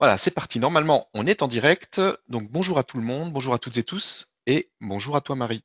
Voilà, 0.00 0.18
c'est 0.18 0.32
parti. 0.32 0.58
Normalement, 0.58 1.08
on 1.14 1.26
est 1.26 1.42
en 1.42 1.48
direct. 1.48 2.00
Donc, 2.28 2.50
bonjour 2.50 2.78
à 2.78 2.82
tout 2.82 2.98
le 2.98 3.04
monde, 3.04 3.32
bonjour 3.32 3.54
à 3.54 3.58
toutes 3.58 3.78
et 3.78 3.84
tous, 3.84 4.34
et 4.46 4.70
bonjour 4.80 5.16
à 5.16 5.20
toi, 5.20 5.36
Marie. 5.36 5.64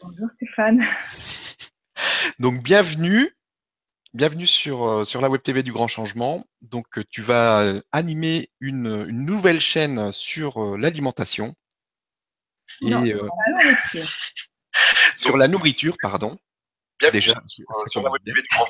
Bonjour, 0.00 0.30
Stéphane. 0.30 0.84
Donc, 2.38 2.62
bienvenue. 2.62 3.36
Bienvenue 4.14 4.46
sur, 4.46 4.84
euh, 4.84 5.04
sur 5.04 5.20
la 5.20 5.28
Web 5.28 5.42
TV 5.42 5.62
du 5.62 5.72
Grand 5.72 5.88
Changement. 5.88 6.46
Donc, 6.62 6.98
euh, 6.98 7.04
tu 7.10 7.20
vas 7.20 7.62
euh, 7.62 7.82
animer 7.92 8.48
une, 8.60 9.04
nouvelle 9.06 9.60
chaîne 9.60 10.12
sur 10.12 10.76
l'alimentation. 10.78 11.54
Et, 12.80 12.90
sur 12.90 13.00
la 13.00 13.64
nourriture. 13.64 14.08
sur 15.16 15.36
la 15.36 15.48
nourriture, 15.48 15.96
pardon. 16.00 16.38
Bien 16.98 17.10
déjà 17.10 17.34
sur 17.86 18.02
la 18.02 18.10
Web 18.10 18.22
TV 18.24 18.40
du 18.40 18.48
Grand. 18.48 18.66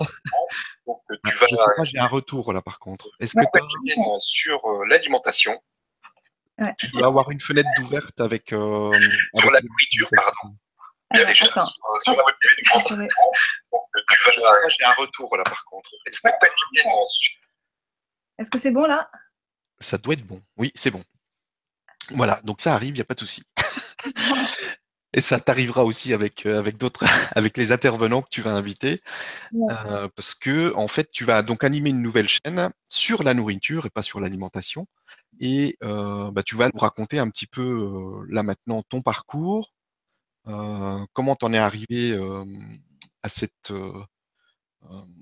Donc, 0.86 1.00
tu 1.08 1.18
ah, 1.24 1.30
vas... 1.30 1.46
Je 1.48 1.56
sais 1.56 1.62
pas, 1.76 1.84
j'ai 1.84 1.98
un 1.98 2.06
retour 2.06 2.52
là 2.52 2.60
par 2.62 2.78
contre. 2.78 3.08
Est-ce 3.20 3.34
que 3.34 3.40
tu 3.40 3.60
as... 3.60 4.18
sur 4.18 4.60
l'alimentation 4.88 5.52
Tu 6.78 6.88
dois 6.90 7.06
avoir 7.06 7.30
une 7.30 7.40
fenêtre 7.40 7.68
d'ouverte 7.78 8.20
avec. 8.20 8.48
sur 8.48 9.50
la 9.50 9.60
nourriture, 9.60 10.08
pardon. 10.14 10.56
Alors, 11.10 11.26
déjà, 11.28 11.44
attends. 11.46 11.66
sur 12.02 12.16
la 12.16 12.24
Web 12.24 12.34
TV 12.40 12.54
du 12.58 12.64
Grand 12.64 12.80
Changement. 12.80 13.08
J'ai 14.68 14.84
un 14.84 14.94
retour 14.94 15.36
là 15.36 15.44
par 15.44 15.64
contre. 15.64 15.90
Est-ce 16.06 16.20
que 18.50 18.58
c'est 18.58 18.70
bon 18.70 18.86
là? 18.86 19.08
Ça 19.78 19.98
doit 19.98 20.14
être 20.14 20.26
bon. 20.26 20.40
Oui, 20.56 20.72
c'est 20.74 20.90
bon. 20.90 21.02
Voilà, 22.10 22.40
donc 22.44 22.60
ça 22.60 22.74
arrive, 22.74 22.90
il 22.90 22.94
n'y 22.94 23.00
a 23.00 23.04
pas 23.04 23.14
de 23.14 23.20
souci. 23.20 23.42
Et 25.16 25.22
ça 25.22 25.40
t'arrivera 25.40 25.82
aussi 25.82 26.12
avec, 26.12 26.44
euh, 26.44 26.58
avec 26.58 26.76
d'autres, 26.76 27.04
avec 27.34 27.56
les 27.56 27.72
intervenants 27.72 28.20
que 28.20 28.28
tu 28.30 28.42
vas 28.42 28.52
inviter. 28.52 29.00
Euh, 29.54 30.08
parce 30.14 30.34
que, 30.34 30.74
en 30.76 30.88
fait, 30.88 31.10
tu 31.10 31.24
vas 31.24 31.42
donc 31.42 31.64
animer 31.64 31.88
une 31.88 32.02
nouvelle 32.02 32.28
chaîne 32.28 32.70
sur 32.86 33.22
la 33.22 33.32
nourriture 33.32 33.86
et 33.86 33.90
pas 33.90 34.02
sur 34.02 34.20
l'alimentation. 34.20 34.86
Et 35.40 35.78
euh, 35.82 36.30
bah, 36.30 36.42
tu 36.42 36.54
vas 36.54 36.68
nous 36.68 36.78
raconter 36.78 37.18
un 37.18 37.30
petit 37.30 37.46
peu 37.46 38.26
là 38.28 38.42
maintenant 38.42 38.82
ton 38.82 39.00
parcours, 39.00 39.72
comment 40.44 41.34
tu 41.34 41.44
en 41.46 41.52
es 41.52 41.58
arrivé 41.58 42.16
à 43.22 43.28
cette 43.28 43.72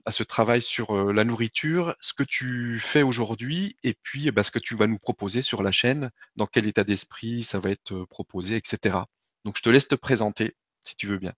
à 0.05 0.13
ce 0.13 0.23
travail 0.23 0.61
sur 0.61 1.13
la 1.13 1.25
nourriture, 1.25 1.95
ce 2.01 2.13
que 2.13 2.25
tu 2.25 2.79
fais 2.81 3.03
aujourd'hui 3.03 3.77
et 3.83 3.95
puis 4.03 4.31
bah, 4.31 4.43
ce 4.43 4.51
que 4.51 4.59
tu 4.59 4.75
vas 4.77 4.87
nous 4.87 4.99
proposer 4.99 5.41
sur 5.41 5.63
la 5.63 5.73
chaîne, 5.73 6.11
dans 6.37 6.47
quel 6.47 6.67
état 6.67 6.85
d'esprit 6.85 7.45
ça 7.45 7.61
va 7.61 7.71
être 7.71 8.05
proposé, 8.11 8.57
etc. 8.57 8.99
Donc 9.45 9.57
je 9.57 9.63
te 9.63 9.71
laisse 9.71 9.89
te 9.89 9.95
présenter 9.95 10.55
si 10.85 10.97
tu 10.97 11.07
veux 11.07 11.19
bien. 11.19 11.33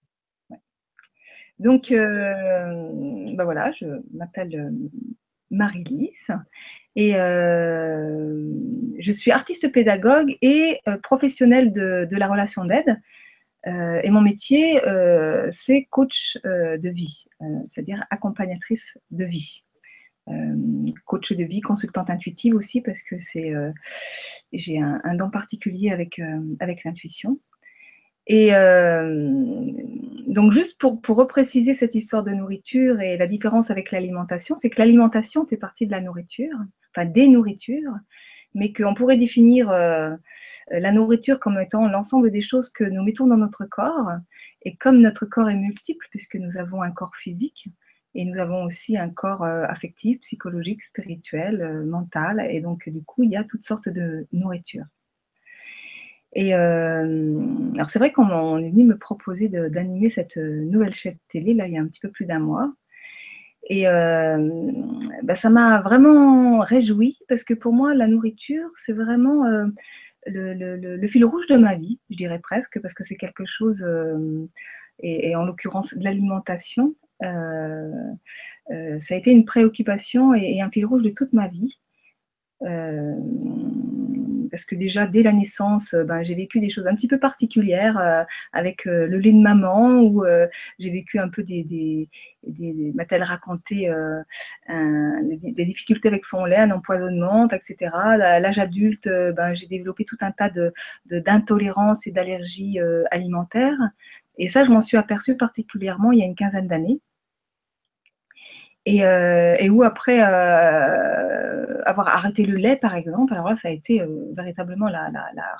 Donc 1.59 1.91
bah 1.91 3.45
voilà, 3.45 3.73
je 3.81 3.87
m'appelle 4.13 4.73
Marie-Lys 5.51 6.31
et 6.97 7.13
je 7.13 9.13
suis 9.13 9.31
artiste 9.31 9.73
pédagogue 9.73 10.37
et 10.43 10.81
professionnelle 11.03 11.73
de 11.73 12.17
la 12.17 12.29
relation 12.29 12.65
d'aide. 12.65 13.01
Euh, 13.67 14.01
et 14.03 14.11
mon 14.11 14.21
métier, 14.21 14.85
euh, 14.87 15.49
c'est 15.51 15.87
coach 15.91 16.39
euh, 16.45 16.79
de 16.79 16.89
vie, 16.89 17.27
c'est-à-dire 17.69 18.05
accompagnatrice 18.11 18.99
de 19.11 19.25
vie. 19.25 19.65
coach 21.05 21.33
de 21.33 21.45
vie, 21.45 21.61
consultante 21.61 22.11
intuitive 22.11 22.55
aussi, 22.55 22.81
parce 22.81 23.03
que 23.03 23.19
c'est, 23.19 23.53
j'ai 24.53 24.81
un, 24.81 25.15
don 25.15 25.31
particulier 25.31 25.91
avec 25.91 26.21
l'intuition. 26.85 27.41
Et 28.29 28.51
donc, 30.27 30.53
juste 30.53 30.79
pour, 30.79 31.01
repréciser 31.09 31.73
cette 31.73 31.95
histoire 31.95 32.23
de 32.23 32.33
nourriture 32.33 33.01
et 33.01 33.17
la 33.17 33.27
différence 33.27 33.71
avec 33.71 33.91
l'alimentation, 33.93 34.57
c'est 34.57 34.69
que 34.69 34.79
l'alimentation 34.79 35.47
fait 35.47 35.57
partie 35.57 35.87
de 35.87 35.93
la 35.93 36.01
nourriture, 36.01 36.57
enfin 36.95 37.07
des 37.07 37.29
nourritures, 37.29 37.95
mais 38.55 38.73
qu'on 38.73 38.95
pourrait 38.95 39.19
définir 39.19 39.71
euh, 39.71 40.17
la 40.71 40.93
nourriture 40.93 41.39
comme 41.41 41.59
étant 41.61 41.89
l'ensemble 41.89 42.31
des 42.31 42.41
choses 42.41 42.69
que 42.71 42.85
nous 42.85 43.03
mettons 43.03 43.27
dans 43.27 43.37
notre 43.37 43.65
corps. 43.67 44.11
Et 44.63 44.77
comme 44.77 44.99
notre 44.99 45.27
corps 45.27 45.49
est 45.49 45.57
multiple, 45.57 46.07
puisque 46.11 46.35
nous 46.35 46.57
avons 46.57 46.83
un 46.83 46.91
corps 46.91 47.17
physique, 47.17 47.69
et 48.15 48.25
nous 48.25 48.39
avons 48.39 48.65
aussi 48.65 48.97
un 48.99 49.11
corps 49.11 49.45
euh, 49.45 49.65
affectif, 49.69 50.21
psychologique, 50.21 50.83
spirituel, 50.83 51.63
euh, 51.63 51.85
mental, 51.85 52.47
et 52.51 52.61
donc 52.61 52.89
du 52.89 53.03
coup, 53.03 53.23
il 53.23 53.31
y 53.31 53.37
a 53.37 53.45
toutes 53.45 53.63
sortes 53.63 53.89
de 53.89 54.27
nourriture. 54.33 54.85
Et 56.39 56.53
alors 56.53 57.89
c'est 57.89 57.99
vrai 57.99 58.13
qu'on 58.13 58.59
est 58.59 58.71
venu 58.71 58.85
me 58.85 58.99
proposer 58.99 59.49
d'animer 59.49 60.11
cette 60.11 60.37
nouvelle 60.37 60.93
chaîne 60.93 61.17
télé, 61.29 61.55
là, 61.55 61.67
il 61.67 61.73
y 61.73 61.79
a 61.79 61.81
un 61.81 61.87
petit 61.87 62.01
peu 62.01 62.11
plus 62.11 62.27
d'un 62.27 62.41
mois. 62.41 62.75
Et 63.69 63.89
euh, 63.89 64.71
bah, 65.25 65.35
ça 65.35 65.51
m'a 65.51 65.81
vraiment 65.81 66.61
réjoui 66.61 67.19
parce 67.29 67.43
que 67.43 67.55
pour 67.55 67.73
moi, 67.73 67.95
la 67.95 68.07
nourriture, 68.07 68.69
c'est 68.77 68.93
vraiment 68.93 69.45
euh, 69.47 69.67
le, 70.27 71.07
fil 71.09 71.25
rouge 71.25 71.49
de 71.49 71.57
ma 71.57 71.75
vie, 71.75 71.99
je 72.11 72.17
dirais 72.17 72.39
presque, 72.39 72.81
parce 72.81 72.95
que 72.95 73.03
c'est 73.03 73.17
quelque 73.17 73.45
chose, 73.45 73.83
euh, 73.83 74.47
et, 75.01 75.35
en 75.35 75.45
l'occurrence 75.45 75.95
l'alimentation, 75.99 76.95
ça 77.21 77.29
a 78.69 79.15
été 79.17 79.33
une 79.33 79.45
préoccupation 79.45 80.33
et, 80.33 80.61
un 80.61 80.71
fil 80.71 80.87
rouge 80.87 81.03
de 81.03 81.11
toute 81.11 81.33
ma 81.33 81.49
vie 81.49 81.81
parce 84.51 84.65
que 84.65 84.75
déjà 84.75 85.07
dès 85.07 85.23
la 85.23 85.33
naissance, 85.33 85.95
ben, 85.95 86.23
j'ai 86.23 86.35
vécu 86.35 86.61
des 86.61 86.71
choses 86.71 86.87
un 86.87 86.95
petit 86.95 87.09
peu 87.09 87.19
particulières 87.19 87.99
euh, 87.99 88.25
avec 88.53 88.87
euh, 88.87 89.07
le 89.07 89.19
lait 89.19 89.33
de 89.33 89.41
maman, 89.41 90.01
où 90.01 90.25
j'ai 90.79 90.91
vécu 90.91 91.19
un 91.19 91.29
peu 91.29 91.43
des, 91.43 91.63
des, 91.65 92.09
des 92.47 92.93
m'a-t-elle 92.95 93.23
raconté 93.23 93.91
des, 94.69 95.65
difficultés 95.65 96.09
avec 96.09 96.25
son 96.25 96.45
lait, 96.45 96.57
un 96.57 96.71
empoisonnement, 96.71 97.49
etc. 97.49 97.91
À 97.93 98.41
l'âge 98.41 98.59
adulte, 98.59 99.09
ben, 99.09 99.55
j'ai 99.55 99.67
développé 99.67 100.05
tout 100.05 100.19
un 100.21 100.33
tas 100.33 100.51
de, 100.51 100.73
d'intolérances 101.07 102.07
et 102.07 102.13
d'allergies 102.13 102.79
alimentaires. 103.11 103.79
Et 104.39 104.49
ça, 104.49 104.65
je 104.65 104.71
m'en 104.71 104.81
suis 104.81 104.97
aperçue 104.97 105.37
particulièrement 105.37 106.13
il 106.13 106.19
y 106.19 106.23
a 106.23 106.27
une 106.27 106.35
quinzaine 106.35 106.69
d'années. 106.69 107.01
Euh, 108.89 109.57
et, 109.59 109.69
où 109.69 109.83
après 109.83 110.21
euh, 110.23 111.83
avoir 111.85 112.09
arrêté 112.09 112.45
le 112.45 112.57
lait, 112.57 112.77
par 112.77 112.95
exemple, 112.95 113.33
alors 113.33 113.49
là, 113.49 113.57
ça 113.57 113.69
a 113.69 113.73
été 113.73 114.01
euh, 114.01 114.33
véritablement 114.33 114.89
la, 114.89 115.11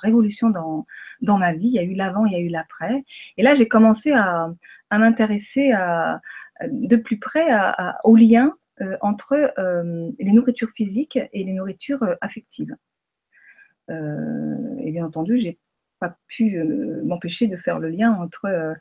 révolution 0.01 0.49
dans, 0.49 0.85
dans 1.21 1.37
ma 1.37 1.51
vie. 1.53 1.67
Il 1.67 1.73
y 1.73 1.79
a 1.79 1.83
eu 1.83 1.93
l'avant, 1.93 2.25
il 2.25 2.33
y 2.33 2.35
a 2.35 2.39
eu 2.39 2.47
l'après. 2.47 3.03
Et 3.35 3.43
là, 3.43 3.55
j'ai 3.55 3.67
commencé 3.67 4.13
à, 4.13 4.49
m'intéresser 4.91 5.73
de 6.65 6.95
plus 6.95 7.19
près 7.19 7.47
au 8.05 8.15
lien 8.15 8.53
entre 9.01 9.53
les 10.19 10.31
nourritures 10.31 10.71
physiques 10.75 11.19
et 11.33 11.43
les 11.43 11.53
nourritures 11.53 12.07
affectives. 12.21 12.75
et 13.89 14.91
bien 14.91 15.05
entendu, 15.05 15.39
j'ai 15.39 15.59
pas 15.99 16.17
pu 16.27 16.57
euh, 16.57 17.01
m'empêcher 17.03 17.47
de 17.47 17.57
faire 17.57 17.79
le 17.79 17.89
lien 17.89 18.13
entre 18.13 18.45
euh, 18.45 18.73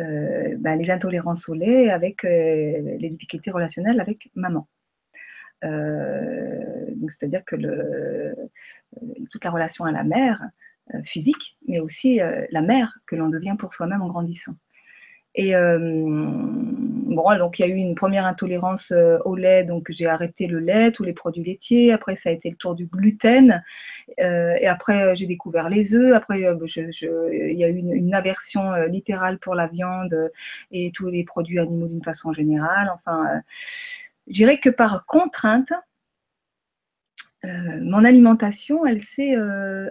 euh, 0.00 0.56
bah, 0.58 0.76
les 0.76 0.90
intolérances 0.90 1.48
au 1.48 1.54
lait 1.54 1.90
avec 1.90 2.22
les 2.22 3.10
difficultés 3.10 3.50
relationnelles 3.50 4.00
avec 4.00 4.30
maman. 4.34 4.68
c'est-à-dire 5.62 7.44
que 7.44 7.56
toute 9.30 9.44
la 9.44 9.50
relation 9.50 9.84
à 9.84 9.92
la 9.92 10.04
mère 10.04 10.42
physique, 11.04 11.58
mais 11.66 11.80
aussi 11.80 12.20
la 12.50 12.62
mère 12.62 12.98
que 13.06 13.16
l'on 13.16 13.28
devient 13.28 13.56
pour 13.58 13.74
soi-même 13.74 14.02
en 14.02 14.08
grandissant. 14.08 14.54
Et 15.38 15.54
euh, 15.54 15.78
bon, 15.78 17.38
donc 17.38 17.58
il 17.58 17.62
y 17.62 17.64
a 17.66 17.68
eu 17.68 17.76
une 17.76 17.94
première 17.94 18.24
intolérance 18.24 18.90
euh, 18.90 19.18
au 19.26 19.36
lait, 19.36 19.64
donc 19.64 19.88
j'ai 19.90 20.06
arrêté 20.06 20.46
le 20.46 20.60
lait, 20.60 20.92
tous 20.92 21.04
les 21.04 21.12
produits 21.12 21.44
laitiers. 21.44 21.92
Après, 21.92 22.16
ça 22.16 22.30
a 22.30 22.32
été 22.32 22.48
le 22.48 22.56
tour 22.56 22.74
du 22.74 22.86
gluten. 22.86 23.62
Euh, 24.18 24.54
et 24.58 24.66
après, 24.66 25.14
j'ai 25.14 25.26
découvert 25.26 25.68
les 25.68 25.94
œufs. 25.94 26.14
Après, 26.14 26.38
il 26.38 26.42
y 26.42 27.64
a 27.64 27.68
eu 27.68 27.76
une, 27.76 28.14
aversion 28.14 28.72
littérale 28.86 29.38
pour 29.38 29.54
la 29.54 29.66
viande 29.66 30.30
et 30.72 30.90
tous 30.94 31.08
les 31.08 31.22
produits 31.22 31.58
animaux 31.58 31.86
d'une 31.86 32.02
façon 32.02 32.32
générale. 32.32 32.90
Enfin, 32.94 33.42
je 34.26 34.32
dirais 34.32 34.58
que 34.58 34.70
par 34.70 35.04
contrainte, 35.04 35.72
mon 37.44 38.04
alimentation, 38.04 38.86
elle 38.86 39.02
s'est 39.02 39.36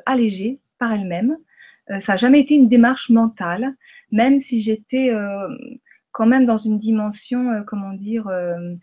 allégée 0.07 0.59
par 0.80 0.92
elle-même. 0.92 1.38
Ça 1.87 2.13
n'a 2.13 2.17
jamais 2.17 2.41
été 2.41 2.55
une 2.55 2.67
démarche 2.67 3.09
mentale 3.09 3.75
même 4.11 4.39
si 4.39 4.61
j'étais 4.61 5.11
euh, 5.11 5.49
quand 6.11 6.25
même 6.25 6.45
dans 6.45 6.57
une 6.57 6.77
dimension, 6.77 7.51
euh, 7.51 7.63
comment 7.63 7.93
dire, 7.93 8.27
euh, 8.27 8.75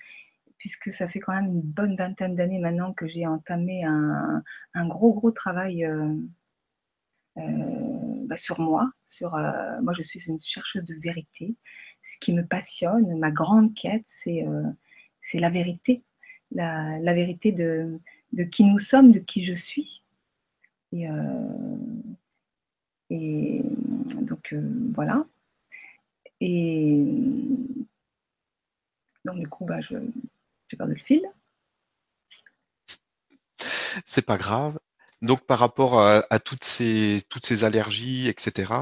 puisque 0.58 0.92
ça 0.92 1.08
fait 1.08 1.20
quand 1.20 1.32
même 1.32 1.46
une 1.46 1.62
bonne 1.62 1.96
vingtaine 1.96 2.36
d'années 2.36 2.58
maintenant 2.58 2.92
que 2.92 3.08
j'ai 3.08 3.26
entamé 3.26 3.84
un, 3.84 4.42
gros, 4.86 5.12
gros 5.12 5.32
travail 5.32 5.88
bah, 7.34 8.36
sur 8.36 8.60
moi. 8.60 8.92
Sur, 9.08 9.32
moi, 9.82 9.92
je 9.92 10.02
suis 10.02 10.22
une 10.28 10.38
chercheuse 10.38 10.84
de 10.84 10.94
vérité. 10.94 11.56
Ce 12.04 12.16
qui 12.20 12.32
me 12.32 12.46
passionne, 12.46 13.18
ma 13.18 13.32
grande 13.32 13.74
quête, 13.74 14.04
c'est 14.06 14.44
la 15.34 15.50
vérité. 15.50 16.04
La, 16.52 17.14
vérité 17.14 17.50
de, 17.50 17.98
de, 18.32 18.44
qui 18.44 18.64
nous 18.64 18.78
sommes, 18.78 19.10
de 19.10 19.18
qui 19.18 19.44
je 19.44 19.54
suis. 19.54 20.04
Et, 20.92 21.08
et 23.12 23.62
donc 24.22 24.52
euh, 24.52 24.62
voilà. 24.94 25.24
Et 26.40 27.04
donc 29.24 29.38
du 29.38 29.48
coup, 29.48 29.64
bah, 29.64 29.80
je, 29.80 29.96
j'ai 30.68 30.76
perdu 30.76 30.94
le 30.94 31.00
fil. 31.00 31.22
c'est 34.06 34.26
pas 34.26 34.38
grave. 34.38 34.78
Donc, 35.20 35.46
par 35.46 35.60
rapport 35.60 36.00
à, 36.00 36.38
toutes, 36.40 36.64
ces, 36.64 37.22
toutes 37.30 37.46
ces 37.46 37.62
allergies, 37.62 38.28
etc., 38.28 38.72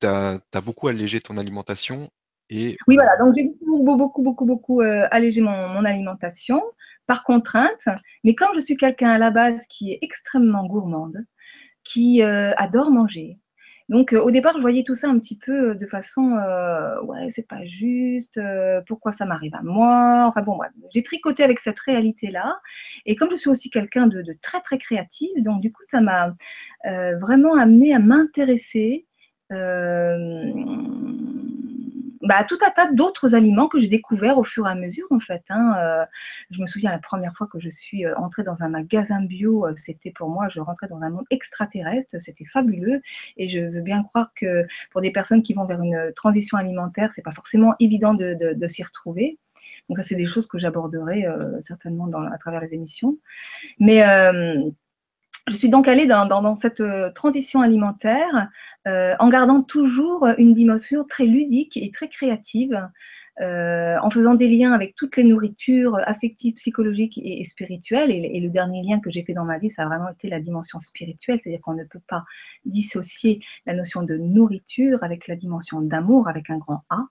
tu 0.00 0.06
as, 0.06 0.38
beaucoup 0.64 0.86
allégé 0.86 1.20
ton 1.20 1.38
alimentation. 1.38 2.08
Et... 2.50 2.76
Oui, 2.86 2.94
voilà. 2.94 3.16
Donc, 3.16 3.34
j'ai 3.34 3.50
beaucoup, 3.66 3.96
beaucoup, 3.96 4.22
beaucoup, 4.22 4.44
beaucoup 4.44 4.80
euh, 4.80 5.08
allégé 5.10 5.40
mon, 5.40 5.84
alimentation 5.84 6.62
par 7.06 7.24
contrainte. 7.24 7.88
Mais 8.22 8.36
comme 8.36 8.54
je 8.54 8.60
suis 8.60 8.76
quelqu'un 8.76 9.10
à 9.10 9.18
la 9.18 9.32
base 9.32 9.66
qui 9.66 9.92
est 9.92 9.98
extrêmement 10.02 10.66
gourmande, 10.66 11.24
qui 11.82 12.22
euh, 12.22 12.52
adore 12.56 12.92
manger, 12.92 13.40
donc, 13.88 14.12
euh, 14.12 14.20
au 14.20 14.30
départ, 14.30 14.54
je 14.56 14.60
voyais 14.60 14.84
tout 14.84 14.94
ça 14.94 15.08
un 15.08 15.18
petit 15.18 15.38
peu 15.38 15.70
euh, 15.70 15.74
de 15.74 15.86
façon, 15.86 16.36
euh, 16.36 17.00
ouais, 17.02 17.28
c'est 17.30 17.46
pas 17.48 17.64
juste, 17.64 18.40
pourquoi 18.86 19.12
ça 19.12 19.24
m'arrive 19.26 19.54
à 19.54 19.62
moi? 19.62 20.26
Enfin 20.28 20.42
bon, 20.42 20.58
j'ai 20.94 21.02
tricoté 21.02 21.42
avec 21.42 21.60
cette 21.60 21.78
réalité-là. 21.80 22.60
Et 23.06 23.16
comme 23.16 23.30
je 23.30 23.36
suis 23.36 23.50
aussi 23.50 23.70
quelqu'un 23.70 24.06
de, 24.06 24.22
de, 24.22 24.36
très, 24.40 24.60
très 24.60 24.78
créatif, 24.78 25.30
donc 25.38 25.60
du 25.60 25.72
coup, 25.72 25.82
ça 25.90 26.00
m'a 26.00 26.34
vraiment 27.20 27.54
amené 27.54 27.94
à 27.94 27.98
m'intéresser 27.98 29.06
bah, 32.22 32.44
tout 32.44 32.58
un 32.64 32.70
tas 32.70 32.90
d'autres 32.92 33.34
aliments 33.34 33.68
que 33.68 33.80
j'ai 33.80 33.88
découverts 33.88 34.38
au 34.38 34.44
fur 34.44 34.66
et 34.66 34.70
à 34.70 34.74
mesure, 34.74 35.06
en 35.10 35.20
fait. 35.20 35.42
Hein. 35.48 35.74
Euh, 35.78 36.06
je 36.50 36.60
me 36.60 36.66
souviens 36.66 36.90
la 36.90 36.98
première 36.98 37.34
fois 37.36 37.48
que 37.48 37.58
je 37.58 37.68
suis 37.68 38.06
euh, 38.06 38.14
entrée 38.16 38.44
dans 38.44 38.62
un 38.62 38.68
magasin 38.68 39.20
bio, 39.20 39.66
euh, 39.66 39.74
c'était 39.76 40.12
pour 40.12 40.28
moi, 40.28 40.48
je 40.48 40.60
rentrais 40.60 40.86
dans 40.86 41.00
un 41.02 41.10
monde 41.10 41.24
extraterrestre, 41.30 42.16
c'était 42.20 42.44
fabuleux. 42.44 43.02
Et 43.36 43.48
je 43.48 43.58
veux 43.60 43.80
bien 43.80 44.04
croire 44.04 44.30
que 44.34 44.66
pour 44.92 45.00
des 45.00 45.10
personnes 45.10 45.42
qui 45.42 45.54
vont 45.54 45.64
vers 45.64 45.82
une 45.82 46.12
transition 46.14 46.56
alimentaire, 46.56 47.10
c'est 47.12 47.22
pas 47.22 47.32
forcément 47.32 47.74
évident 47.80 48.14
de, 48.14 48.34
de, 48.54 48.68
s'y 48.68 48.82
retrouver. 48.82 49.38
Donc 49.88 49.98
ça, 49.98 50.02
c'est 50.04 50.16
des 50.16 50.26
choses 50.26 50.46
que 50.46 50.58
j'aborderai 50.58 51.26
certainement 51.60 52.06
dans, 52.06 52.22
à 52.22 52.38
travers 52.38 52.60
les 52.60 52.72
émissions. 52.74 53.18
Mais 53.78 54.02
je 55.48 55.56
suis 55.56 55.68
donc 55.68 55.88
allée 55.88 56.06
dans, 56.06 56.56
cette 56.56 56.80
euh, 56.80 57.10
transition 57.10 57.62
alimentaire 57.62 58.48
euh, 58.86 59.14
en 59.18 59.28
gardant 59.28 59.62
toujours 59.62 60.26
une 60.38 60.52
dimension 60.52 61.04
très 61.04 61.26
ludique 61.26 61.76
et 61.76 61.90
très 61.90 62.08
créative, 62.08 62.88
euh, 63.40 63.96
en 64.00 64.10
faisant 64.10 64.34
des 64.34 64.46
liens 64.46 64.72
avec 64.72 64.94
toutes 64.94 65.16
les 65.16 65.24
nourritures 65.24 65.98
affectives, 66.06 66.54
psychologiques 66.54 67.20
et, 67.24 67.42
spirituelles. 67.44 68.10
Et, 68.10 68.40
le 68.40 68.50
dernier 68.50 68.82
lien 68.82 69.00
que 69.00 69.10
j'ai 69.10 69.24
fait 69.24 69.32
dans 69.32 69.44
ma 69.44 69.58
vie, 69.58 69.70
ça 69.70 69.82
a 69.82 69.86
vraiment 69.86 70.10
été 70.10 70.28
la 70.28 70.38
dimension 70.38 70.78
spirituelle, 70.78 71.40
c'est-à-dire 71.42 71.62
qu'on 71.62 71.74
ne 71.74 71.84
peut 71.84 72.02
pas 72.06 72.24
dissocier 72.64 73.40
la 73.66 73.74
notion 73.74 74.02
de 74.02 74.16
nourriture 74.16 75.02
avec 75.02 75.26
la 75.26 75.34
dimension 75.34 75.80
d'amour 75.80 76.28
avec 76.28 76.50
un 76.50 76.58
grand 76.58 76.82
A. 76.90 77.06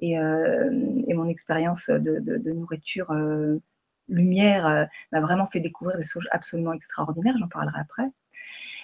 Et, 0.00 0.16
mon 0.16 1.28
expérience 1.28 1.90
de, 1.90 2.52
nourriture 2.52 3.12
lumière 4.08 4.66
euh, 4.66 4.84
m'a 5.12 5.20
vraiment 5.20 5.46
fait 5.46 5.60
découvrir 5.60 5.98
des 5.98 6.04
choses 6.04 6.28
absolument 6.30 6.72
extraordinaires, 6.72 7.34
j'en 7.38 7.48
parlerai 7.48 7.80
après. 7.80 8.04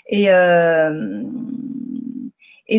Et, 0.09 0.31
euh, 0.31 1.23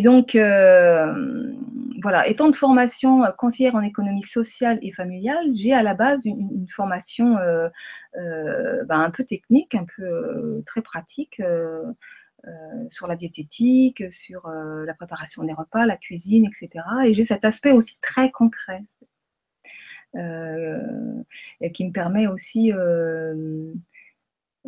donc, 0.03 0.35
euh, 0.35 1.53
voilà, 2.01 2.27
étant 2.27 2.49
de 2.49 2.55
formation 2.55 3.23
conseillère 3.37 3.75
en 3.75 3.81
économie 3.81 4.23
sociale 4.23 4.79
et 4.81 4.91
familiale, 4.91 5.45
j'ai 5.55 5.73
à 5.73 5.83
la 5.83 5.95
base 5.95 6.21
une, 6.25 6.67
formation 6.75 7.35
ben, 8.15 8.89
un 8.89 9.11
peu 9.11 9.23
technique, 9.23 9.75
un 9.75 9.85
peu 9.95 10.63
très 10.65 10.81
pratique. 10.81 11.41
sur 12.89 13.07
la 13.07 13.15
diététique, 13.15 14.03
sur 14.11 14.47
la 14.49 14.93
préparation 14.93 15.43
des 15.43 15.53
repas, 15.53 15.85
la 15.85 15.97
cuisine, 15.97 16.45
etc. 16.45 16.85
Et 17.05 17.13
j'ai 17.15 17.23
cet 17.23 17.43
aspect 17.45 17.71
aussi 17.71 17.97
très 18.01 18.29
concret. 18.31 18.83
Euh, 20.15 21.23
et 21.59 21.71
qui 21.71 21.85
me 21.85 21.91
permet 21.91 22.27
aussi 22.27 22.71
euh, 22.71 23.73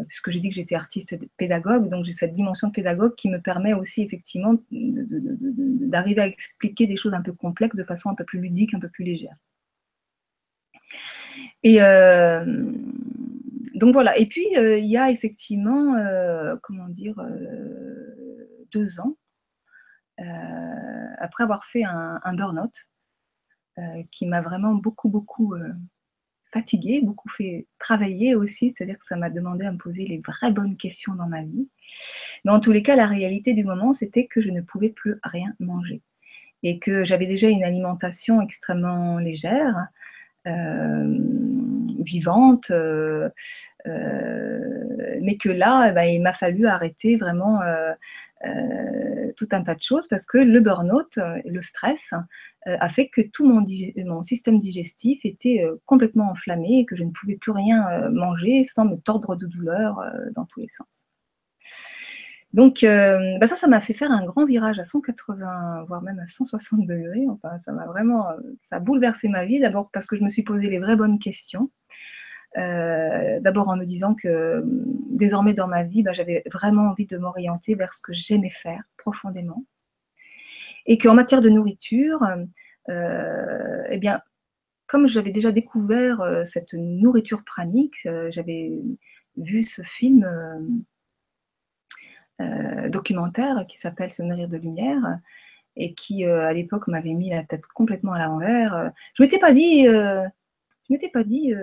puisque 0.07 0.29
j'ai 0.29 0.41
dit 0.41 0.49
que 0.49 0.55
j'étais 0.55 0.75
artiste 0.75 1.15
pédagogue, 1.37 1.87
donc 1.89 2.05
j'ai 2.05 2.11
cette 2.11 2.33
dimension 2.33 2.69
pédagogue 2.69 3.15
qui 3.15 3.29
me 3.29 3.39
permet 3.39 3.73
aussi 3.73 4.01
effectivement 4.01 4.55
d'arriver 4.71 6.21
à 6.21 6.27
expliquer 6.27 6.85
des 6.85 6.97
choses 6.97 7.13
un 7.13 7.21
peu 7.21 7.31
complexes 7.31 7.77
de 7.77 7.83
façon 7.83 8.09
un 8.09 8.15
peu 8.15 8.25
plus 8.25 8.39
ludique, 8.39 8.73
un 8.73 8.79
peu 8.79 8.89
plus 8.89 9.05
légère. 9.05 9.35
Et 11.63 11.81
euh, 11.81 12.73
donc 13.73 13.93
voilà. 13.93 14.17
Et 14.17 14.25
puis 14.25 14.45
il 14.53 14.85
y 14.85 14.97
a 14.97 15.09
effectivement, 15.09 15.95
comment 16.61 16.89
dire, 16.89 17.15
deux 18.71 18.99
ans, 18.99 19.15
après 20.17 21.43
avoir 21.43 21.65
fait 21.65 21.85
un, 21.85 22.19
un 22.23 22.33
burn-out, 22.33 22.89
qui 24.11 24.25
m'a 24.25 24.41
vraiment 24.41 24.73
beaucoup, 24.73 25.09
beaucoup 25.09 25.53
euh, 25.53 25.73
fatiguée, 26.51 27.01
beaucoup 27.01 27.29
fait 27.29 27.67
travailler 27.79 28.35
aussi, 28.35 28.71
c'est-à-dire 28.71 28.97
que 28.97 29.05
ça 29.05 29.15
m'a 29.15 29.29
demandé 29.29 29.65
à 29.65 29.71
me 29.71 29.77
poser 29.77 30.05
les 30.05 30.19
vraies 30.19 30.51
bonnes 30.51 30.77
questions 30.77 31.15
dans 31.15 31.27
ma 31.27 31.43
vie. 31.43 31.69
Mais 32.45 32.51
en 32.51 32.59
tous 32.59 32.71
les 32.71 32.83
cas, 32.83 32.95
la 32.95 33.07
réalité 33.07 33.53
du 33.53 33.63
moment, 33.63 33.93
c'était 33.93 34.25
que 34.25 34.41
je 34.41 34.49
ne 34.49 34.61
pouvais 34.61 34.89
plus 34.89 35.15
rien 35.23 35.53
manger 35.59 36.01
et 36.63 36.79
que 36.79 37.05
j'avais 37.05 37.27
déjà 37.27 37.49
une 37.49 37.63
alimentation 37.63 38.41
extrêmement 38.41 39.19
légère, 39.19 39.87
euh, 40.47 41.17
vivante, 41.99 42.71
mais 45.21 45.37
que 45.37 45.49
là, 45.49 45.87
eh 45.89 45.91
ben, 45.93 46.03
il 46.03 46.21
m'a 46.21 46.33
fallu 46.33 46.67
arrêter 46.67 47.15
vraiment 47.15 47.59
tout 49.35 49.47
un 49.51 49.63
tas 49.63 49.75
de 49.75 49.81
choses 49.81 50.07
parce 50.07 50.25
que 50.25 50.37
le 50.37 50.59
burn-out, 50.59 51.19
le 51.45 51.61
stress, 51.61 52.13
euh, 52.67 52.75
a 52.79 52.89
fait 52.89 53.07
que 53.07 53.21
tout 53.21 53.45
mon, 53.45 54.23
système 54.23 54.59
digestif 54.59 55.23
était 55.23 55.63
euh, 55.63 55.75
complètement 55.85 56.31
enflammé 56.31 56.79
et 56.79 56.85
que 56.85 56.95
je 56.95 57.03
ne 57.03 57.11
pouvais 57.11 57.37
plus 57.37 57.51
rien 57.51 57.87
euh, 57.89 58.09
manger 58.09 58.63
sans 58.65 58.85
me 58.85 58.97
tordre 58.97 59.35
de 59.35 59.45
douleur 59.45 60.03
dans 60.35 60.45
tous 60.45 60.59
les 60.59 60.67
sens. 60.67 61.05
Donc 62.53 62.79
bah 62.81 63.45
ça, 63.45 63.55
ça 63.55 63.67
m'a 63.67 63.81
fait 63.81 63.93
faire 63.93 64.11
un 64.11 64.25
grand 64.25 64.45
virage 64.45 64.79
à 64.79 64.83
180, 64.83 65.83
voire 65.87 66.01
même 66.01 66.19
à 66.19 66.25
160 66.25 66.87
degrés. 66.87 67.25
Enfin, 67.29 67.59
ça 67.59 67.71
m'a 67.71 67.85
vraiment, 67.85 68.25
ça 68.61 68.77
a 68.77 68.79
bouleversé 68.79 69.27
ma 69.27 69.45
vie. 69.45 69.59
D'abord 69.59 69.91
parce 69.91 70.07
que 70.07 70.15
je 70.15 70.23
me 70.23 70.29
suis 70.29 70.43
posé 70.43 70.69
les 70.69 70.79
vraies 70.79 70.95
bonnes 70.95 71.19
questions. 71.19 71.69
D'abord 72.57 73.69
en 73.69 73.77
me 73.77 73.85
disant 73.85 74.15
que 74.15 74.63
désormais 74.65 75.53
dans 75.53 75.67
ma 75.67 75.83
vie, 75.83 76.03
bah, 76.03 76.13
j'avais 76.13 76.43
vraiment 76.51 76.89
envie 76.89 77.05
de 77.05 77.17
m'orienter 77.17 77.75
vers 77.75 77.93
ce 77.93 78.01
que 78.01 78.13
j'aimais 78.13 78.49
faire 78.49 78.83
profondément 78.97 79.63
et 80.87 80.97
qu'en 80.97 81.13
matière 81.13 81.41
de 81.41 81.49
nourriture, 81.49 82.25
euh, 82.89 83.83
eh 83.89 83.97
bien, 83.99 84.21
comme 84.87 85.07
j'avais 85.07 85.31
déjà 85.31 85.51
découvert 85.51 86.21
euh, 86.21 86.43
cette 86.43 86.73
nourriture 86.73 87.43
pranique, 87.43 88.05
euh, 88.05 88.29
j'avais 88.31 88.71
vu 89.35 89.63
ce 89.63 89.83
film 89.83 90.27
documentaire 92.89 93.65
qui 93.67 93.79
s'appelle 93.79 94.13
Se 94.13 94.21
nourrir 94.21 94.47
de 94.47 94.57
lumière 94.57 95.19
et 95.75 95.95
qui 95.95 96.23
à 96.23 96.53
l'époque 96.53 96.87
m'avait 96.87 97.13
mis 97.13 97.31
la 97.31 97.43
tête 97.43 97.65
complètement 97.67 98.13
à 98.13 98.25
l'envers. 98.25 98.91
Je 99.15 99.23
m'étais 99.23 99.39
pas 99.39 99.53
dit, 99.53 99.85
je 99.85 100.29
m'étais 100.89 101.09
pas 101.09 101.23
dit, 101.23 101.53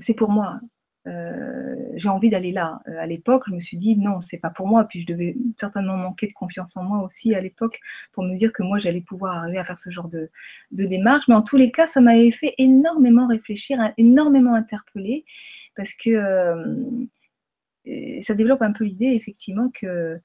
c'est 0.00 0.14
pour 0.14 0.30
moi. 0.30 0.60
Euh, 1.08 1.74
j'ai 1.96 2.08
envie 2.08 2.30
d'aller 2.30 2.52
là. 2.52 2.80
Euh, 2.86 2.96
à 2.98 3.06
l'époque, 3.06 3.44
je 3.48 3.52
me 3.52 3.60
suis 3.60 3.76
dit 3.76 3.96
non, 3.96 4.20
c'est 4.20 4.38
pas 4.38 4.50
pour 4.50 4.66
moi. 4.66 4.84
Puis 4.84 5.02
je 5.02 5.06
devais 5.06 5.36
certainement 5.58 5.96
manquer 5.96 6.28
de 6.28 6.32
confiance 6.32 6.76
en 6.76 6.84
moi 6.84 7.04
aussi 7.04 7.34
à 7.34 7.40
l'époque 7.40 7.80
pour 8.12 8.24
me 8.24 8.36
dire 8.36 8.52
que 8.52 8.62
moi 8.62 8.78
j'allais 8.78 9.00
pouvoir 9.00 9.36
arriver 9.36 9.58
à 9.58 9.64
faire 9.64 9.78
ce 9.78 9.90
genre 9.90 10.08
de, 10.08 10.30
démarche. 10.70 11.26
Mais 11.28 11.34
en 11.34 11.42
tous 11.42 11.56
les 11.56 11.70
cas, 11.72 11.86
ça 11.86 12.00
m'avait 12.00 12.30
fait 12.30 12.54
énormément 12.58 13.26
réfléchir, 13.26 13.92
énormément 13.96 14.54
interpeller 14.54 15.24
parce 15.76 15.92
que 15.94 16.10
euh, 16.10 16.76
ça 18.20 18.34
développe 18.34 18.62
un 18.62 18.72
peu 18.72 18.84
l'idée 18.84 19.06
effectivement 19.06 19.70
que 19.70 20.20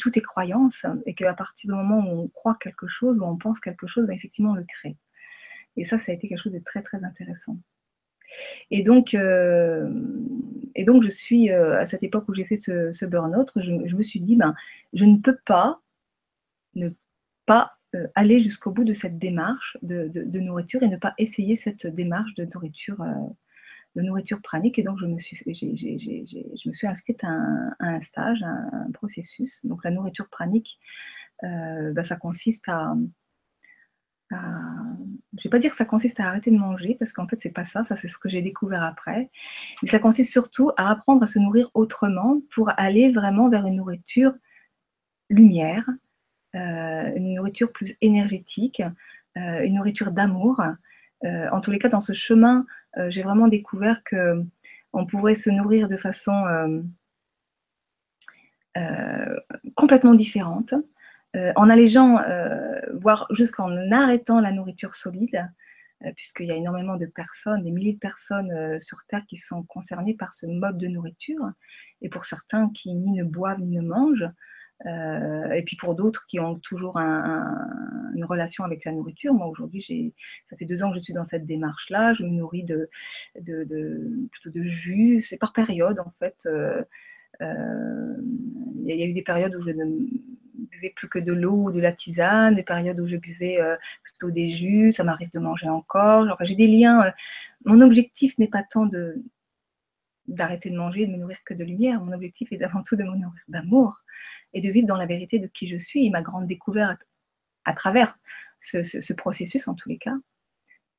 tout 0.00 0.18
est 0.18 0.22
croyance 0.22 0.86
et 1.04 1.14
qu'à 1.14 1.34
partir 1.34 1.70
du 1.70 1.76
moment 1.76 1.98
où 1.98 2.22
on 2.22 2.28
croit 2.28 2.56
quelque 2.60 2.86
chose, 2.88 3.18
où 3.18 3.24
on 3.24 3.36
pense 3.36 3.60
quelque 3.60 3.86
chose, 3.86 4.06
ben, 4.06 4.14
effectivement 4.14 4.52
on 4.52 4.54
le 4.54 4.64
crée. 4.64 4.96
Et 5.76 5.84
ça, 5.84 5.98
ça 5.98 6.12
a 6.12 6.14
été 6.14 6.28
quelque 6.28 6.42
chose 6.42 6.54
de 6.54 6.60
très 6.60 6.82
très 6.82 7.04
intéressant. 7.04 7.58
Et 8.70 8.82
donc, 8.82 9.14
euh, 9.14 9.90
et 10.74 10.84
donc 10.84 11.02
je 11.02 11.08
suis, 11.08 11.50
euh, 11.50 11.78
à 11.78 11.84
cette 11.84 12.02
époque 12.02 12.28
où 12.28 12.34
j'ai 12.34 12.44
fait 12.44 12.56
ce, 12.56 13.06
burn-out, 13.06 13.50
je, 13.56 13.96
me 13.96 14.02
suis 14.02 14.20
dit, 14.20 14.36
ben, 14.36 14.54
je 14.92 15.04
ne 15.04 15.18
peux 15.18 15.38
pas 15.44 15.80
ne 16.74 16.90
pas 17.46 17.72
euh, 17.94 18.06
aller 18.14 18.42
jusqu'au 18.42 18.70
bout 18.70 18.84
de 18.84 18.92
cette 18.92 19.18
démarche 19.18 19.78
de, 19.82 20.40
nourriture 20.40 20.82
et 20.82 20.88
ne 20.88 20.96
pas 20.96 21.14
essayer 21.18 21.56
cette 21.56 21.86
démarche 21.86 22.34
de 22.34 22.44
nourriture, 22.44 23.02
de 23.94 24.02
nourriture 24.02 24.42
pranique. 24.42 24.78
Et 24.78 24.82
donc, 24.82 24.98
je 25.00 25.06
me 25.06 25.18
suis, 25.18 25.38
je 25.46 26.68
me 26.68 26.74
suis 26.74 26.86
inscrite 26.86 27.24
à 27.24 27.38
un, 27.78 28.00
stage, 28.00 28.42
un, 28.42 28.90
processus. 28.92 29.64
Donc, 29.64 29.84
la 29.84 29.90
nourriture 29.90 30.28
pranique, 30.28 30.78
ben, 31.42 32.04
ça 32.04 32.16
consiste 32.16 32.68
à 32.68 32.94
je 34.30 34.36
ne 34.36 35.42
vais 35.44 35.50
pas 35.50 35.58
dire 35.58 35.70
que 35.70 35.76
ça 35.76 35.84
consiste 35.84 36.20
à 36.20 36.26
arrêter 36.26 36.50
de 36.50 36.56
manger, 36.56 36.96
parce 36.98 37.12
qu'en 37.12 37.28
fait, 37.28 37.40
c'est 37.40 37.50
pas 37.50 37.64
ça, 37.64 37.84
ça 37.84 37.96
c'est 37.96 38.08
ce 38.08 38.18
que 38.18 38.28
j'ai 38.28 38.42
découvert 38.42 38.82
après. 38.82 39.30
Mais 39.82 39.88
ça 39.88 39.98
consiste 39.98 40.32
surtout 40.32 40.70
à 40.76 40.90
apprendre 40.90 41.22
à 41.22 41.26
se 41.26 41.38
nourrir 41.38 41.70
autrement 41.74 42.40
pour 42.54 42.70
aller 42.76 43.12
vraiment 43.12 43.48
vers 43.48 43.66
une 43.66 43.76
nourriture 43.76 44.34
lumière, 45.28 45.88
euh, 46.54 47.12
une 47.14 47.34
nourriture 47.34 47.72
plus 47.72 47.96
énergétique, 48.00 48.82
euh, 49.36 49.64
une 49.64 49.74
nourriture 49.74 50.10
d'amour. 50.10 50.62
Euh, 51.24 51.48
en 51.50 51.60
tous 51.60 51.70
les 51.70 51.78
cas, 51.78 51.88
dans 51.88 52.00
ce 52.00 52.12
chemin, 52.12 52.66
j'ai 53.08 53.22
vraiment 53.22 53.46
découvert 53.46 54.02
que 54.04 54.42
on 54.94 55.04
pourrait 55.04 55.34
se 55.34 55.50
nourrir 55.50 55.86
de 55.86 55.98
façon 55.98 56.86
complètement 59.74 60.14
différente, 60.14 60.72
en 61.56 61.70
allégeant, 61.70 62.20
voire 62.94 63.26
jusqu'en 63.30 63.70
arrêtant 63.90 64.40
la 64.40 64.52
nourriture 64.52 64.94
solide, 64.94 65.48
puisqu'il 66.14 66.46
y 66.46 66.52
a 66.52 66.56
énormément 66.56 66.96
de 66.96 67.06
personnes, 67.06 67.62
des 67.62 67.70
milliers 67.70 67.94
de 67.94 67.98
personnes 67.98 68.78
sur 68.80 68.98
Terre 69.08 69.24
qui 69.28 69.36
sont 69.36 69.62
concernées 69.64 70.14
par 70.14 70.34
ce 70.34 70.46
mode 70.46 70.78
de 70.78 70.86
nourriture, 70.86 71.50
et 72.02 72.08
pour 72.08 72.24
certains 72.24 72.70
qui 72.70 72.94
ni 72.94 73.12
ne 73.12 73.24
boivent 73.24 73.60
ni 73.60 73.76
ne 73.76 73.82
mangent, 73.82 74.30
euh, 74.84 75.52
et 75.52 75.62
puis 75.62 75.76
pour 75.76 75.94
d'autres 75.94 76.26
qui 76.26 76.38
ont 76.38 76.58
toujours 76.58 76.98
une 76.98 78.24
relation 78.24 78.64
avec 78.64 78.84
la 78.84 78.92
nourriture, 78.92 79.32
moi 79.32 79.46
aujourd'hui, 79.46 80.14
ça 80.50 80.56
fait 80.56 80.66
deux 80.66 80.82
ans 80.82 80.90
que 80.90 80.98
je 80.98 81.02
suis 81.02 81.14
dans 81.14 81.24
cette 81.24 81.46
démarche-là. 81.46 82.14
Je 82.14 82.24
me 82.24 82.30
nourris 82.30 82.64
de, 82.64 82.90
plutôt 83.34 84.50
de 84.50 84.62
jus. 84.64 85.20
C'est 85.20 85.38
par 85.38 85.52
période 85.52 85.98
en 86.00 86.12
fait. 86.18 86.36
Euh, 86.46 86.82
euh, 87.42 88.16
il 88.84 88.96
y 88.96 89.02
a 89.02 89.06
eu 89.06 89.12
des 89.12 89.22
périodes 89.22 89.54
où 89.56 89.62
je 89.62 89.70
ne 89.70 89.84
buvais 90.56 90.90
plus 90.90 91.08
que 91.08 91.18
de 91.18 91.32
l'eau 91.32 91.64
ou 91.64 91.72
de 91.72 91.80
la 91.80 91.92
tisane, 91.92 92.54
des 92.54 92.62
périodes 92.62 93.00
où 93.00 93.06
je 93.06 93.16
buvais 93.16 93.58
plutôt 94.02 94.30
des 94.30 94.50
jus. 94.50 94.92
Ça 94.92 95.04
m'arrive 95.04 95.30
de 95.32 95.38
manger 95.38 95.68
encore. 95.68 96.36
J'ai 96.40 96.54
des 96.54 96.66
liens. 96.68 97.12
mon 97.64 97.80
objectif 97.80 98.38
n'est 98.38 98.48
pas 98.48 98.62
tant 98.62 98.86
de 98.86 99.22
d'arrêter 100.28 100.70
de 100.70 100.76
manger, 100.76 101.06
de 101.06 101.12
me 101.12 101.18
nourrir 101.18 101.38
que 101.44 101.54
de 101.54 101.64
lumière. 101.64 102.00
Mon 102.00 102.12
objectif 102.12 102.52
est 102.52 102.62
avant 102.62 102.82
tout 102.82 102.96
de 102.96 103.02
me 103.02 103.10
nourrir 103.10 103.42
d'amour 103.48 104.02
et 104.54 104.60
de 104.60 104.70
vivre 104.70 104.86
dans 104.86 104.96
la 104.96 105.06
vérité 105.06 105.38
de 105.38 105.46
qui 105.46 105.68
je 105.68 105.76
suis. 105.76 106.06
Et 106.06 106.10
ma 106.10 106.22
grande 106.22 106.46
découverte 106.46 107.00
à 107.64 107.72
travers 107.74 108.16
ce, 108.60 109.12
processus, 109.12 109.68
en 109.68 109.74
tous 109.74 109.88
les 109.88 109.98
cas, 109.98 110.16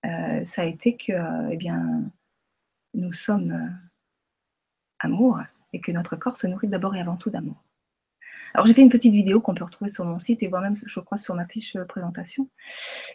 euh, 0.06 0.44
ça 0.46 0.62
a 0.62 0.66
été 0.66 0.96
que 0.96 1.12
euh, 1.12 1.50
eh 1.52 1.58
bien, 1.58 2.04
nous 2.94 3.12
sommes 3.12 3.52
euh, 3.52 3.70
amour 5.00 5.40
et 5.74 5.82
que 5.82 5.92
notre 5.92 6.16
corps 6.16 6.38
se 6.38 6.48
nourrit 6.48 6.68
d'abord 6.68 6.96
et 6.96 7.02
avant 7.02 7.18
tout 7.18 7.30
d'amour. 7.30 7.64
Alors 8.58 8.66
j'ai 8.66 8.74
fait 8.74 8.82
une 8.82 8.90
petite 8.90 9.14
vidéo 9.14 9.40
qu'on 9.40 9.54
peut 9.54 9.64
retrouver 9.64 9.92
sur 9.92 10.04
mon 10.04 10.18
site 10.18 10.42
et 10.42 10.48
voir 10.48 10.64
même, 10.64 10.76
je 10.76 11.00
crois, 11.00 11.18
sur 11.18 11.36
ma 11.36 11.46
fiche 11.46 11.78
présentation, 11.88 12.50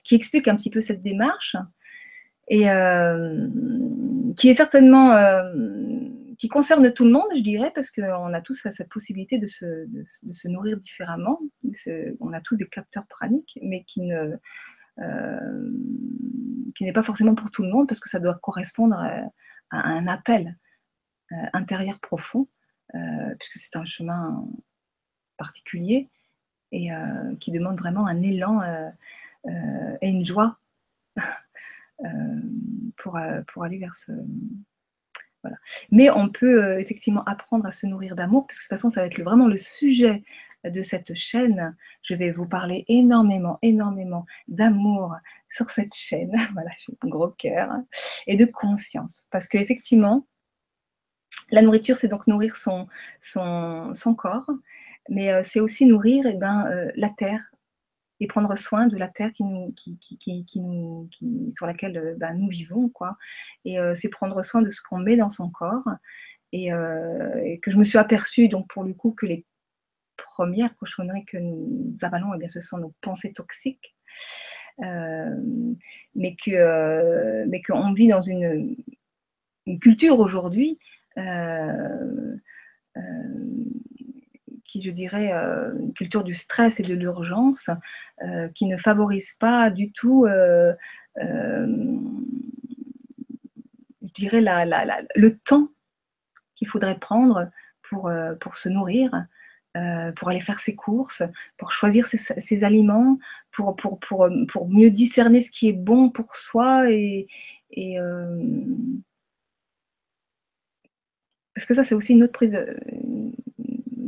qui 0.04 0.14
explique 0.14 0.46
un 0.46 0.56
petit 0.56 0.70
peu 0.70 0.80
cette 0.80 1.02
démarche 1.02 1.56
et 2.49 2.68
qui 4.37 4.49
est 4.49 4.54
certainement 4.54 5.14
qui 6.38 6.49
concerne 6.49 6.92
tout 6.92 7.04
le 7.04 7.11
monde, 7.11 7.26
je 7.37 7.42
dirais, 7.42 7.72
parce 7.75 7.90
qu'on 7.90 8.34
a 8.34 8.40
tous 8.40 8.66
cette 8.70 8.88
possibilité 8.88 9.38
de 9.38 9.46
se, 9.46 9.64
de, 9.87 10.04
se 10.32 10.49
nourrir 10.49 10.76
différemment. 10.76 11.40
On 12.20 12.32
a 12.32 12.40
tous 12.40 12.56
des 12.56 12.66
capteurs 12.66 13.06
praniques, 13.06 13.58
mais 13.62 13.84
qui 13.84 14.02
ne 14.02 14.37
euh, 14.99 15.70
qui 16.75 16.84
n'est 16.84 16.92
pas 16.92 17.02
forcément 17.02 17.34
pour 17.34 17.50
tout 17.50 17.62
le 17.62 17.70
monde, 17.70 17.88
parce 17.88 18.00
que 18.00 18.08
ça 18.08 18.18
doit 18.18 18.38
correspondre 18.42 18.96
à, 18.96 19.30
un 19.70 20.06
appel 20.06 20.58
euh, 21.32 21.37
intérieur 21.52 21.99
profond, 22.00 22.49
euh, 22.94 23.34
puisque 23.38 23.58
c'est 23.58 23.76
un 23.76 23.84
chemin 23.84 24.46
particulier 25.42 26.08
et 26.72 26.88
qui 27.38 27.50
demande 27.50 27.78
vraiment 27.78 28.06
un 28.06 28.20
élan 28.22 28.62
et 30.00 30.08
une 30.08 30.25
joie 30.25 30.56
pour, 32.96 33.20
pour 33.46 33.64
aller 33.64 33.78
vers 33.78 33.94
ce, 33.94 34.12
mais 35.90 36.11
on 36.11 36.28
peut 36.28 36.64
euh, 36.64 36.80
effectivement 36.80 37.25
apprendre 37.25 37.66
à 37.66 37.70
se 37.70 37.87
nourrir 37.87 38.16
d'amour, 38.16 38.46
parce 38.46 38.58
que 38.58 38.64
de 38.64 38.68
toute 38.68 38.76
façon, 38.76 38.90
ça 38.90 39.00
va 39.00 39.06
être 39.06 39.20
vraiment 39.20 39.49
le 39.49 39.58
sujet 39.58 40.22
de 40.64 40.82
cette 40.82 41.14
chaîne. 41.14 41.76
Je 42.02 42.14
vais 42.14 42.30
vous 42.30 42.46
parler 42.46 42.84
énormément, 42.88 43.58
énormément 43.62 44.26
d'amour 44.49 45.16
sur 45.49 45.70
cette 45.70 45.94
chaîne. 45.94 46.32
Voilà, 46.52 46.70
j'ai 46.78 46.94
un 47.02 47.08
gros 47.08 47.30
cœur. 47.30 47.70
Et 48.26 48.37
de 48.37 48.44
conscience. 48.44 49.25
Parce 49.30 49.49
qu'effectivement, 49.49 50.26
la 51.50 51.62
nourriture, 51.62 51.96
c'est 51.96 52.08
donc 52.08 52.26
nourrir 52.26 52.56
son, 52.56 52.87
son, 53.20 54.14
corps, 54.16 54.49
mais 55.09 55.32
euh, 55.32 55.42
c'est 55.42 55.61
aussi 55.61 55.87
nourrir 55.87 56.26
eh 56.26 56.35
ben, 56.35 56.66
euh, 56.66 56.90
la 56.97 57.11
terre, 57.11 57.52
et 58.23 58.28
prendre 58.28 58.56
soin 58.56 58.87
de 58.87 58.97
la 58.97 59.09
terre 59.09 59.32
qui 59.32 59.42
nous, 59.42 59.73
qui, 59.73 59.99
qui, 59.99 60.61
nous, 60.61 61.09
sur 61.56 61.66
laquelle 61.66 61.99
euh, 61.99 62.14
bah, 62.16 62.32
nous 62.32 62.49
vivons. 62.49 62.88
Quoi. 62.88 63.16
Et 63.64 63.80
euh, 63.80 63.94
c'est 63.97 64.09
prendre 64.09 64.40
soin 64.44 64.62
de 64.62 64.71
ce 64.71 64.80
qu'on 64.80 64.99
met 64.99 65.16
dans 65.16 65.30
son 65.30 65.50
corps. 65.50 65.88
Euh, 66.54 67.35
et, 67.42 67.59
que 67.59 67.73
je 67.73 67.76
me 67.76 67.82
suis 67.82 67.99
aperçue, 67.99 68.49
donc 68.49 68.68
pour 68.68 68.85
le 68.85 68.94
coup, 68.94 69.11
que 69.11 69.26
les 69.26 69.44
premières 70.16 70.76
cochonneries 70.76 71.25
que 71.25 71.38
nous 71.38 71.94
avalons, 72.02 72.32
eh 72.35 72.38
bien, 72.38 72.47
ce 72.47 72.61
sont 72.61 72.78
nos 72.78 72.94
pensées 73.00 73.32
toxiques. 73.32 73.97
mais 74.78 76.37
que 76.44 77.44
mais 77.47 77.61
qu'on 77.62 77.92
vit 77.92 78.09
dans 78.09 78.23
une, 78.23 78.76
une 79.66 79.80
culture 79.80 80.21
aujourd'hui 80.21 80.78
qui, 84.72 84.82
je 84.82 84.90
dirais, 84.90 85.32
euh, 85.34 85.78
une 85.78 85.92
culture 85.92 86.24
du 86.24 86.34
stress 86.34 86.80
et 86.80 86.82
de 86.82 86.94
l'urgence, 86.94 87.68
euh, 88.22 88.48
qui 88.48 88.64
ne 88.66 88.78
favorise 88.78 89.34
pas 89.34 89.70
du 89.70 89.92
tout, 89.92 90.24
euh, 90.24 90.72
je 91.18 91.24
dirais, 94.14 94.40
le 94.40 95.38
temps 95.38 95.68
qu'il 96.54 96.68
faudrait 96.68 96.98
prendre 96.98 97.50
pour, 97.82 98.10
pour 98.40 98.56
se 98.56 98.70
nourrir. 98.70 99.26
pour 100.16 100.28
aller 100.28 100.40
faire 100.40 100.60
ses 100.60 100.74
courses, 100.74 101.22
pour 101.58 101.72
choisir 101.72 102.06
ses, 102.06 102.64
aliments, 102.64 103.18
pour, 103.52 103.76
pour, 103.76 103.98
pour, 104.00 104.28
pour, 104.48 104.68
mieux 104.68 104.90
discerner 104.90 105.40
ce 105.42 105.50
qui 105.50 105.68
est 105.68 105.72
bon 105.72 106.10
pour 106.10 106.36
soi 106.36 106.90
et, 106.90 107.26
et 107.70 107.96
parce 111.54 111.66
que 111.66 111.74
ça 111.74 111.84
c'est 111.84 111.94
aussi 111.94 112.12
une 112.12 112.22
autre 112.22 112.32
prise, 112.32 112.58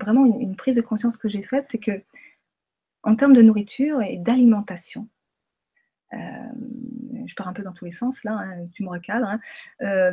vraiment 0.04 0.26
une, 0.26 0.56
prise 0.56 0.76
de 0.76 0.82
conscience 0.82 1.16
que 1.16 1.28
j'ai 1.28 1.42
faite, 1.42 1.66
c'est 1.68 1.78
que 1.78 2.02
en 3.02 3.16
termes 3.16 3.34
de 3.34 3.42
nourriture 3.42 4.00
et 4.02 4.16
d'alimentation, 4.16 5.08
euh, 6.12 6.16
je 7.26 7.34
pars 7.34 7.48
un 7.48 7.52
peu 7.52 7.62
dans 7.62 7.72
tous 7.72 7.84
les 7.84 7.92
sens 7.92 8.22
là, 8.24 8.38
hein, 8.38 8.66
tu 8.72 8.82
me 8.82 8.88
recadres. 8.88 9.28
Hein, 9.28 9.40
euh, 9.82 10.12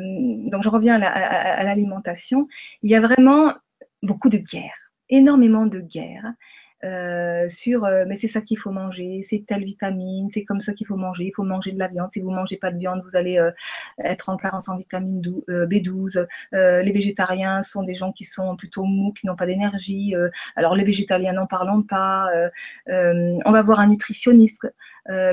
donc 0.50 0.64
je 0.64 0.70
reviens 0.70 1.02
à 1.02 1.64
l'alimentation. 1.64 2.48
il 2.82 2.92
y 2.92 2.96
a 2.96 3.02
vraiment 3.02 3.54
beaucoup 4.02 4.30
de 4.30 4.38
guerres, 4.38 4.92
énormément 5.10 5.66
de 5.66 5.80
guerres. 5.80 6.34
Euh, 6.84 7.48
sur 7.48 7.86
euh, 7.86 8.06
mais 8.08 8.16
c'est 8.16 8.28
ça 8.28 8.42
qu'il 8.42 8.58
faut 8.58 8.72
manger, 8.72 9.22
c'est 9.24 9.44
telle 9.46 9.64
vitamine, 9.64 10.30
c'est 10.34 10.44
comme 10.44 10.62
ça 10.62 10.74
qu'il 10.74 10.88
faut 10.88 10.98
manger, 10.98 11.26
il 11.26 11.32
faut 11.36 11.44
manger 11.44 11.72
de 11.72 11.80
la 11.80 11.88
viande. 11.88 12.12
Si 12.12 12.22
vous 12.22 12.32
mangez 12.32 12.58
pas 12.58 12.72
de 12.72 12.78
viande, 12.78 13.04
vous 13.04 13.16
allez 13.16 13.38
euh, 13.38 13.52
être 14.04 14.30
en 14.30 14.38
carence 14.38 14.68
en 14.68 14.78
vitamine 14.78 15.22
B12. 15.22 16.26
les 16.52 16.92
végétariens 16.92 17.62
sont 17.62 17.84
des 17.84 17.94
gens 17.94 18.12
qui 18.12 18.26
sont 18.26 18.56
plutôt 18.56 18.84
mous, 18.84 19.14
qui 19.14 19.28
n'ont 19.28 19.36
pas 19.36 19.46
d'énergie. 19.46 20.16
alors 20.56 20.76
les 20.76 20.84
végétaliens, 20.84 21.34
n'en 21.34 21.48
parlons 21.48 21.84
pas. 21.84 22.30
on 22.88 23.52
va 23.52 23.62
voir 23.62 23.80
un 23.80 23.88
nutritionniste 23.88 24.68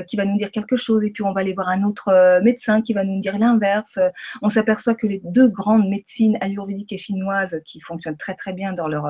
qui 0.07 0.17
va 0.17 0.25
nous 0.25 0.37
dire 0.37 0.51
quelque 0.51 0.75
chose 0.75 1.03
et 1.03 1.11
puis 1.11 1.23
on 1.23 1.31
va 1.31 1.41
aller 1.41 1.53
voir 1.53 1.69
un 1.69 1.83
autre 1.83 2.39
médecin 2.41 2.81
qui 2.81 2.93
va 2.93 3.03
nous 3.03 3.19
dire 3.19 3.37
l'inverse. 3.37 3.99
On 4.41 4.49
s'aperçoit 4.49 4.95
que 4.95 5.07
les 5.07 5.21
deux 5.23 5.47
grandes 5.47 5.87
médecines 5.87 6.37
ayurvédiques 6.41 6.91
et 6.93 6.97
chinoises 6.97 7.61
qui 7.65 7.79
fonctionnent 7.79 8.17
très 8.17 8.35
très 8.35 8.53
bien 8.53 8.73
dans 8.73 8.87
leur, 8.87 9.07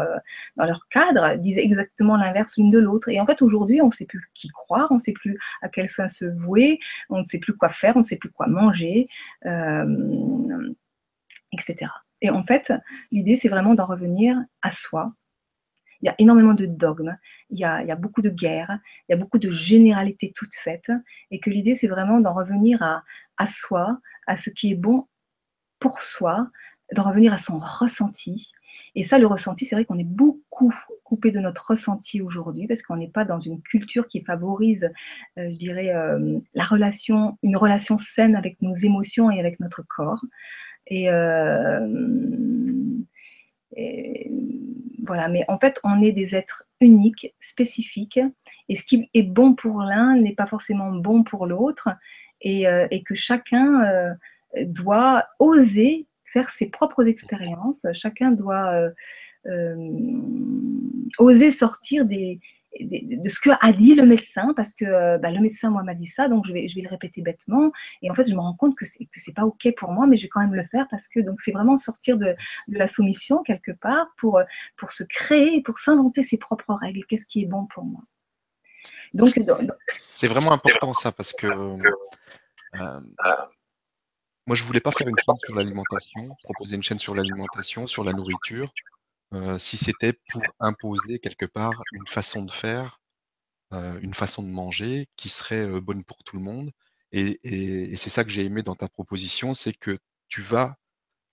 dans 0.57 0.65
leur 0.65 0.87
cadre 0.89 1.37
disent 1.37 1.57
exactement 1.57 2.17
l'inverse 2.17 2.57
l'une 2.57 2.69
de 2.69 2.79
l'autre. 2.79 3.09
Et 3.09 3.19
en 3.19 3.25
fait, 3.25 3.41
aujourd'hui, 3.41 3.81
on 3.81 3.87
ne 3.87 3.91
sait 3.91 4.05
plus 4.05 4.29
qui 4.33 4.49
croire, 4.49 4.87
on 4.91 4.95
ne 4.95 4.99
sait 4.99 5.13
plus 5.13 5.37
à 5.61 5.69
quel 5.69 5.89
sein 5.89 6.09
se 6.09 6.25
vouer, 6.25 6.79
on 7.09 7.19
ne 7.19 7.25
sait 7.25 7.39
plus 7.39 7.55
quoi 7.55 7.69
faire, 7.69 7.95
on 7.95 7.99
ne 7.99 8.03
sait 8.03 8.17
plus 8.17 8.31
quoi 8.31 8.47
manger, 8.47 9.07
euh, 9.45 10.73
etc. 11.51 11.91
Et 12.21 12.29
en 12.29 12.43
fait, 12.43 12.73
l'idée, 13.11 13.35
c'est 13.35 13.49
vraiment 13.49 13.73
d'en 13.73 13.85
revenir 13.85 14.37
à 14.61 14.71
soi. 14.71 15.13
Il 16.01 16.05
y 16.05 16.09
a 16.09 16.15
énormément 16.17 16.53
de 16.53 16.65
dogmes, 16.65 17.17
il 17.49 17.59
y 17.59 17.63
a, 17.63 17.95
beaucoup 17.95 18.21
de 18.21 18.29
guerres, 18.29 18.79
il 19.07 19.11
y 19.11 19.15
a 19.15 19.17
beaucoup 19.17 19.39
de 19.39 19.51
généralités 19.51 20.31
toutes 20.35 20.55
faites, 20.55 20.91
et 21.31 21.39
que 21.39 21.49
l'idée, 21.49 21.75
c'est 21.75 21.87
vraiment 21.87 22.19
d'en 22.19 22.33
revenir 22.33 22.81
à, 22.81 23.03
à 23.37 23.47
soi, 23.47 23.99
à 24.27 24.37
ce 24.37 24.49
qui 24.49 24.71
est 24.71 24.75
bon 24.75 25.07
pour 25.79 26.01
soi, 26.01 26.49
d'en 26.93 27.03
revenir 27.03 27.33
à 27.33 27.37
son 27.37 27.59
ressenti, 27.59 28.53
et 28.95 29.03
ça, 29.03 29.19
le 29.19 29.27
ressenti, 29.27 29.65
c'est 29.65 29.75
vrai 29.75 29.85
qu'on 29.85 29.97
est 29.97 30.03
beaucoup 30.03 30.73
coupé 31.03 31.31
de 31.31 31.39
notre 31.39 31.67
ressenti 31.67 32.21
aujourd'hui 32.21 32.67
parce 32.67 32.81
qu'on 32.81 32.97
n'est 32.97 33.09
pas 33.09 33.25
dans 33.25 33.39
une 33.39 33.61
culture 33.61 34.07
qui 34.07 34.21
favorise, 34.21 34.89
euh, 35.37 35.49
je 35.51 35.57
dirais, 35.57 35.89
euh, 35.93 36.39
la 36.53 36.63
relation, 36.63 37.37
une 37.43 37.57
relation 37.57 37.97
saine 37.97 38.35
avec 38.35 38.61
nos 38.61 38.75
émotions 38.75 39.31
et 39.31 39.39
avec 39.39 39.59
notre 39.59 39.83
corps. 39.87 40.23
Et, 40.87 41.09
euh, 41.09 41.87
voilà, 45.09 45.27
mais 45.27 45.43
en 45.49 45.59
fait, 45.59 45.79
on 45.83 46.01
est 46.01 46.13
des 46.13 46.35
êtres 46.35 46.63
uniques, 46.79 47.35
spécifiques, 47.41 48.19
et 48.69 48.75
ce 48.75 48.83
qui 48.83 49.09
est 49.13 49.23
bon 49.23 49.53
pour 49.53 49.81
l'un 49.81 50.15
n'est 50.15 50.35
pas 50.35 50.47
forcément 50.47 50.91
bon 50.91 51.23
pour 51.23 51.45
l'autre, 51.45 51.89
et, 52.41 52.63
et, 52.91 53.03
que 53.03 53.15
chacun 53.15 54.15
doit 54.65 55.27
oser 55.39 56.07
faire 56.31 56.49
ses 56.51 56.67
propres 56.67 57.07
expériences. 57.07 57.85
Chacun 57.93 58.31
doit 58.31 58.73
euh, 58.73 58.89
euh, 59.47 59.91
oser 61.17 61.51
sortir 61.51 62.05
des, 62.05 62.39
de 62.79 63.29
ce 63.29 63.39
que 63.39 63.49
a 63.61 63.73
dit 63.73 63.95
le 63.95 64.05
médecin, 64.05 64.53
parce 64.55 64.73
que 64.73 64.85
euh, 64.85 65.17
bah, 65.17 65.31
le 65.31 65.39
médecin, 65.39 65.69
moi, 65.69 65.83
m'a 65.83 65.95
dit 65.95 66.07
ça, 66.07 66.27
donc 66.27 66.45
je 66.45 66.53
vais, 66.53 66.67
je 66.67 66.75
vais 66.75 66.81
le 66.81 66.89
répéter 66.89 67.21
bêtement. 67.21 67.71
Et 68.01 68.11
en 68.11 68.15
fait, 68.15 68.29
je 68.29 68.35
me 68.35 68.39
rends 68.39 68.53
compte 68.53 68.75
que 68.75 68.85
c'est, 68.85 69.05
que 69.05 69.19
c'est 69.19 69.33
pas 69.33 69.43
OK 69.43 69.67
pour 69.77 69.91
moi, 69.91 70.07
mais 70.07 70.17
je 70.17 70.23
vais 70.23 70.29
quand 70.29 70.41
même 70.41 70.55
le 70.55 70.65
faire 70.65 70.87
parce 70.89 71.07
que 71.07 71.19
c'est 71.37 71.51
vraiment 71.51 71.77
sortir 71.77 72.17
de, 72.17 72.35
de, 72.67 72.77
la 72.77 72.87
soumission 72.87 73.43
quelque 73.43 73.71
part 73.71 74.07
pour, 74.17 74.39
pour 74.77 74.91
se 74.91 75.03
créer, 75.03 75.61
pour 75.61 75.79
s'inventer 75.79 76.23
ses 76.23 76.37
propres 76.37 76.73
règles. 76.73 77.05
Qu'est-ce 77.07 77.25
qui 77.25 77.43
est 77.43 77.47
bon 77.47 77.65
pour 77.73 77.85
moi? 77.85 78.01
Donc, 79.13 79.29
c'est 79.89 80.27
vraiment 80.27 80.53
important 80.53 80.93
ça 80.93 81.11
parce 81.11 81.33
que 81.33 81.47
euh, 81.47 82.99
moi 84.47 84.55
je 84.55 84.63
voulais 84.63 84.79
pas 84.79 84.91
faire 84.91 85.07
une 85.07 85.17
chaîne 85.17 85.35
sur 85.43 85.55
l'alimentation, 85.55 86.35
proposer 86.43 86.75
une 86.75 86.83
chaîne 86.83 86.99
sur 86.99 87.15
l'alimentation, 87.15 87.87
sur 87.87 88.03
la 88.03 88.13
nourriture, 88.13 88.71
euh, 88.71 88.98
si 89.59 89.77
c'était 89.77 90.13
pour 90.29 90.41
imposer 90.59 91.19
quelque 91.19 91.45
part 91.45 91.81
une 91.93 92.07
façon 92.07 92.43
de 92.43 92.51
faire, 92.51 92.99
euh, 93.73 93.99
une 94.01 94.15
façon 94.15 94.41
de 94.43 94.49
manger 94.49 95.07
qui 95.15 95.29
serait 95.29 95.67
euh, 95.67 95.79
bonne 95.81 96.03
pour 96.03 96.23
tout 96.23 96.35
le 96.37 96.41
monde. 96.41 96.71
Et, 97.11 97.95
c'est 97.97 98.09
ça 98.09 98.23
que 98.23 98.29
j'ai 98.31 98.45
aimé 98.45 98.63
dans 98.63 98.75
ta 98.75 98.87
proposition, 98.87 99.53
c'est 99.53 99.73
que 99.73 99.97
tu 100.27 100.41
vas 100.41 100.75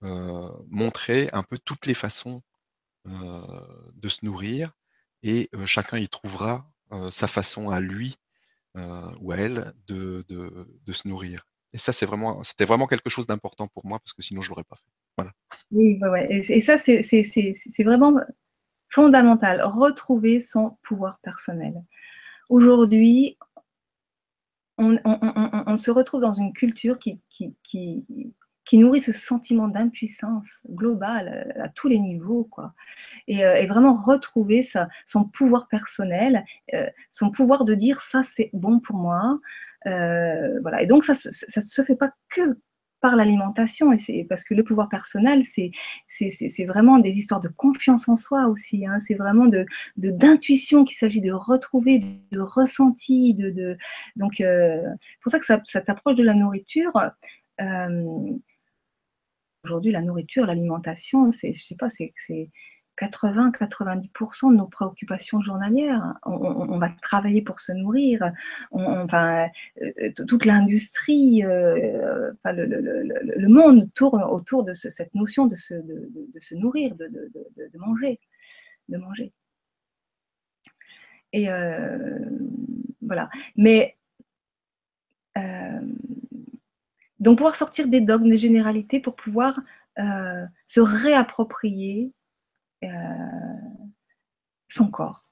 montrer 0.01 1.29
un 1.33 1.43
peu 1.43 1.57
toutes 1.57 1.85
les 1.87 1.93
façons 1.95 2.41
de 3.05 4.09
se 4.09 4.25
nourrir 4.25 4.71
et 5.23 5.49
chacun 5.65 5.97
y 5.97 6.07
trouvera 6.09 6.71
sa 7.11 7.27
façon 7.27 7.69
à 7.69 7.79
lui 7.79 8.15
ou 8.75 9.31
à 9.31 9.37
elle 9.37 9.73
de 9.87 10.25
se 10.93 11.07
nourrir. 11.07 11.45
Et 11.73 11.77
ça, 11.77 11.91
c'était 11.91 12.65
vraiment 12.65 12.87
quelque 12.87 13.09
chose 13.09 13.27
d'important 13.27 13.67
pour 13.67 13.85
moi 13.85 13.99
parce 13.99 14.13
que 14.13 14.21
sinon, 14.21 14.41
je 14.41 14.49
l'aurais 14.49 14.63
pas 14.63 14.77
fait. 14.77 14.91
Voilà. 15.17 15.31
Oui, 15.71 15.99
ouais, 16.01 16.27
et, 16.29 16.61
ça, 16.61 16.77
c'est 16.77 17.83
vraiment 17.83 18.15
fondamental. 18.89 19.61
Retrouver 19.63 20.39
son 20.39 20.77
pouvoir 20.81 21.19
personnel. 21.21 21.83
Aujourd'hui, 22.49 23.37
on, 24.77 25.75
se 25.75 25.91
retrouve 25.91 26.21
dans 26.21 26.33
une 26.33 26.53
culture 26.53 26.99
qui, 26.99 27.19
nourrit 28.73 29.01
ce 29.01 29.11
sentiment 29.11 29.67
d'impuissance 29.67 30.61
globale 30.69 31.53
à 31.61 31.67
tous 31.69 31.87
les 31.89 31.99
niveaux. 31.99 32.45
Quoi. 32.45 32.73
Et, 33.27 33.43
euh, 33.43 33.65
vraiment 33.67 33.95
retrouver 33.95 34.65
son 35.05 35.25
pouvoir 35.25 35.67
personnel, 35.67 36.45
euh, 36.73 36.87
son 37.11 37.31
pouvoir 37.31 37.65
de 37.65 37.75
dire 37.75 38.01
ça 38.01 38.23
c'est 38.23 38.51
bon 38.53 38.79
pour 38.79 38.95
moi, 38.95 39.39
euh, 39.85 40.59
voilà. 40.61 40.81
Et 40.81 40.87
donc, 40.87 41.03
ça 41.03 41.13
ne 41.13 41.61
se 41.61 41.83
fait 41.83 41.95
pas 41.95 42.11
que 42.29 42.57
par 42.99 43.15
l'alimentation, 43.15 43.93
parce 44.27 44.43
que 44.43 44.55
le 44.55 44.63
pouvoir 44.63 44.89
personnel, 44.89 45.43
c'est 45.43 46.65
vraiment 46.65 46.97
des 46.97 47.17
histoires 47.17 47.41
de 47.41 47.47
confiance 47.47 48.09
en 48.09 48.15
soi 48.15 48.47
aussi. 48.47 48.87
Hein. 48.87 48.99
c'est 49.01 49.13
vraiment 49.13 49.45
de 49.45 49.65
d'intuition 49.97 50.83
qu'il 50.83 50.97
s'agit 50.97 51.21
de 51.21 51.31
retrouver, 51.31 51.99
de, 52.31 52.39
ressenti. 52.39 53.33
De, 53.35 53.51
de 53.51 53.77
donc, 54.15 54.41
euh, 54.41 54.81
pour 55.21 55.31
ça 55.31 55.39
que 55.39 55.45
ça 55.45 55.81
t'approche 55.81 56.15
de 56.15 56.23
la 56.23 56.33
nourriture. 56.33 56.91
Euh, 57.61 58.03
aujourd'hui, 59.63 59.91
la 59.91 60.01
nourriture, 60.01 60.45
l'alimentation, 60.45 61.31
c'est, 61.31 61.53
je 61.53 61.63
sais 61.63 61.75
pas, 61.75 61.89
c'est 61.89 62.13
80-90% 62.97 64.51
de 64.51 64.57
nos 64.57 64.65
préoccupations 64.65 65.41
journalières. 65.41 66.15
On, 66.23 66.77
va 66.79 66.89
travailler 67.01 67.41
pour 67.41 67.59
se 67.59 67.71
nourrir. 67.71 68.31
enfin, 68.71 69.49
euh, 69.81 70.11
toute 70.27 70.45
l'industrie, 70.45 71.43
euh, 71.43 72.31
le, 72.45 73.47
monde 73.47 73.89
tourne 73.93 74.23
autour 74.23 74.63
de 74.63 74.73
cette 74.73 75.13
notion 75.13 75.45
de 75.45 75.55
se, 75.55 75.75
nourrir, 76.55 76.95
de, 76.95 77.09
manger, 77.77 78.19
de 78.89 78.97
manger. 78.97 79.31
Et 81.33 81.49
euh, 81.51 82.19
voilà. 83.01 83.29
Mais 83.55 83.95
donc 87.19 87.37
pouvoir 87.37 87.55
sortir 87.55 87.87
des 87.87 88.01
dogmes, 88.01 88.29
des 88.29 88.37
généralités 88.37 88.99
pour 88.99 89.15
pouvoir 89.15 89.59
se 89.97 90.79
réapproprier 90.79 92.11
euh, 92.83 92.87
son 94.69 94.89
corps 94.89 95.27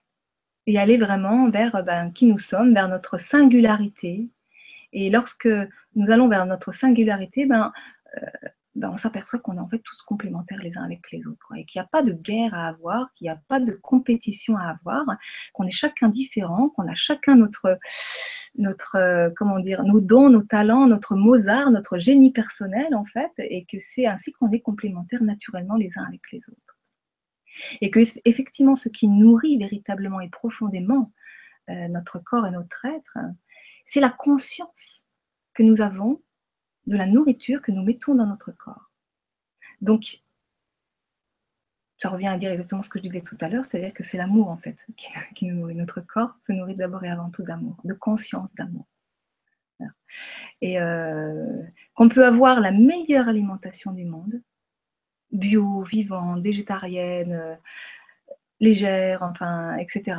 et 0.68 0.80
aller 0.80 0.98
vraiment 0.98 1.50
vers 1.50 1.84
ben, 1.84 2.12
qui 2.12 2.26
nous 2.26 2.40
sommes, 2.40 2.74
vers 2.74 2.88
notre 2.88 3.20
singularité. 3.20 4.30
Et 4.94 5.10
lorsque 5.10 5.50
nous 5.96 6.12
allons 6.12 6.28
vers 6.28 6.46
notre 6.46 6.74
singularité, 6.74 7.46
ben, 7.46 7.72
euh, 8.18 8.48
ben 8.76 8.90
on 8.90 8.98
s'aperçoit 8.98 9.40
qu'on 9.40 9.58
est 9.58 9.60
en 9.60 9.70
fait 9.70 9.80
tous 9.80 10.02
complémentaires 10.02 10.62
les 10.62 10.78
uns 10.78 10.84
avec 10.84 11.02
les 11.12 11.28
autres, 11.28 11.48
et 11.56 11.66
qu'il 11.66 11.80
n'y 11.80 11.86
a 11.86 11.90
pas 11.90 12.02
de 12.02 12.12
guerre 12.12 12.54
à 12.54 12.68
avoir, 12.68 13.12
qu'il 13.14 13.26
n'y 13.26 13.30
a 13.30 13.40
pas 13.48 13.60
de 13.60 13.72
compétition 13.74 14.58
à 14.58 14.70
avoir, 14.70 15.06
qu'on 15.54 15.66
est 15.66 15.72
chacun 15.72 16.10
différent, 16.10 16.70
qu'on 16.70 16.88
a 16.88 16.96
chacun 16.96 17.36
notre, 17.36 17.78
notre, 18.58 18.96
euh, 18.96 19.30
comment 19.38 19.60
dire, 19.60 19.84
nos 19.84 20.02
dons, 20.02 20.30
nos 20.30 20.44
talents, 20.44 20.88
notre 20.88 21.16
Mozart, 21.16 21.72
notre 21.72 22.00
génie 22.00 22.32
personnel 22.32 22.96
en 22.96 23.06
fait, 23.06 23.32
et 23.38 23.66
que 23.66 23.78
c'est 23.80 24.08
ainsi 24.08 24.32
qu'on 24.34 24.52
est 24.52 24.62
complémentaires 24.62 25.24
naturellement 25.24 25.76
les 25.76 25.98
uns 25.98 26.06
avec 26.06 26.22
les 26.32 26.40
autres. 26.50 26.75
Et 27.82 27.92
que 27.92 28.00
effectivement, 28.26 28.76
ce 28.76 28.90
qui 28.90 29.08
nourrit 29.08 29.58
véritablement 29.58 30.20
et 30.20 30.30
profondément 30.30 31.12
euh, 31.70 31.88
notre 31.88 32.20
corps 32.20 32.46
et 32.46 32.52
notre 32.52 32.86
être, 32.86 33.18
c'est 33.86 34.00
la 34.00 34.10
conscience 34.10 35.06
que 35.54 35.64
nous 35.64 35.82
avons 35.82 36.22
de 36.88 36.98
la 36.98 37.08
nourriture 37.08 37.62
que 37.62 37.72
nous 37.72 37.84
mettons 37.84 38.16
dans 38.16 38.28
notre 38.28 38.52
corps. 38.52 38.92
Donc, 39.82 40.22
ça 41.98 42.10
revient 42.10 42.28
à 42.28 42.38
dire 42.38 42.52
exactement 42.52 42.82
ce 42.82 42.90
que 42.90 43.00
je 43.00 43.04
disais 43.04 43.22
tout 43.22 43.38
à 43.40 43.50
l'heure, 43.50 43.66
c'est-à-dire 43.66 43.94
que 43.94 44.04
c'est 44.04 44.18
l'amour 44.18 44.50
en 44.50 44.58
fait 44.58 44.78
qui, 45.36 45.46
nous 45.46 45.56
nourrit. 45.56 45.76
Notre 45.76 46.02
corps 46.02 46.36
se 46.40 46.52
nourrit 46.52 46.76
d'abord 46.76 47.04
et 47.04 47.10
avant 47.10 47.30
tout 47.30 47.44
d'amour, 47.44 47.78
de 47.84 47.94
conscience 47.94 48.50
d'amour. 48.56 48.86
Et 50.62 50.80
euh, 50.80 51.62
qu'on 51.94 52.08
peut 52.08 52.26
avoir 52.26 52.60
la 52.62 52.72
meilleure 52.72 53.28
alimentation 53.28 53.92
du 53.92 54.06
monde, 54.06 54.42
bio, 55.38 55.84
vivante, 55.84 56.42
végétarienne, 56.42 57.34
euh, 57.34 57.56
légère, 58.60 59.24
enfin, 59.24 59.76
etc. 59.78 60.18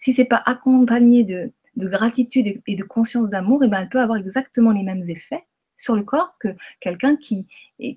Si 0.00 0.12
c'est 0.12 0.24
pas 0.24 0.42
accompagné 0.44 1.24
de, 1.24 1.52
gratitude 1.76 2.60
et 2.66 2.76
de 2.76 2.84
conscience 2.84 3.28
d'amour, 3.28 3.62
et 3.62 3.66
eh 3.66 3.70
ben, 3.70 3.80
elle 3.80 3.88
peut 3.88 4.00
avoir 4.00 4.18
exactement 4.18 4.72
les 4.72 4.82
mêmes 4.82 5.08
effets 5.08 5.44
sur 5.76 5.96
le 5.96 6.02
corps 6.04 6.36
que 6.38 6.48
quelqu'un 6.80 7.16
qui, 7.16 7.48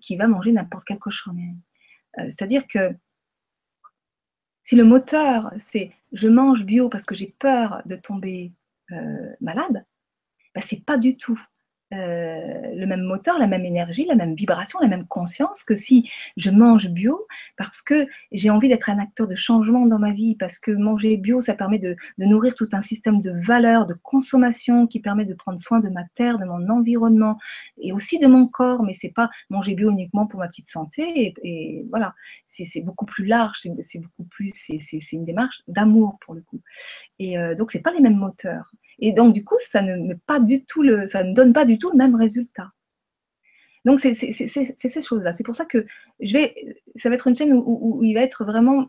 qui 0.01 0.15
va 0.15 0.27
manger 0.27 0.51
n'importe 0.51 0.85
quel 0.85 0.97
cochon. 0.97 1.35
Euh, 2.17 2.23
c'est-à-dire 2.29 2.67
que 2.67 2.95
si 4.63 4.75
le 4.75 4.83
moteur, 4.83 5.53
c'est 5.59 5.91
je 6.11 6.27
mange 6.27 6.63
bio 6.63 6.89
parce 6.89 7.05
que 7.05 7.15
j'ai 7.15 7.35
peur 7.39 7.81
de 7.85 7.95
tomber 7.95 8.51
euh, 8.91 9.33
malade, 9.41 9.85
ben, 10.53 10.61
c'est 10.61 10.83
pas 10.83 10.97
du 10.97 11.17
tout 11.17 11.39
euh, 11.93 12.73
le 12.73 12.87
même 12.87 13.03
moteur, 13.03 13.37
la 13.37 13.45
même 13.45 13.63
énergie, 13.63 14.05
la 14.05 14.15
même 14.15 14.33
vibration, 14.33 14.79
la 14.79 14.87
même 14.87 15.05
conscience 15.05 15.63
que 15.63 15.75
si 15.75 16.09
je 16.35 16.49
mange 16.49 16.89
bio 16.89 17.27
parce 17.57 17.81
que 17.83 18.07
j'ai 18.31 18.49
envie 18.49 18.69
d'être 18.69 18.89
un 18.89 18.97
acteur 18.97 19.27
de 19.27 19.35
changement 19.35 19.85
dans 19.85 19.99
ma 19.99 20.11
vie, 20.11 20.35
parce 20.35 20.57
que 20.57 20.71
manger 20.71 21.15
bio, 21.17 21.41
ça 21.41 21.53
permet 21.53 21.77
de, 21.77 21.95
nourrir 22.17 22.55
tout 22.55 22.67
un 22.71 22.81
système 22.81 23.21
de 23.21 23.31
valeurs, 23.45 23.85
de 23.85 23.93
consommation 23.93 24.87
qui 24.87 24.99
permet 24.99 25.25
de 25.25 25.35
prendre 25.35 25.59
soin 25.59 25.79
de 25.79 25.89
ma 25.89 26.03
terre, 26.15 26.39
de 26.39 26.45
mon 26.45 26.67
environnement 26.69 27.37
et 27.79 27.93
aussi 27.93 28.17
de 28.17 28.25
mon 28.25 28.47
corps, 28.47 28.81
mais 28.81 28.93
c'est 28.93 29.13
pas 29.13 29.29
manger 29.51 29.75
bio 29.75 29.91
uniquement 29.91 30.25
pour 30.25 30.39
ma 30.39 30.47
petite 30.47 30.69
santé. 30.69 31.35
Et, 31.43 31.85
voilà, 31.91 32.15
c'est 32.47 32.81
beaucoup 32.81 33.05
plus 33.05 33.25
large, 33.25 33.59
c'est 33.81 33.99
beaucoup 33.99 34.23
plus, 34.23 34.51
c'est 34.55 35.11
une 35.11 35.25
démarche 35.25 35.61
d'amour 35.67 36.17
pour 36.25 36.33
le 36.33 36.41
coup. 36.41 36.61
Et 37.19 37.37
euh, 37.37 37.53
donc, 37.53 37.71
c'est 37.71 37.81
pas 37.81 37.93
les 37.93 38.01
mêmes 38.01 38.17
moteurs. 38.17 38.71
Et 38.99 39.11
donc, 39.11 39.33
du 39.33 39.43
coup, 39.43 39.57
ça 39.59 39.81
ne, 39.81 40.13
pas 40.13 40.39
du 40.39 40.63
tout 40.65 40.81
le, 40.81 41.05
ça 41.07 41.23
ne 41.23 41.33
donne 41.33 41.53
pas 41.53 41.65
du 41.65 41.77
tout 41.77 41.91
le 41.91 41.97
même 41.97 42.15
résultat. 42.15 42.71
Donc, 43.85 43.99
c'est 43.99 44.13
ces 44.13 45.01
choses-là. 45.01 45.31
C'est 45.31 45.43
pour 45.43 45.55
ça 45.55 45.65
que 45.65 45.85
je 46.19 46.33
vais, 46.33 46.81
ça 46.95 47.09
va 47.09 47.15
être 47.15 47.27
une 47.27 47.37
chaîne 47.37 47.53
où, 47.53 48.01
il 48.03 48.13
va 48.13 48.21
être 48.21 48.43
vraiment 48.43 48.87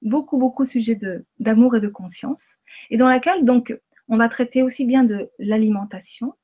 beaucoup, 0.00 0.38
beaucoup 0.38 0.64
de 0.64 0.70
sujets 0.70 0.98
d'amour 1.38 1.76
et 1.76 1.80
de 1.80 1.88
conscience, 1.88 2.54
et 2.90 2.96
dans 2.96 3.08
laquelle, 3.08 3.44
donc, 3.44 3.78
on 4.08 4.16
va 4.16 4.28
traiter 4.28 4.62
aussi 4.62 4.86
bien 4.86 5.04
de 5.04 5.30
l'alimentation, 5.38 6.34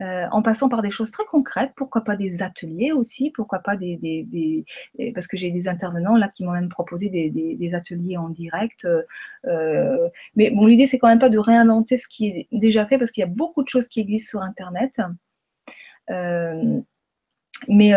euh, 0.00 0.26
en 0.30 0.42
passant 0.42 0.68
par 0.68 0.80
des 0.82 0.92
choses 0.92 1.10
très 1.10 1.24
concrètes, 1.24 1.72
pourquoi 1.74 2.04
pas 2.04 2.14
des 2.14 2.40
ateliers 2.40 2.92
aussi, 2.92 3.30
pourquoi 3.30 3.58
pas 3.58 3.76
des, 3.76 4.64
parce 5.12 5.26
que 5.26 5.36
j'ai 5.36 5.50
des 5.50 5.66
intervenants 5.66 6.16
là 6.16 6.28
qui 6.28 6.44
m'ont 6.44 6.52
même 6.52 6.68
proposé 6.68 7.08
des, 7.08 7.74
ateliers 7.74 8.16
en 8.16 8.28
direct. 8.28 8.86
Euh, 9.46 10.08
mais 10.36 10.50
bon, 10.50 10.66
l'idée 10.66 10.86
c'est 10.86 10.98
quand 10.98 11.08
même 11.08 11.18
pas 11.18 11.30
de 11.30 11.38
réinventer 11.38 11.96
ce 11.96 12.06
qui 12.06 12.28
est 12.28 12.48
déjà 12.52 12.86
fait 12.86 12.96
parce 12.96 13.10
qu'il 13.10 13.22
y 13.22 13.24
a 13.24 13.30
beaucoup 13.30 13.64
de 13.64 13.68
choses 13.68 13.88
qui 13.88 13.98
existent 14.00 14.30
sur 14.30 14.42
Internet. 14.42 15.00
Euh, 16.10 16.80
mais 17.66 17.92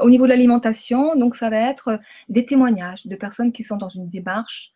au 0.00 0.10
niveau 0.10 0.26
de 0.26 0.28
l'alimentation, 0.28 1.16
donc 1.16 1.34
ça 1.34 1.50
va 1.50 1.58
être 1.58 1.98
des 2.28 2.46
témoignages 2.46 3.04
de 3.04 3.16
personnes 3.16 3.50
qui 3.50 3.64
sont 3.64 3.76
dans 3.76 3.88
une 3.88 4.06
démarche 4.06 4.72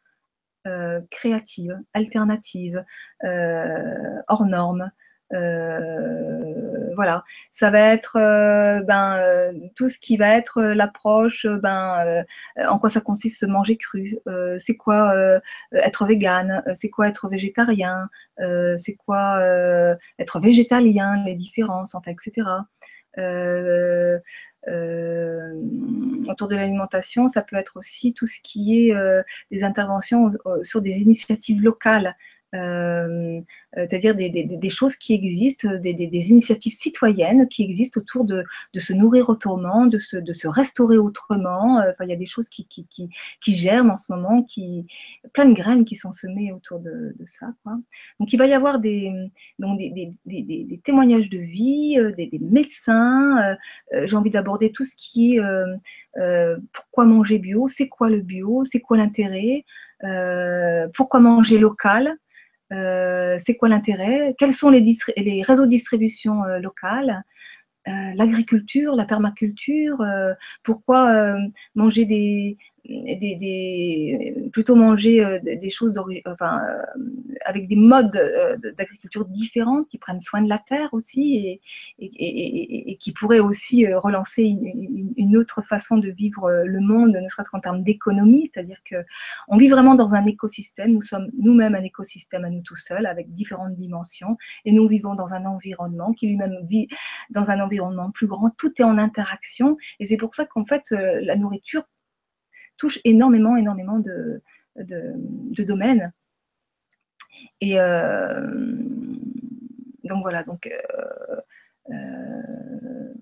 créative, 1.10 1.78
alternative, 1.94 2.84
hors 3.22 4.46
norme, 4.46 4.90
voilà, 5.30 7.24
ça 7.52 7.70
va 7.70 7.80
être 7.92 8.14
ben, 8.84 9.52
tout 9.76 9.88
ce 9.88 9.98
qui 9.98 10.16
va 10.16 10.36
être 10.36 10.62
l'approche, 10.62 11.46
ben, 11.46 12.24
en 12.56 12.78
quoi 12.78 12.90
ça 12.90 13.00
consiste 13.00 13.44
manger 13.44 13.76
cru, 13.76 14.18
c'est 14.58 14.76
quoi 14.76 15.14
être 15.72 16.06
végane, 16.06 16.62
c'est 16.74 16.90
quoi 16.90 17.08
être 17.08 17.28
végétarien, 17.28 18.08
c'est 18.38 18.96
quoi 18.96 19.40
être 20.18 20.40
végétalien, 20.40 21.22
les 21.24 21.34
différences, 21.34 21.94
etc. 22.06 22.42
Euh, 24.68 25.54
autour 26.28 26.48
de 26.48 26.54
l'alimentation, 26.54 27.28
ça 27.28 27.42
peut 27.42 27.56
être 27.56 27.78
aussi 27.78 28.12
tout 28.12 28.26
ce 28.26 28.40
qui 28.42 28.88
est 28.88 28.94
euh, 28.94 29.22
des 29.50 29.62
interventions 29.62 30.30
sur 30.62 30.82
des 30.82 30.98
initiatives 30.98 31.62
locales. 31.62 32.16
Euh, 32.54 33.40
c'est-à-dire 33.74 34.16
des, 34.16 34.68
choses 34.68 34.96
qui 34.96 35.14
existent, 35.14 35.68
des, 35.76 36.30
initiatives 36.30 36.74
citoyennes 36.74 37.46
qui 37.48 37.62
existent 37.62 38.00
autour 38.00 38.24
de, 38.24 38.44
se 38.76 38.92
nourrir 38.92 39.28
autrement, 39.28 39.86
de 39.86 39.98
se, 39.98 40.16
de 40.16 40.32
se 40.32 40.48
restaurer 40.48 40.98
autrement. 40.98 41.78
Enfin, 41.78 42.04
il 42.04 42.10
y 42.10 42.12
a 42.12 42.16
des 42.16 42.26
choses 42.26 42.48
qui, 42.48 42.66
qui, 42.66 43.54
germent 43.54 43.92
en 43.92 43.96
ce 43.96 44.12
moment, 44.12 44.42
qui, 44.42 44.86
plein 45.32 45.46
de 45.46 45.54
graines 45.54 45.84
qui 45.84 45.94
sont 45.94 46.12
semées 46.12 46.52
autour 46.52 46.80
de, 46.80 47.14
ça. 47.24 47.52
Donc 48.18 48.32
il 48.32 48.36
va 48.36 48.46
y 48.46 48.52
avoir 48.52 48.80
des, 48.80 49.12
donc 49.58 49.78
des, 49.78 50.80
témoignages 50.84 51.28
de 51.28 51.38
vie, 51.38 51.96
des, 52.16 52.30
médecins. 52.40 53.56
J'ai 53.92 54.16
envie 54.16 54.30
d'aborder 54.30 54.72
tout 54.72 54.84
ce 54.84 54.96
qui 54.96 55.36
est 55.36 55.40
pourquoi 56.72 57.04
manger 57.04 57.38
bio, 57.38 57.68
c'est 57.68 57.88
quoi 57.88 58.10
le 58.10 58.20
bio, 58.20 58.64
c'est 58.64 58.80
quoi 58.80 58.96
l'intérêt, 58.96 59.64
pourquoi 60.94 61.20
manger 61.20 61.58
local. 61.58 62.16
Euh, 62.72 63.36
c'est 63.38 63.56
quoi 63.56 63.68
l'intérêt, 63.68 64.34
quels 64.38 64.54
sont 64.54 64.70
les, 64.70 64.82
réseaux 65.42 65.64
de 65.64 65.70
distribution 65.70 66.44
euh, 66.44 66.58
locales, 66.58 67.24
euh, 67.88 68.12
l'agriculture, 68.14 68.94
la 68.94 69.04
permaculture, 69.04 70.04
pourquoi 70.62 71.36
manger 71.74 72.04
des, 72.04 72.58
plutôt 74.52 74.74
manger 74.74 75.24
euh, 75.24 75.38
des 75.42 75.70
choses 75.70 75.96
euh, 75.96 76.42
avec 77.44 77.68
des 77.68 77.76
modes 77.76 78.16
euh, 78.16 78.56
d'agriculture 78.76 79.24
différentes 79.26 79.88
qui 79.88 79.98
prennent 79.98 80.20
soin 80.20 80.42
de 80.42 80.48
la 80.48 80.58
terre 80.58 80.88
aussi 80.92 81.60
et, 81.98 82.96
qui 82.98 83.12
pourraient 83.12 83.40
aussi 83.40 83.86
relancer 83.92 84.42
une, 85.16 85.36
autre 85.36 85.62
façon 85.62 85.96
de 85.96 86.10
vivre 86.10 86.50
le 86.50 86.80
monde, 86.80 87.16
ne 87.16 87.28
serait-ce 87.28 87.50
qu'en 87.50 87.60
termes 87.60 87.82
d'économie, 87.82 88.50
c'est-à-dire 88.52 88.78
qu'on 88.88 89.56
vit 89.56 89.68
vraiment 89.68 89.94
dans 89.94 90.14
un 90.14 90.26
écosystème, 90.26 90.92
nous 90.92 91.02
sommes 91.02 91.30
nous-mêmes 91.38 91.74
un 91.74 91.82
écosystème 91.82 92.44
à 92.44 92.50
nous 92.50 92.62
tout 92.62 92.76
seuls 92.76 93.06
avec 93.06 93.32
différentes 93.32 93.74
dimensions. 93.74 94.36
Et 94.64 94.72
nous 94.72 94.86
vivons 94.88 95.14
dans 95.14 95.32
un 95.34 95.46
environnement 95.46 96.12
qui 96.12 96.26
lui-même 96.26 96.66
vit 96.68 96.88
dans 97.30 97.50
un 97.50 97.60
environnement 97.60 98.10
plus 98.10 98.26
grand, 98.26 98.50
tout 98.50 98.72
est 98.78 98.84
en 98.84 98.98
interaction. 98.98 99.76
Et 100.00 100.06
c'est 100.06 100.16
pour 100.16 100.34
ça 100.34 100.44
qu'en 100.44 100.64
fait 100.64 100.90
la 100.90 101.36
nourriture 101.36 101.84
touche 102.80 102.98
énormément, 103.04 103.56
énormément 103.56 103.98
de, 103.98 104.42
domaines. 105.58 106.12
Et 107.60 107.78
euh, 107.78 108.46
donc 110.04 110.22
voilà, 110.22 110.42
donc 110.42 110.66
euh, 110.66 111.36
euh, 111.90 113.12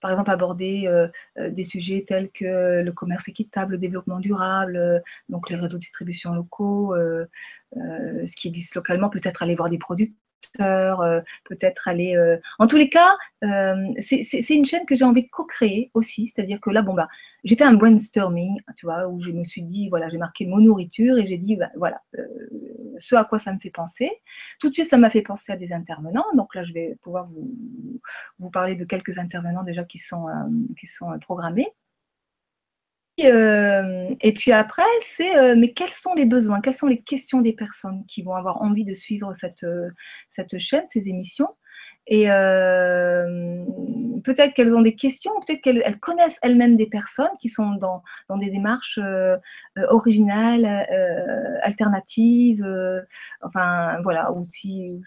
par 0.00 0.10
exemple 0.12 0.30
aborder 0.30 0.88
des 1.36 1.64
sujets 1.64 2.04
tels 2.06 2.30
que 2.30 2.82
le 2.82 2.92
commerce 2.92 3.26
équitable, 3.28 3.72
le 3.72 3.78
développement 3.78 4.20
durable, 4.20 5.02
donc 5.28 5.50
les 5.50 5.56
réseaux 5.56 5.76
de 5.76 5.80
distribution 5.80 6.34
locaux, 6.34 6.94
ce 7.74 8.36
qui 8.36 8.48
existe 8.48 8.76
localement, 8.76 9.08
peut-être 9.08 9.42
aller 9.42 9.56
voir 9.56 9.70
des 9.70 9.78
produits 9.78 10.14
euh, 10.60 11.20
peut-être 11.44 11.88
aller. 11.88 12.16
Euh, 12.16 12.36
en 12.58 12.66
tous 12.66 12.76
les 12.76 12.88
cas, 12.88 13.16
euh, 13.44 13.76
c'est 14.00 14.54
une 14.54 14.64
chaîne 14.64 14.86
que 14.86 14.96
j'ai 14.96 15.04
envie 15.04 15.24
de 15.24 15.28
co-créer 15.28 15.90
aussi. 15.94 16.26
C'est-à-dire 16.26 16.60
que 16.60 16.70
là, 16.70 16.82
bon, 16.82 16.94
bah, 16.94 17.08
j'ai 17.44 17.56
fait 17.56 17.64
un 17.64 17.74
brainstorming, 17.74 18.58
tu 18.76 18.86
vois, 18.86 19.08
où 19.08 19.20
je 19.20 19.30
me 19.30 19.44
suis 19.44 19.62
dit, 19.62 19.88
voilà, 19.88 20.08
j'ai 20.08 20.18
marqué 20.18 20.46
mon 20.46 20.58
nourriture 20.58 21.18
et 21.18 21.26
j'ai 21.26 21.38
dit, 21.38 21.56
bah, 21.56 21.70
voilà, 21.76 22.02
ce 22.98 23.14
à 23.14 23.24
quoi 23.24 23.38
ça 23.38 23.52
me 23.52 23.58
fait 23.58 23.70
penser. 23.70 24.10
Tout 24.60 24.70
de 24.70 24.74
suite, 24.74 24.88
ça 24.88 24.96
m'a 24.96 25.10
fait 25.10 25.22
penser 25.22 25.52
à 25.52 25.56
des 25.56 25.72
intervenants. 25.72 26.26
Donc 26.34 26.54
là, 26.54 26.64
je 26.64 26.72
vais 26.72 26.96
pouvoir 27.02 27.26
vous, 27.28 27.52
vous 28.38 28.50
parler 28.50 28.76
de 28.76 28.84
quelques 28.84 29.18
intervenants 29.18 29.62
déjà 29.62 29.84
qui 29.84 29.98
sont, 29.98 30.26
qui 30.78 30.86
sont 30.86 31.18
programmés. 31.20 31.68
Euh, 33.20 34.14
et 34.20 34.32
puis 34.32 34.52
après, 34.52 34.82
c'est 35.04 35.36
euh, 35.36 35.54
mais 35.56 35.72
quels 35.72 35.92
sont 35.92 36.14
les 36.14 36.24
besoins, 36.24 36.60
quelles 36.60 36.76
sont 36.76 36.86
les 36.86 37.02
questions 37.02 37.40
des 37.40 37.52
personnes 37.52 38.04
qui 38.06 38.22
vont 38.22 38.34
avoir 38.34 38.62
envie 38.62 38.84
de 38.84 38.94
suivre 38.94 39.34
cette, 39.34 39.64
euh, 39.64 39.88
cette 40.28 40.58
chaîne, 40.58 40.84
ces 40.88 41.08
émissions? 41.08 41.48
Et 42.10 42.30
euh, 42.30 43.64
peut-être 44.24 44.54
qu'elles 44.54 44.74
ont 44.74 44.80
des 44.80 44.96
questions, 44.96 45.30
peut-être 45.46 45.60
qu'elles 45.60 46.00
connaissent 46.00 46.38
elles-mêmes 46.40 46.76
des 46.76 46.86
personnes 46.86 47.28
qui 47.38 47.50
sont 47.50 47.72
dans, 47.72 48.02
dans 48.30 48.38
des 48.38 48.50
démarches 48.50 48.98
euh, 48.98 49.36
euh, 49.76 49.86
originales, 49.90 50.64
alternatives. 51.62 52.66
enfin, 53.42 54.00
voilà, 54.02 54.32
ou 54.32 54.46
si, 54.48 55.02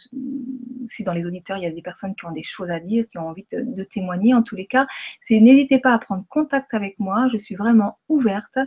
dans 0.99 1.13
les 1.13 1.25
auditeurs, 1.25 1.57
il 1.57 1.63
y 1.63 1.65
a 1.65 1.71
des 1.71 1.81
personnes 1.81 2.13
qui 2.13 2.25
ont 2.25 2.31
des 2.31 2.43
choses 2.43 2.69
à 2.69 2.79
dire, 2.79 3.07
qui 3.07 3.17
ont 3.17 3.29
envie 3.29 3.47
de, 3.51 3.83
témoigner, 3.83 4.35
en 4.35 4.43
tous 4.43 4.55
les 4.55 4.67
cas, 4.67 4.85
n'hésitez 5.29 5.79
pas 5.79 5.93
à 5.93 5.99
prendre 5.99 6.23
contact 6.29 6.73
avec 6.75 6.99
moi. 6.99 7.27
Je 7.33 7.37
suis 7.37 7.55
vraiment 7.55 7.97
ouverte. 8.09 8.59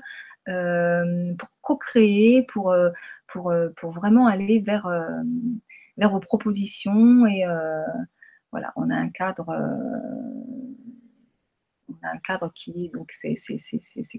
pour 0.47 1.49
co-créer, 1.62 2.43
pour, 2.53 2.75
pour, 3.29 3.55
pour, 3.77 3.93
vraiment 3.93 4.27
aller 4.27 4.59
vers, 4.59 4.88
vers 5.96 6.11
vos 6.11 6.20
propositions 6.20 7.26
et, 7.26 7.44
voilà, 8.54 8.72
on 8.76 8.88
a 8.88 8.94
un 8.94 9.09
cadre, 9.09 9.48
euh, 9.48 10.76
on 11.88 12.07
a 12.07 12.11
un 12.12 12.18
cadre 12.18 12.52
qui 12.54 12.85
est 12.85 12.94
donc 12.94 13.11
ces, 13.11 13.35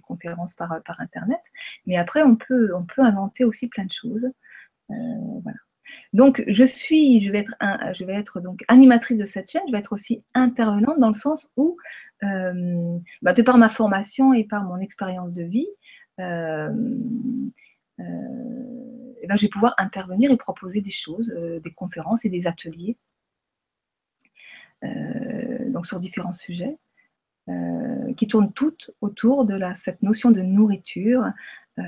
conférences 0.02 0.54
par, 0.56 0.78
par 0.84 1.00
internet. 1.00 1.40
Mais 1.86 1.96
après, 1.96 2.22
on 2.22 2.36
peut, 2.36 2.76
on 2.76 2.84
peut 2.84 3.02
inventer 3.02 3.46
aussi 3.46 3.70
plein 3.70 3.86
de 3.86 3.94
choses. 3.94 4.26
Euh, 4.92 4.94
voilà. 5.42 5.58
Donc, 6.12 6.44
je 6.50 6.66
suis, 6.66 7.26
je 7.26 7.32
vais 7.32 7.46
être, 7.48 7.56
je 7.94 8.04
vais 8.04 8.16
être 8.16 8.42
donc 8.42 8.66
animatrice 8.68 9.20
de 9.20 9.26
cette 9.26 9.50
chaîne. 9.50 9.62
Je 9.68 9.72
vais 9.72 9.80
être 9.80 9.94
aussi 9.94 10.22
intervenante 10.34 11.00
dans 11.00 11.08
le 11.08 11.14
sens 11.14 11.54
où, 11.56 11.78
euh, 12.24 13.00
bah, 13.22 13.32
de 13.32 13.42
par 13.42 13.58
ma 13.58 13.70
formation 13.70 14.34
et 14.34 14.44
par 14.44 14.66
mon 14.66 14.80
expérience 14.80 15.34
de 15.34 15.44
vie, 15.44 15.70
eh 19.26 19.28
ben, 19.28 19.38
je 19.38 19.44
vais 19.44 19.50
pouvoir 19.50 19.74
intervenir 19.78 20.32
et 20.32 20.38
proposer 20.38 20.82
des 20.82 20.92
choses, 20.92 21.30
des 21.30 21.72
conférences 21.72 22.26
et 22.26 22.30
des 22.30 22.48
ateliers 22.48 22.98
euh, 24.84 25.70
donc 25.72 25.86
sur 25.86 26.00
différents 26.00 26.34
sujets, 26.34 26.78
euh, 27.50 28.14
qui 28.16 28.28
tournent 28.28 28.54
toutes 28.54 28.92
autour 29.02 29.46
de 29.46 29.60
cette 29.76 30.02
notion 30.04 30.32
de 30.32 30.42
nourriture 30.42 31.32
euh, 31.80 31.84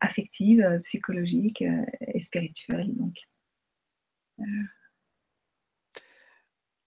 affective, 0.00 0.80
psychologique 0.84 1.62
et 1.62 2.20
spirituelle. 2.20 2.94
Donc. 2.96 3.16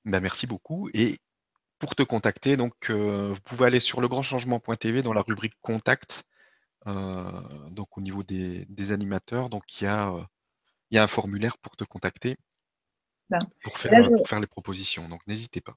Ben, 0.05 0.19
merci 0.19 0.47
beaucoup. 0.47 0.89
Et 0.93 1.17
pour 1.79 1.95
te 1.95 2.03
contacter, 2.03 2.57
donc, 2.57 2.91
vous 2.91 3.41
pouvez 3.45 3.67
aller 3.67 3.79
sur 3.79 4.01
legrandchangement.tv 4.01 5.01
dans 5.01 5.13
la 5.13 5.21
rubrique 5.21 5.53
Contact, 5.61 6.25
donc 6.85 7.97
au 7.97 8.01
niveau 8.01 8.23
des, 8.23 8.91
animateurs. 8.91 9.49
Donc 9.49 9.81
il 9.81 9.85
y, 9.85 9.87
a, 9.87 10.13
il 10.91 10.95
y 10.95 10.97
a 10.97 11.03
un 11.03 11.07
formulaire 11.07 11.57
pour 11.57 11.75
te 11.75 11.83
contacter. 11.83 12.37
Pour 13.63 13.77
faire, 13.77 14.39
les 14.39 14.47
propositions, 14.47 15.07
donc 15.07 15.25
n'hésitez 15.27 15.61
pas. 15.61 15.75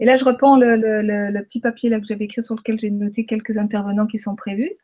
Et 0.00 0.04
là, 0.04 0.16
je 0.16 0.24
reprends 0.24 0.56
le, 0.56 1.42
petit 1.44 1.60
papier 1.60 1.88
là 1.88 2.00
que 2.00 2.06
j'avais 2.06 2.24
écrit 2.24 2.42
sur 2.42 2.56
lequel 2.56 2.80
j'ai 2.80 2.90
noté 2.90 3.24
quelques 3.24 3.56
intervenants 3.56 4.06
qui 4.06 4.18
sont 4.18 4.34
prévus. 4.34 4.76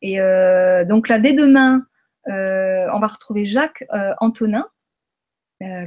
Et 0.00 0.20
euh, 0.20 0.84
donc 0.84 1.08
là, 1.08 1.18
dès 1.18 1.34
demain, 1.34 1.86
euh, 2.28 2.88
on 2.92 2.98
va 2.98 3.06
retrouver 3.06 3.44
Jacques 3.44 3.84
euh, 3.92 4.14
Antonin, 4.18 4.66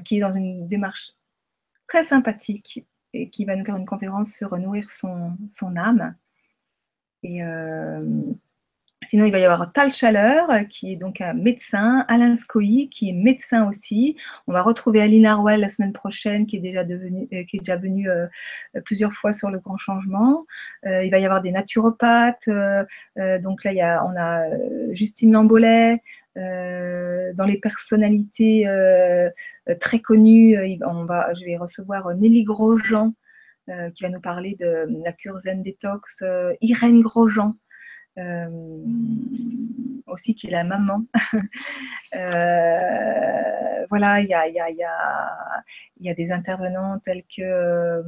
qui 0.06 0.18
est 0.18 0.20
dans 0.22 0.32
une 0.32 0.70
démarche 0.70 1.12
très 1.86 2.06
sympathique 2.06 2.86
et 3.12 3.30
qui 3.30 3.44
va 3.44 3.58
nous 3.58 3.66
faire 3.66 3.76
une 3.76 3.86
conférence 3.86 4.32
sur 4.32 4.58
nourrir 4.58 4.90
son, 4.90 5.36
son 5.52 5.76
âme. 5.76 6.16
Et 7.24 7.42
Sinon, 9.08 9.26
il 9.26 9.32
va 9.32 9.40
y 9.40 9.44
avoir 9.46 9.72
Tal 9.72 9.94
Chaleur, 9.94 10.50
qui 10.70 10.92
est 10.92 10.96
donc 10.96 11.22
un 11.22 11.34
médecin, 11.34 12.06
Alain 12.08 12.36
Scoy, 12.36 12.90
qui 12.90 13.10
est 13.10 13.14
médecin 13.14 13.68
aussi. 13.68 14.16
On 14.48 14.54
va 14.54 14.62
retrouver 14.62 15.02
Aline 15.02 15.26
Arwell 15.26 15.60
la 15.60 15.70
semaine 15.70 15.94
prochaine, 15.94 16.48
qui 16.48 16.58
est 16.58 16.60
déjà, 16.60 16.84
devenue, 16.84 17.28
euh, 17.34 17.44
qui 17.44 17.58
est 17.58 17.60
déjà 17.60 17.76
venue 17.76 18.10
euh, 18.10 18.28
plusieurs 18.84 19.14
fois 19.14 19.32
sur 19.32 19.52
le 19.52 19.60
grand 19.60 19.78
changement. 19.78 20.46
Euh, 20.86 21.04
il 21.04 21.12
va 21.12 21.20
y 21.20 21.26
avoir 21.26 21.42
des 21.42 21.52
naturopathes. 21.52 22.48
donc 22.48 23.64
là, 23.64 23.72
il 23.72 23.78
y 23.78 23.82
a, 23.82 24.04
on 24.06 24.16
a 24.18 24.44
Justine 24.94 25.34
Lambolet. 25.34 26.02
dans 26.36 27.46
les 27.46 27.58
personnalités 27.60 28.68
très 29.80 30.00
connues, 30.00 30.58
on 30.86 31.06
va, 31.06 31.34
je 31.34 31.46
vais 31.46 31.58
recevoir 31.58 32.14
Nelly 32.16 32.44
Grosjean, 32.44 33.14
qui 33.94 34.04
va 34.04 34.10
nous 34.10 34.22
parler 34.22 34.56
de 34.60 34.88
la 35.04 35.12
cure 35.14 35.40
Zen 35.40 35.62
Détox, 35.64 36.24
Irène 36.62 37.02
Grosjean, 37.02 37.56
aussi 40.08 40.36
qui 40.36 40.48
est 40.48 40.52
la 40.52 40.64
maman. 40.64 41.06
voilà, 43.90 44.22
il 44.22 44.28
y 44.28 44.34
a, 44.34 44.48
y, 44.48 46.10
a, 46.10 46.14
des 46.14 46.32
intervenants 46.32 47.00
tels 47.00 47.24
que... 47.36 48.04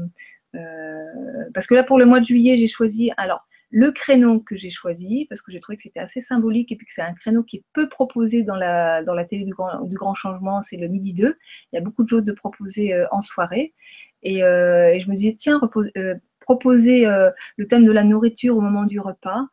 parce 1.53 1.67
que 1.67 1.75
là, 1.75 1.83
pour 1.83 1.97
le 1.97 2.05
mois 2.05 2.19
de 2.19 2.25
juillet, 2.25 2.57
j'ai 2.57 2.67
choisi... 2.67 3.11
Alors, 3.17 3.47
le 3.69 3.91
créneau 3.91 4.39
que 4.39 4.55
j'ai 4.55 4.69
choisi, 4.69 5.25
parce 5.27 5.41
que 5.41 5.51
j'ai 5.51 5.59
trouvé 5.59 5.75
que 5.75 5.81
c'était 5.81 5.99
assez 5.99 6.21
symbolique 6.21 6.71
et 6.71 6.75
puis 6.75 6.87
que 6.87 6.93
c'est 6.93 7.01
un 7.01 7.13
créneau 7.13 7.43
qui 7.43 7.57
est 7.57 7.63
peu 7.73 7.89
proposé 7.89 8.43
dans 8.43 8.55
la, 8.55 9.03
dans 9.03 9.13
la 9.13 9.25
télé 9.25 9.43
du 9.43 9.51
grand, 9.51 9.81
du 9.81 9.95
grand 9.95 10.15
changement, 10.15 10.61
c'est 10.61 10.77
le 10.77 10.87
midi 10.87 11.13
2. 11.13 11.37
Il 11.71 11.75
y 11.75 11.77
a 11.77 11.81
beaucoup 11.81 12.03
de 12.03 12.09
choses 12.09 12.23
de 12.23 12.31
proposer 12.31 12.93
euh, 12.93 13.05
en 13.11 13.21
soirée. 13.21 13.73
Et, 14.23 14.43
euh, 14.43 14.97
je 14.99 15.09
me 15.09 15.15
disais, 15.15 15.35
tiens, 15.37 15.59
euh, 15.97 16.15
proposer 16.39 17.05
le 17.57 17.67
thème 17.67 17.85
de 17.85 17.91
la 17.91 18.03
nourriture 18.03 18.55
au 18.55 18.61
moment 18.61 18.85
du 18.85 19.01
repas, 19.01 19.47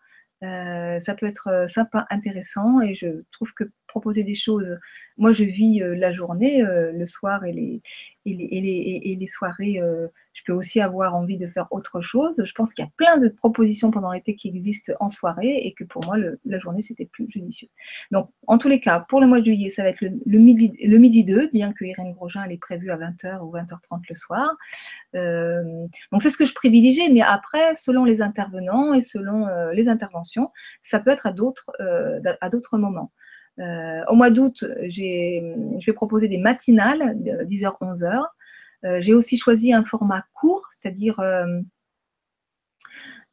ça 1.00 1.14
peut 1.14 1.26
être 1.26 1.66
sympa, 1.68 2.07
intéressant. 2.11 2.80
Et 2.80 2.94
je 2.94 3.22
trouve 3.33 3.52
que 3.54 3.64
proposer 3.94 4.24
des 4.24 4.35
choses, 4.35 4.76
moi 5.16 5.33
je 5.33 5.44
vis 5.44 5.80
la 5.80 6.12
journée, 6.12 6.62
le 6.62 7.07
soir 7.07 7.44
et 7.44 7.52
les, 7.52 7.83
et 8.26 8.35
les, 8.35 8.48
et 8.50 8.61
les, 8.61 9.00
et 9.04 9.16
les 9.16 9.28
soirées 9.28 9.80
je 10.35 10.42
peux 10.44 10.52
aussi 10.52 10.80
avoir 10.80 11.14
envie 11.14 11.38
de 11.38 11.46
faire 11.46 11.68
autre 11.70 12.00
chose. 12.00 12.42
Je 12.44 12.52
pense 12.52 12.74
qu'il 12.74 12.85
y 12.85 12.88
a 12.88 12.90
plein 12.96 13.18
de 13.18 13.28
propositions 13.28 13.92
pendant 13.92 14.12
l'été 14.12 14.35
qui 14.35 14.48
existent 14.48 14.92
en 14.98 15.09
soirée 15.09 15.59
et 15.64 15.72
que 15.72 15.85
pour 15.85 16.04
moi, 16.04 16.16
la 16.44 16.59
journée, 16.59 16.83
c'était 16.83 17.07
plus 17.07 17.30
judicieux. 17.30 17.68
Donc, 18.11 18.30
en 18.48 18.59
tous 18.59 18.68
les 18.68 18.80
cas, 18.80 19.07
pour 19.09 19.20
le 19.20 19.28
mois 19.28 19.38
de 19.38 19.44
juillet, 19.44 19.70
ça 19.70 19.85
va 19.85 19.90
être 19.90 20.00
le, 20.00 20.38
midi, 20.38 20.72
le 20.85 20.98
midi 20.98 21.24
2, 21.24 21.50
bien 21.52 21.72
que 21.72 21.85
Irène 21.85 22.12
Grosjean, 22.12 22.42
elle 22.44 22.52
est 22.52 22.59
prévue 22.59 22.90
à 22.90 22.96
20h 22.96 23.40
ou 23.42 23.52
20h30 23.57 24.02
le 24.09 24.14
soir. 24.16 24.50
Euh, 25.14 25.62
donc, 26.11 26.22
c'est 26.22 26.30
ce 26.30 26.37
que 26.37 26.44
je 26.44 26.54
privilégie, 26.54 27.12
mais 27.12 27.22
après, 27.22 27.76
selon 27.76 28.04
les 28.04 28.20
intervenants 28.20 28.92
et 28.92 29.02
selon 29.02 29.46
euh, 29.46 29.72
les 29.72 29.88
interventions, 29.88 30.50
ça 30.83 30.98
peut 30.98 31.11
être 31.11 31.26
à 31.26 31.33
d'autres 31.33 31.70
euh, 31.80 32.20
moments. 32.72 33.12
Au 33.58 34.14
mois 34.14 34.30
d'août, 34.30 34.64
je 34.88 35.86
vais 35.86 35.92
proposer 35.92 36.28
des 36.28 36.38
matinales, 36.38 37.16
10h-11h. 37.46 38.24
Euh, 38.84 39.00
j'ai 39.00 39.14
aussi 39.14 39.38
choisi 39.38 39.72
un 39.72 39.84
format 39.84 40.24
court, 40.34 40.66
c'est-à-dire 40.70 41.18
euh, 41.20 41.60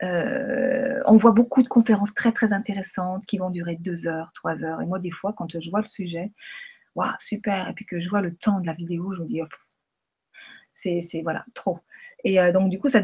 euh, 0.04 1.02
on 1.06 1.18
voit 1.18 1.32
beaucoup 1.32 1.62
de 1.62 1.68
conférences 1.68 2.14
très 2.14 2.32
très 2.32 2.54
intéressantes 2.54 3.26
qui 3.26 3.38
vont 3.38 3.50
durer 3.50 3.76
deux 3.76 4.08
heures, 4.08 4.32
trois 4.34 4.64
heures. 4.64 4.82
Et 4.82 4.86
moi, 4.86 5.00
des 5.00 5.12
fois, 5.12 5.34
quand 5.34 5.60
je 5.60 5.70
vois 5.70 5.82
le 5.82 5.88
sujet, 5.88 6.32
waouh, 6.96 7.12
super, 7.20 7.70
et 7.70 7.74
puis 7.74 7.86
que 7.86 8.00
je 8.00 8.10
vois 8.10 8.22
le 8.22 8.34
temps 8.34 8.60
de 8.62 8.66
la 8.66 8.74
vidéo, 8.74 9.14
je 9.16 9.22
me 9.22 9.28
dis, 9.28 9.42
c'est 10.74 11.02
voilà, 11.24 11.46
trop. 11.54 11.80
Et 12.24 12.38
donc, 12.52 12.70
du 12.70 12.80
coup, 12.80 12.88
ça 12.88 13.02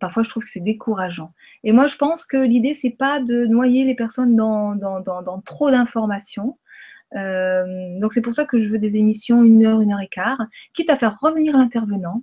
parfois, 0.00 0.22
je 0.22 0.28
trouve 0.28 0.42
que 0.42 0.50
c'est 0.50 0.60
décourageant. 0.60 1.32
Et 1.62 1.72
moi, 1.72 1.86
je 1.86 1.96
pense 1.96 2.26
que 2.26 2.36
l'idée, 2.36 2.74
c'est 2.74 2.90
pas 2.90 3.20
de 3.20 3.46
noyer 3.46 3.84
les 3.84 3.94
personnes 3.94 4.36
dans, 4.36 4.74
dans 4.74 5.40
trop 5.40 5.70
d'informations, 5.70 6.58
euh, 7.16 7.98
donc 8.00 8.12
c'est 8.12 8.22
pour 8.22 8.34
ça 8.34 8.44
que 8.44 8.60
je 8.60 8.68
veux 8.68 8.78
des 8.78 8.96
émissions 8.96 9.44
une 9.44 9.64
heure, 9.64 9.80
une 9.80 9.92
heure 9.92 10.00
et 10.00 10.08
quart, 10.08 10.40
quitte 10.72 10.90
à 10.90 10.96
faire 10.96 11.18
revenir 11.20 11.56
l'intervenant, 11.56 12.22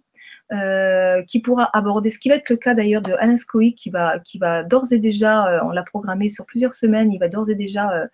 euh, 0.51 1.23
qui 1.23 1.41
pourra 1.41 1.69
aborder, 1.75 2.09
ce 2.09 2.19
qui 2.19 2.29
va 2.29 2.35
être 2.35 2.49
le 2.49 2.57
cas 2.57 2.73
d'ailleurs 2.73 3.01
de 3.01 3.13
Alain 3.13 3.37
Scoï, 3.37 3.73
qui 3.73 3.89
va, 3.89 4.19
qui 4.19 4.37
va 4.37 4.63
d'ores 4.63 4.91
et 4.91 4.99
déjà, 4.99 5.47
euh, 5.47 5.59
on 5.63 5.69
l'a 5.69 5.83
programmé 5.83 6.29
sur 6.29 6.45
plusieurs 6.45 6.73
semaines, 6.73 7.11
il 7.13 7.19
va 7.19 7.29
d'ores 7.29 7.49
et 7.49 7.55
déjà 7.55 8.07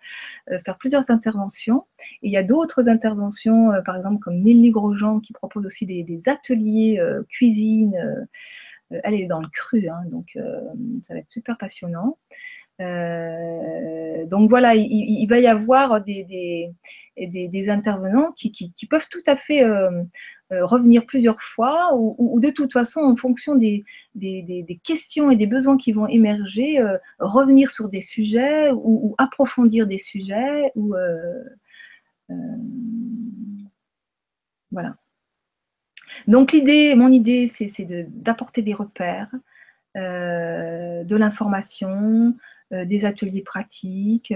faire 0.64 0.76
plusieurs 0.78 1.10
interventions. 1.10 1.86
Il 2.22 2.30
y 2.30 2.36
a 2.36 2.42
d'autres 2.42 2.88
interventions, 2.88 3.72
par 3.84 3.96
exemple 3.96 4.20
comme 4.20 4.40
Nelly 4.40 4.70
Grosjean, 4.70 5.20
qui 5.20 5.32
propose 5.32 5.66
aussi 5.66 5.86
des, 5.86 6.22
ateliers 6.26 7.00
cuisine. 7.28 8.26
elle 8.90 9.14
est 9.14 9.26
dans 9.26 9.40
le 9.40 9.48
cru, 9.48 9.88
hein, 9.88 10.02
donc 10.10 10.38
ça 11.06 11.14
va 11.14 11.20
être 11.20 11.30
super 11.30 11.58
passionnant. 11.58 12.16
Euh, 12.80 14.24
donc 14.26 14.48
voilà, 14.48 14.74
il, 14.76 15.26
va 15.26 15.40
y 15.40 15.46
avoir 15.46 16.02
des, 16.02 16.72
intervenants 17.68 18.32
qui, 18.32 18.86
peuvent 18.88 19.08
tout 19.10 19.22
à 19.26 19.36
fait 19.36 19.64
euh, 19.64 19.90
euh, 19.90 20.04
revenir 20.50 21.04
plusieurs 21.06 21.40
fois 21.42 21.94
ou, 21.94 22.40
de 22.40 22.50
toute 22.50 22.72
façon, 22.72 23.00
en 23.00 23.16
fonction 23.16 23.54
des, 23.54 23.84
questions 24.82 25.30
et 25.30 25.36
des 25.36 25.46
besoins 25.46 25.76
qui 25.76 25.92
vont 25.92 26.06
émerger, 26.06 26.82
revenir 27.18 27.70
sur 27.70 27.88
des 27.88 28.02
sujets 28.02 28.70
ou, 28.72 29.14
approfondir 29.18 29.86
des 29.86 29.98
sujets. 29.98 30.72
Ou, 30.74 30.94
voilà. 34.70 34.96
Donc 36.26 36.52
l'idée, 36.52 36.94
mon 36.94 37.10
idée, 37.10 37.48
c'est 37.48 37.84
d'apporter 38.08 38.62
des 38.62 38.74
repères, 38.74 39.30
de 39.94 41.16
l'information, 41.16 42.28
euh, 42.28 42.32
des 42.70 43.04
ateliers 43.04 43.42
pratiques. 43.42 44.34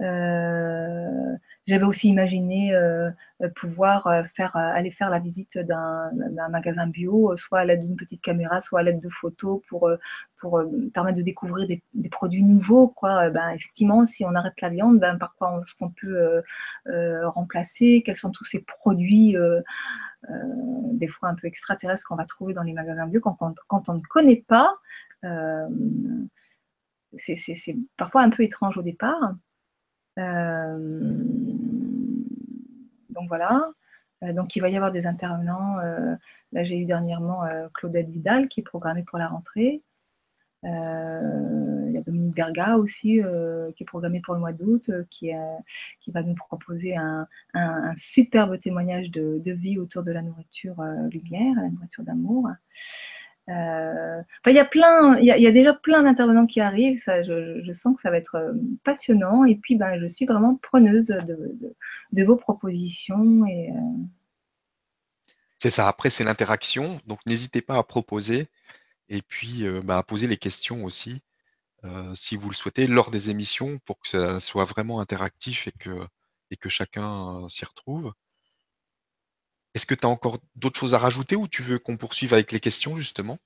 Euh, 0.00 1.36
j'avais 1.66 1.84
aussi 1.84 2.08
imaginé 2.08 2.74
euh, 2.74 3.10
pouvoir 3.56 4.08
faire, 4.34 4.56
aller 4.56 4.90
faire 4.90 5.10
la 5.10 5.18
visite 5.18 5.58
d'un 5.58 6.10
magasin 6.50 6.86
bio, 6.86 7.36
soit 7.36 7.60
à 7.60 7.64
l'aide 7.64 7.84
d'une 7.84 7.96
petite 7.96 8.22
caméra, 8.22 8.60
soit 8.62 8.80
à 8.80 8.82
l'aide 8.82 9.00
de 9.00 9.08
photos 9.08 9.60
pour, 9.68 9.90
permettre 10.92 11.16
de 11.16 11.22
découvrir 11.22 11.66
des, 11.66 12.08
produits 12.10 12.42
nouveaux. 12.42 12.88
Quoi. 12.88 13.30
Ben, 13.30 13.50
effectivement, 13.50 14.04
si 14.04 14.24
on 14.24 14.34
arrête 14.34 14.60
la 14.60 14.68
viande, 14.68 14.98
ben, 14.98 15.16
par 15.16 15.34
quoi 15.36 15.62
est-ce 15.62 15.74
qu'on 15.76 15.90
peut 15.90 16.42
remplacer? 17.26 18.02
Quels 18.04 18.16
sont 18.16 18.30
tous 18.30 18.44
ces 18.44 18.60
produits 18.60 19.36
des 20.92 21.08
fois 21.08 21.28
un 21.30 21.34
peu 21.34 21.46
extraterrestres 21.46 22.06
qu'on 22.06 22.16
va 22.16 22.26
trouver 22.26 22.54
dans 22.54 22.62
les 22.62 22.72
magasins 22.72 23.06
bio 23.06 23.20
quand 23.20 23.38
on 23.88 23.94
ne 23.94 24.02
connaît 24.08 24.44
pas? 24.46 24.74
C'est 27.16 27.76
parfois 27.96 28.22
un 28.22 28.30
peu 28.30 28.42
étrange 28.42 28.78
au 28.78 28.82
départ. 28.82 29.34
Euh, 30.18 30.78
donc 33.10 33.28
voilà. 33.28 33.70
Euh, 34.22 34.32
donc 34.32 34.54
il 34.56 34.60
va 34.60 34.68
y 34.68 34.76
avoir 34.76 34.92
des 34.92 35.06
intervenants. 35.06 35.78
Euh, 35.80 36.14
là 36.52 36.64
j'ai 36.64 36.78
eu 36.78 36.84
dernièrement 36.84 37.42
Claudette 37.74 38.08
Vidal 38.08 38.48
qui 38.48 38.60
est 38.60 38.64
programmée 38.64 39.04
pour 39.04 39.18
la 39.18 39.28
rentrée. 39.28 39.82
il 40.62 41.90
y 41.92 41.98
a 41.98 42.02
Dominique 42.02 42.34
Berga 42.34 42.76
aussi 42.78 43.20
qui 43.76 43.82
est 43.82 43.86
programmée 43.86 44.20
pour 44.20 44.34
le 44.34 44.40
mois 44.40 44.52
d'août, 44.52 44.90
qui, 45.10 45.30
va 46.08 46.22
nous 46.22 46.34
proposer 46.34 46.96
un, 46.96 47.26
superbe 47.96 48.58
témoignage 48.60 49.10
de, 49.10 49.40
de, 49.44 49.52
vie 49.52 49.78
autour 49.78 50.02
de 50.02 50.12
la 50.12 50.22
nourriture 50.22 50.82
lumière, 51.10 51.56
la 51.56 51.70
nourriture 51.70 52.04
d'amour. 52.04 52.48
Euh, 53.50 54.22
il 54.46 54.54
y 54.54 55.46
a 55.46 55.52
déjà 55.52 55.74
plein 55.74 56.02
d'intervenants 56.02 56.46
qui 56.46 56.60
arrivent. 56.60 56.98
Ça, 56.98 57.22
je, 57.22 57.72
sens 57.72 57.96
que 57.96 58.02
ça 58.02 58.10
va 58.10 58.16
être 58.16 58.36
euh, 58.36 58.52
passionnant. 58.84 59.44
Et 59.44 59.56
puis, 59.56 59.76
ben, 59.76 59.98
je 60.00 60.06
suis 60.06 60.26
vraiment 60.26 60.56
preneuse 60.56 61.08
de, 61.08 62.24
vos 62.24 62.36
propositions. 62.36 63.44
Euh, 63.44 64.04
C'est 65.58 65.70
ça. 65.70 65.88
Après, 65.88 66.10
c'est 66.10 66.24
l'interaction. 66.24 67.00
Donc, 67.06 67.20
n'hésitez 67.26 67.60
pas 67.60 67.76
à 67.76 67.82
proposer 67.82 68.48
et 69.10 69.20
puis 69.22 69.64
ben, 69.84 69.98
à 69.98 70.02
poser 70.02 70.26
les 70.26 70.38
questions 70.38 70.84
aussi, 70.84 71.22
si 72.14 72.36
vous 72.36 72.48
le 72.48 72.54
souhaitez, 72.54 72.86
lors 72.86 73.10
des 73.10 73.28
émissions, 73.30 73.78
pour 73.84 74.00
que 74.00 74.08
ça 74.08 74.40
soit 74.40 74.64
vraiment 74.64 75.00
interactif 75.00 75.68
et 75.68 76.56
que 76.56 76.68
chacun 76.70 77.46
s'y 77.48 77.64
retrouve. 77.66 78.14
Est-ce 79.74 79.86
que 79.86 79.94
tu 79.94 80.06
as 80.06 80.10
encore 80.10 80.38
d'autres 80.56 80.78
choses 80.78 80.94
à 80.94 80.98
rajouter 80.98 81.36
ou 81.36 81.48
tu 81.48 81.62
veux 81.62 81.78
qu'on 81.78 81.96
poursuive 81.96 82.34
avec 82.34 82.52
les 82.52 82.60
questions 82.60 82.96
justement? 82.96 83.38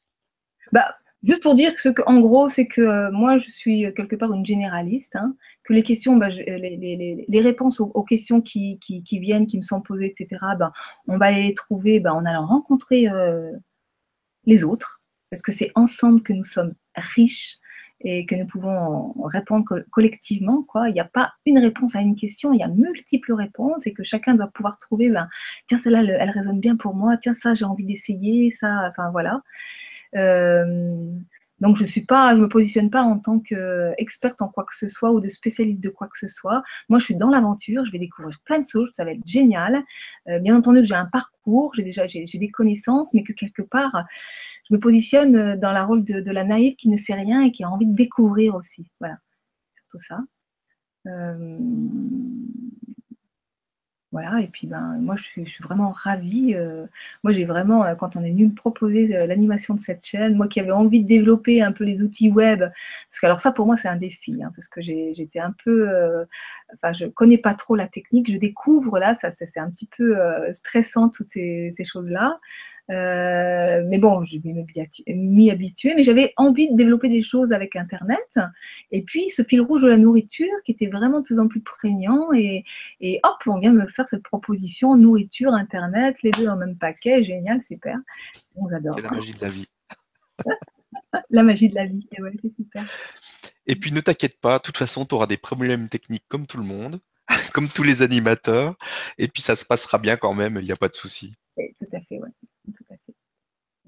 Bah, 0.72 0.96
Juste 1.24 1.42
pour 1.42 1.56
dire 1.56 1.74
que, 1.74 1.88
en 2.06 2.20
gros, 2.20 2.48
c'est 2.48 2.68
que 2.68 2.80
euh, 2.80 3.10
moi, 3.10 3.38
je 3.38 3.50
suis 3.50 3.84
euh, 3.84 3.90
quelque 3.90 4.14
part 4.14 4.32
une 4.32 4.46
généraliste, 4.46 5.16
hein, 5.16 5.34
que 5.64 5.72
les 5.72 5.82
questions, 5.82 6.16
bah, 6.16 6.28
les, 6.28 7.40
réponses 7.40 7.80
aux, 7.80 8.04
questions 8.04 8.40
qui, 8.40 8.78
viennent, 9.10 9.46
qui 9.46 9.58
me 9.58 9.64
sont 9.64 9.80
posées, 9.80 10.06
etc., 10.06 10.40
bah, 10.56 10.72
on 11.08 11.18
va 11.18 11.32
les 11.32 11.54
trouver 11.54 12.00
en 12.06 12.24
allant 12.24 12.46
rencontrer 12.46 13.08
euh, 13.08 13.50
les 14.44 14.62
autres, 14.62 15.02
parce 15.30 15.42
que 15.42 15.50
c'est 15.50 15.72
ensemble 15.74 16.22
que 16.22 16.32
nous 16.32 16.44
sommes 16.44 16.74
riches, 16.94 17.56
et 18.00 18.26
que 18.26 18.34
nous 18.34 18.46
pouvons 18.46 19.12
répondre 19.24 19.84
collectivement. 19.90 20.62
Quoi. 20.62 20.88
Il 20.88 20.94
n'y 20.94 21.00
a 21.00 21.04
pas 21.04 21.32
une 21.46 21.58
réponse 21.58 21.96
à 21.96 22.00
une 22.00 22.16
question, 22.16 22.52
il 22.52 22.60
y 22.60 22.62
a 22.62 22.68
multiples 22.68 23.32
réponses 23.32 23.86
et 23.86 23.92
que 23.92 24.04
chacun 24.04 24.34
doit 24.34 24.48
pouvoir 24.48 24.78
trouver, 24.78 25.10
ben, 25.10 25.28
tiens, 25.66 25.78
celle-là, 25.78 26.02
elle 26.02 26.30
résonne 26.30 26.60
bien 26.60 26.76
pour 26.76 26.94
moi, 26.94 27.16
tiens, 27.16 27.34
ça, 27.34 27.54
j'ai 27.54 27.64
envie 27.64 27.84
d'essayer, 27.84 28.50
ça, 28.50 28.88
enfin 28.88 29.10
voilà. 29.10 29.42
Euh, 30.16 31.12
donc 31.60 31.76
je 31.76 31.84
suis 31.84 32.04
pas, 32.04 32.34
je 32.34 32.40
me 32.40 32.48
positionne 32.48 32.90
pas 32.90 33.02
en 33.02 33.18
tant 33.18 33.40
qu'experte 33.40 34.40
en 34.42 34.48
quoi 34.48 34.64
que 34.64 34.76
ce 34.76 34.88
soit 34.88 35.10
ou 35.12 35.20
de 35.20 35.28
spécialiste 35.28 35.82
de 35.82 35.88
quoi 35.88 36.06
que 36.06 36.18
ce 36.18 36.28
soit. 36.28 36.62
Moi, 36.88 36.98
je 36.98 37.04
suis 37.04 37.16
dans 37.16 37.30
l'aventure, 37.30 37.84
je 37.84 37.92
vais 37.92 37.98
découvrir 37.98 38.38
plein 38.44 38.60
de 38.60 38.66
choses, 38.66 38.90
ça 38.92 39.04
va 39.04 39.12
être 39.12 39.26
génial. 39.26 39.82
Euh, 40.28 40.38
bien 40.38 40.56
entendu 40.56 40.80
que 40.80 40.86
j'ai 40.86 40.94
un 40.94 41.06
parcours, 41.06 41.72
j'ai 41.74 41.82
déjà 41.82 42.06
j'ai, 42.06 42.24
des 42.24 42.50
connaissances, 42.50 43.12
mais 43.14 43.24
que 43.24 43.32
quelque 43.32 43.62
part, 43.62 44.04
je 44.68 44.74
me 44.74 44.80
positionne 44.80 45.56
dans 45.56 45.72
la 45.72 45.84
rôle 45.84 46.04
de, 46.04 46.30
la 46.30 46.44
naïve 46.44 46.76
qui 46.76 46.88
ne 46.88 46.96
sait 46.96 47.14
rien 47.14 47.42
et 47.42 47.50
qui 47.50 47.64
a 47.64 47.70
envie 47.70 47.86
de 47.86 47.94
découvrir 47.94 48.54
aussi. 48.54 48.88
Voilà, 49.00 49.16
surtout 49.74 49.98
ça. 49.98 50.20
Euh, 51.06 51.58
voilà, 54.10 54.40
et 54.40 54.46
puis 54.46 54.66
ben, 54.66 54.96
moi 55.00 55.16
je 55.16 55.22
suis, 55.22 55.44
vraiment 55.62 55.90
ravie. 55.90 56.54
Euh, 56.54 56.86
moi 57.22 57.32
j'ai 57.34 57.44
vraiment, 57.44 57.84
euh, 57.84 57.94
quand 57.94 58.16
on 58.16 58.24
est 58.24 58.30
venu 58.30 58.46
me 58.46 58.54
proposer 58.54 59.14
euh, 59.14 59.26
l'animation 59.26 59.74
de 59.74 59.82
cette 59.82 60.04
chaîne, 60.04 60.34
moi 60.34 60.48
qui 60.48 60.60
avais 60.60 60.70
envie 60.70 61.02
de 61.02 61.08
développer 61.08 61.60
un 61.60 61.72
peu 61.72 61.84
les 61.84 62.02
outils 62.02 62.30
web, 62.30 62.60
parce 62.60 63.20
que 63.20 63.26
alors 63.26 63.40
ça 63.40 63.52
pour 63.52 63.66
moi 63.66 63.76
c'est 63.76 63.88
un 63.88 63.96
défi, 63.96 64.42
hein, 64.42 64.50
parce 64.56 64.68
que 64.68 64.80
j'étais 64.80 65.40
un 65.40 65.54
peu, 65.62 65.88
enfin 66.74 66.94
je 66.94 67.06
connais 67.06 67.38
pas 67.38 67.52
trop 67.54 67.76
la 67.76 67.86
technique, 67.86 68.32
je 68.32 68.38
découvre 68.38 68.98
là, 68.98 69.14
ça 69.14 69.30
c'est 69.30 69.60
un 69.60 69.70
petit 69.70 69.88
peu 69.96 70.16
stressant 70.52 71.10
toutes 71.10 71.26
ces 71.26 71.70
choses-là. 71.84 72.38
Euh, 72.90 73.82
mais 73.86 73.98
bon, 73.98 74.24
j'ai 74.24 74.40
m'y 75.08 75.50
habituer, 75.50 75.94
mais 75.94 76.04
j'avais 76.04 76.32
envie 76.36 76.70
de 76.70 76.76
développer 76.76 77.08
des 77.08 77.22
choses 77.22 77.52
avec 77.52 77.76
Internet. 77.76 78.38
Et 78.90 79.02
puis, 79.02 79.28
ce 79.28 79.42
fil 79.42 79.60
rouge 79.60 79.82
de 79.82 79.88
la 79.88 79.98
nourriture 79.98 80.54
qui 80.64 80.72
était 80.72 80.86
vraiment 80.86 81.20
de 81.20 81.24
plus 81.24 81.38
en 81.38 81.48
plus 81.48 81.60
prégnant. 81.60 82.32
Et, 82.32 82.64
et 83.00 83.20
hop, 83.24 83.36
on 83.46 83.58
vient 83.58 83.72
de 83.72 83.78
me 83.78 83.86
faire 83.88 84.08
cette 84.08 84.22
proposition 84.22 84.96
nourriture, 84.96 85.52
Internet, 85.52 86.22
les 86.22 86.30
deux 86.30 86.46
dans 86.46 86.54
le 86.54 86.66
même 86.66 86.76
paquet. 86.76 87.24
Génial, 87.24 87.62
super. 87.62 87.98
J'adore. 88.70 88.94
C'est 88.96 89.02
la 89.02 89.10
magie 89.10 89.32
de 89.32 89.40
la 89.40 89.48
vie. 89.48 89.66
la 91.30 91.42
magie 91.42 91.68
de 91.68 91.74
la 91.74 91.86
vie. 91.86 92.08
Et 92.16 92.22
ouais, 92.22 92.32
c'est 92.40 92.50
super. 92.50 92.84
Et 93.66 93.76
puis, 93.76 93.92
ne 93.92 94.00
t'inquiète 94.00 94.40
pas, 94.40 94.56
de 94.56 94.62
toute 94.62 94.78
façon, 94.78 95.04
tu 95.04 95.14
auras 95.14 95.26
des 95.26 95.36
problèmes 95.36 95.90
techniques 95.90 96.24
comme 96.28 96.46
tout 96.46 96.56
le 96.56 96.64
monde, 96.64 97.00
comme 97.52 97.68
tous 97.68 97.82
les 97.82 98.00
animateurs. 98.00 98.76
Et 99.18 99.28
puis, 99.28 99.42
ça 99.42 99.56
se 99.56 99.66
passera 99.66 99.98
bien 99.98 100.16
quand 100.16 100.32
même, 100.32 100.56
il 100.58 100.64
n'y 100.64 100.72
a 100.72 100.76
pas 100.76 100.88
de 100.88 100.94
souci. 100.94 101.34
Tout 101.56 101.96
à 101.96 102.00
fait, 102.00 102.18
ouais. 102.18 102.27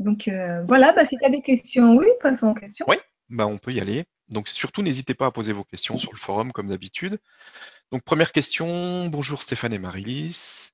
Donc 0.00 0.28
euh, 0.28 0.62
voilà, 0.66 0.92
bah, 0.94 1.04
si 1.04 1.16
tu 1.18 1.24
as 1.24 1.30
des 1.30 1.42
questions, 1.42 1.94
oui, 1.94 2.06
passons 2.22 2.48
aux 2.48 2.54
questions. 2.54 2.86
Oui, 2.88 2.96
bah, 3.28 3.46
on 3.46 3.58
peut 3.58 3.72
y 3.72 3.80
aller. 3.80 4.04
Donc 4.28 4.48
surtout, 4.48 4.82
n'hésitez 4.82 5.12
pas 5.12 5.26
à 5.26 5.30
poser 5.30 5.52
vos 5.52 5.62
questions 5.62 5.98
sur 5.98 6.12
le 6.12 6.18
forum 6.18 6.52
comme 6.52 6.68
d'habitude. 6.68 7.18
Donc 7.92 8.02
première 8.02 8.32
question, 8.32 9.06
bonjour 9.06 9.42
Stéphane 9.42 9.74
et 9.74 9.78
Marie-Lys. 9.78 10.72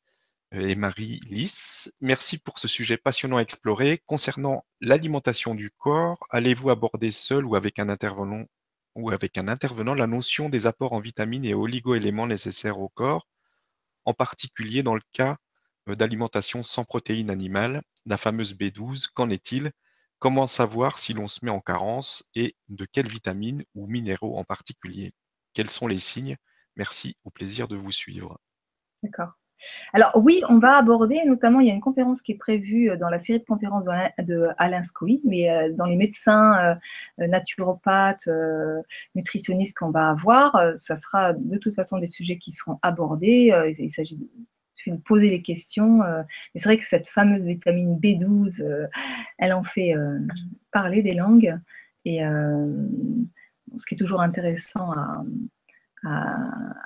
Euh, 0.55 0.69
et 0.69 0.77
Marie-Lys, 0.77 1.93
merci 2.01 2.39
pour 2.39 2.61
ce 2.61 2.69
sujet 2.69 2.97
passionnant 2.97 3.39
à 3.39 3.41
explorer. 3.41 4.01
Concernant 4.07 4.63
l'alimentation 4.81 5.57
du 5.57 5.71
corps, 5.71 6.25
allez-vous 6.31 6.71
aborder 6.71 7.11
seul 7.11 7.45
ou 7.45 7.57
avec 7.57 7.81
un 7.81 7.89
intervenant 7.89 8.45
ou 8.95 9.11
avec 9.11 9.39
un 9.39 9.49
intervenant 9.49 9.95
la 9.95 10.07
notion 10.07 10.49
des 10.49 10.69
apports 10.69 10.93
en 10.93 11.01
vitamines 11.01 11.45
et 11.45 11.53
oligo-éléments 11.53 12.29
nécessaires 12.29 12.79
au 12.79 12.89
corps, 12.91 13.27
en 14.05 14.15
particulier 14.15 14.85
dans 14.85 14.95
le 14.95 15.03
cas 15.13 15.37
d'alimentation 15.87 16.63
sans 16.63 16.85
protéines 16.85 17.31
animales 17.31 17.83
la 18.07 18.17
fameuse 18.17 18.55
B12, 18.55 19.09
qu'en 19.13 19.31
est-il? 19.31 19.73
Comment 20.19 20.47
savoir 20.47 20.97
si 20.99 21.13
l'on 21.13 21.29
se 21.29 21.45
met 21.45 21.51
en 21.51 21.61
carence 21.61 22.25
et 22.35 22.57
de 22.69 22.87
quelles 22.87 23.09
vitamines 23.09 23.65
ou 23.75 23.87
minéraux 23.87 24.39
en 24.39 24.45
particulier? 24.45 25.13
Quels 25.53 25.69
sont 25.69 25.87
les 25.87 25.99
signes? 25.99 26.37
Merci, 26.77 27.17
au 27.25 27.31
plaisir 27.31 27.69
de 27.69 27.77
vous 27.77 27.93
suivre. 27.93 28.39
D'accord. 29.03 29.33
Alors 29.93 30.13
oui, 30.17 30.43
on 30.49 30.59
va 30.59 30.77
aborder, 30.77 31.23
notamment 31.25 31.61
il 31.61 31.67
y 31.67 31.71
a 31.71 31.75
une 31.75 31.81
conférence 31.81 32.21
qui 32.21 32.33
est 32.33 32.37
prévue 32.37 32.91
euh, 32.91 32.97
dans 32.97 33.09
la 33.09 33.19
série 33.21 33.41
de 33.41 33.45
conférences 33.45 33.85
de 34.19 34.49
Alain 34.59 34.83
Scoy, 34.83 35.21
mais 35.25 35.51
euh, 35.51 35.73
dans 35.73 35.87
les 35.87 35.97
médecins, 35.97 36.77
euh, 37.19 37.27
naturopathes, 37.27 38.29
nutritionnistes 39.15 39.77
qu'on 39.77 39.91
va 39.91 40.11
avoir, 40.11 40.73
ça 40.77 40.97
sera 40.97 41.33
de 41.33 41.57
toute 41.59 41.75
façon 41.75 41.99
des 41.99 42.07
sujets 42.07 42.39
qui 42.39 42.53
seront 42.53 42.79
abordés. 42.83 43.53
Il 43.79 43.91
s'agit 43.91 44.19
de 44.87 44.97
poser 44.97 45.31
les 45.31 45.43
questions. 45.43 46.03
Euh, 46.03 46.23
mais 46.55 46.61
c'est 46.61 46.69
vrai 46.69 46.79
que 46.79 46.87
cette 46.87 47.09
fameuse 47.09 47.45
vitamine 47.45 47.99
B12, 47.99 48.63
euh, 48.63 48.87
elle 49.39 49.53
en 49.53 49.65
fait 49.65 49.95
euh, 49.95 50.19
parler 50.73 51.03
des 51.03 51.15
langues. 51.15 51.59
Et 52.05 52.21
ce 52.21 53.85
qui 53.85 53.95
est 53.95 53.99
toujours 53.99 54.21
intéressant 54.21 54.93
à, 54.93 55.25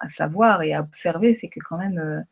savoir 0.09 0.63
et 0.63 0.73
à 0.73 0.81
observer, 0.81 1.35
c'est 1.35 1.49
que 1.49 1.61
quand 1.61 1.77
même, 1.77 2.25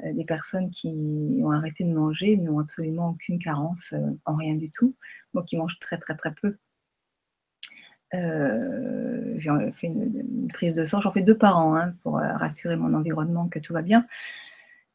les 0.00 0.24
personnes 0.24 0.70
qui 0.70 1.40
ont 1.42 1.50
arrêté 1.50 1.82
de 1.82 1.92
manger 1.92 2.36
n'ont 2.36 2.60
absolument 2.60 3.10
aucune 3.10 3.40
carence 3.40 3.94
en 4.24 4.36
rien 4.36 4.54
du 4.54 4.70
tout. 4.70 4.94
Moi 5.34 5.42
qui 5.42 5.56
mange 5.56 5.80
très 5.80 5.98
très 5.98 6.14
très 6.14 6.32
peu. 6.34 6.56
j'ai 8.12 9.72
fait 9.72 9.88
une, 9.88 10.46
prise 10.54 10.74
de 10.74 10.84
sang, 10.84 11.00
j'en 11.00 11.10
fais 11.10 11.24
deux 11.24 11.36
par 11.36 11.58
an 11.58 11.74
hein, 11.74 11.94
pour 12.04 12.14
rassurer 12.14 12.76
mon 12.76 12.94
environnement 12.94 13.48
que 13.48 13.58
tout 13.58 13.72
va 13.72 13.82
bien. 13.82 14.06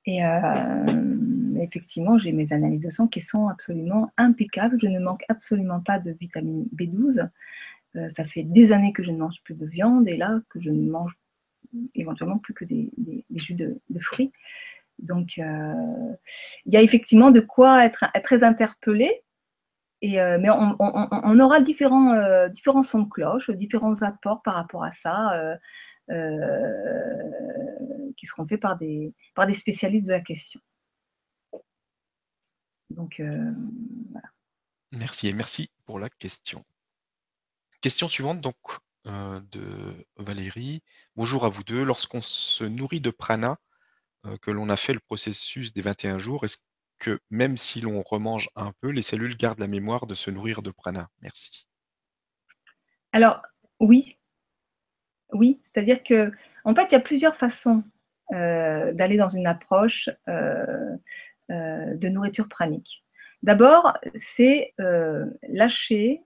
Et 0.05 0.25
euh, 0.25 1.59
effectivement, 1.59 2.17
j'ai 2.17 2.31
mes 2.31 2.53
analyses 2.53 2.85
de 2.85 2.89
sang 2.89 3.07
qui 3.07 3.21
sont 3.21 3.47
absolument 3.47 4.11
impeccables. 4.17 4.79
Je 4.81 4.87
ne 4.87 4.99
manque 4.99 5.23
absolument 5.29 5.79
pas 5.79 5.99
de 5.99 6.11
vitamine 6.11 6.67
B12. 6.75 7.29
Euh, 7.95 8.09
ça 8.09 8.25
fait 8.25 8.43
des 8.43 8.71
années 8.71 8.93
que 8.93 9.03
je 9.03 9.11
ne 9.11 9.17
mange 9.17 9.41
plus 9.43 9.53
de 9.53 9.65
viande 9.65 10.07
et 10.07 10.17
là 10.17 10.39
que 10.49 10.59
je 10.59 10.69
ne 10.69 10.89
mange 10.89 11.17
éventuellement 11.93 12.37
plus 12.37 12.53
que 12.53 12.65
des, 12.65 12.91
jus 13.35 13.53
de, 13.53 13.79
fruits. 13.99 14.31
Donc, 14.99 15.37
euh, 15.37 16.13
il 16.65 16.73
y 16.73 16.77
a 16.77 16.81
effectivement 16.81 17.31
de 17.31 17.39
quoi 17.39 17.85
être, 17.85 18.05
très 18.23 18.43
interpellé. 18.43 19.21
Mais 20.01 20.49
on, 20.49 21.39
aura 21.39 21.61
différents, 21.61 22.81
sons 22.81 23.03
de 23.03 23.09
cloche, 23.09 23.51
différents 23.51 24.01
apports 24.01 24.41
par 24.41 24.55
rapport 24.55 24.83
à 24.83 24.89
ça. 24.89 25.57
Qui 28.21 28.27
seront 28.27 28.47
faits 28.47 28.61
par 28.61 28.77
des, 28.77 29.15
par 29.33 29.47
des 29.47 29.55
spécialistes 29.55 30.05
de 30.05 30.11
la 30.11 30.19
question. 30.19 30.61
Donc, 32.91 33.19
euh, 33.19 33.51
voilà. 34.11 34.27
Merci 34.91 35.29
et 35.29 35.33
merci 35.33 35.71
pour 35.85 35.97
la 35.97 36.07
question. 36.07 36.63
Question 37.81 38.07
suivante 38.07 38.39
donc 38.41 38.55
euh, 39.07 39.41
de 39.51 40.05
Valérie. 40.17 40.83
Bonjour 41.15 41.45
à 41.45 41.49
vous 41.49 41.63
deux. 41.63 41.83
Lorsqu'on 41.83 42.21
se 42.21 42.63
nourrit 42.63 43.01
de 43.01 43.09
prana, 43.09 43.57
que 44.43 44.51
l'on 44.51 44.69
a 44.69 44.77
fait 44.77 44.93
le 44.93 44.99
processus 44.99 45.73
des 45.73 45.81
21 45.81 46.19
jours, 46.19 46.43
est-ce 46.43 46.57
que 46.99 47.19
même 47.31 47.57
si 47.57 47.81
l'on 47.81 48.03
remange 48.03 48.51
un 48.55 48.71
peu, 48.81 48.91
les 48.91 49.01
cellules 49.01 49.35
gardent 49.35 49.57
la 49.57 49.65
mémoire 49.65 50.05
de 50.05 50.13
se 50.13 50.29
nourrir 50.29 50.61
de 50.61 50.69
prana? 50.69 51.09
Merci. 51.21 51.65
Alors, 53.13 53.41
oui, 53.79 54.19
oui, 55.33 55.59
c'est-à-dire 55.63 56.03
que, 56.03 56.31
en 56.65 56.75
fait, 56.75 56.85
il 56.85 56.91
y 56.91 56.95
a 56.95 56.99
plusieurs 56.99 57.35
façons 57.35 57.79
euh, 57.79 58.00
d'aller 58.31 59.17
dans 59.17 59.29
une 59.29 59.47
approche 59.47 60.09
euh, 60.27 60.95
euh, 61.51 61.95
de 61.95 62.09
nourriture 62.09 62.47
pranique. 62.47 63.03
D'abord, 63.43 63.97
c'est 64.15 64.73
lâcher 65.49 66.21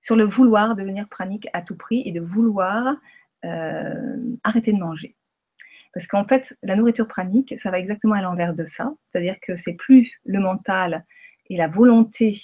sur 0.00 0.14
le 0.14 0.24
vouloir 0.24 0.76
devenir 0.76 1.08
pranique 1.08 1.48
à 1.52 1.62
tout 1.62 1.76
prix 1.76 2.02
et 2.06 2.12
de 2.12 2.20
vouloir 2.20 2.96
arrêter 4.44 4.72
de 4.72 4.78
manger. 4.78 5.16
Parce 5.92 6.06
qu'en 6.06 6.24
fait, 6.24 6.56
la 6.62 6.76
nourriture 6.76 7.06
pranique, 7.06 7.58
ça 7.58 7.70
va 7.70 7.78
exactement 7.78 8.14
à 8.14 8.22
l'envers 8.22 8.54
de 8.54 8.64
ça. 8.64 8.94
C'est-à-dire 9.10 9.36
que 9.40 9.56
c'est 9.56 9.74
plus 9.74 10.20
le 10.24 10.40
mental 10.40 11.04
et 11.50 11.56
la 11.56 11.68
volonté 11.68 12.38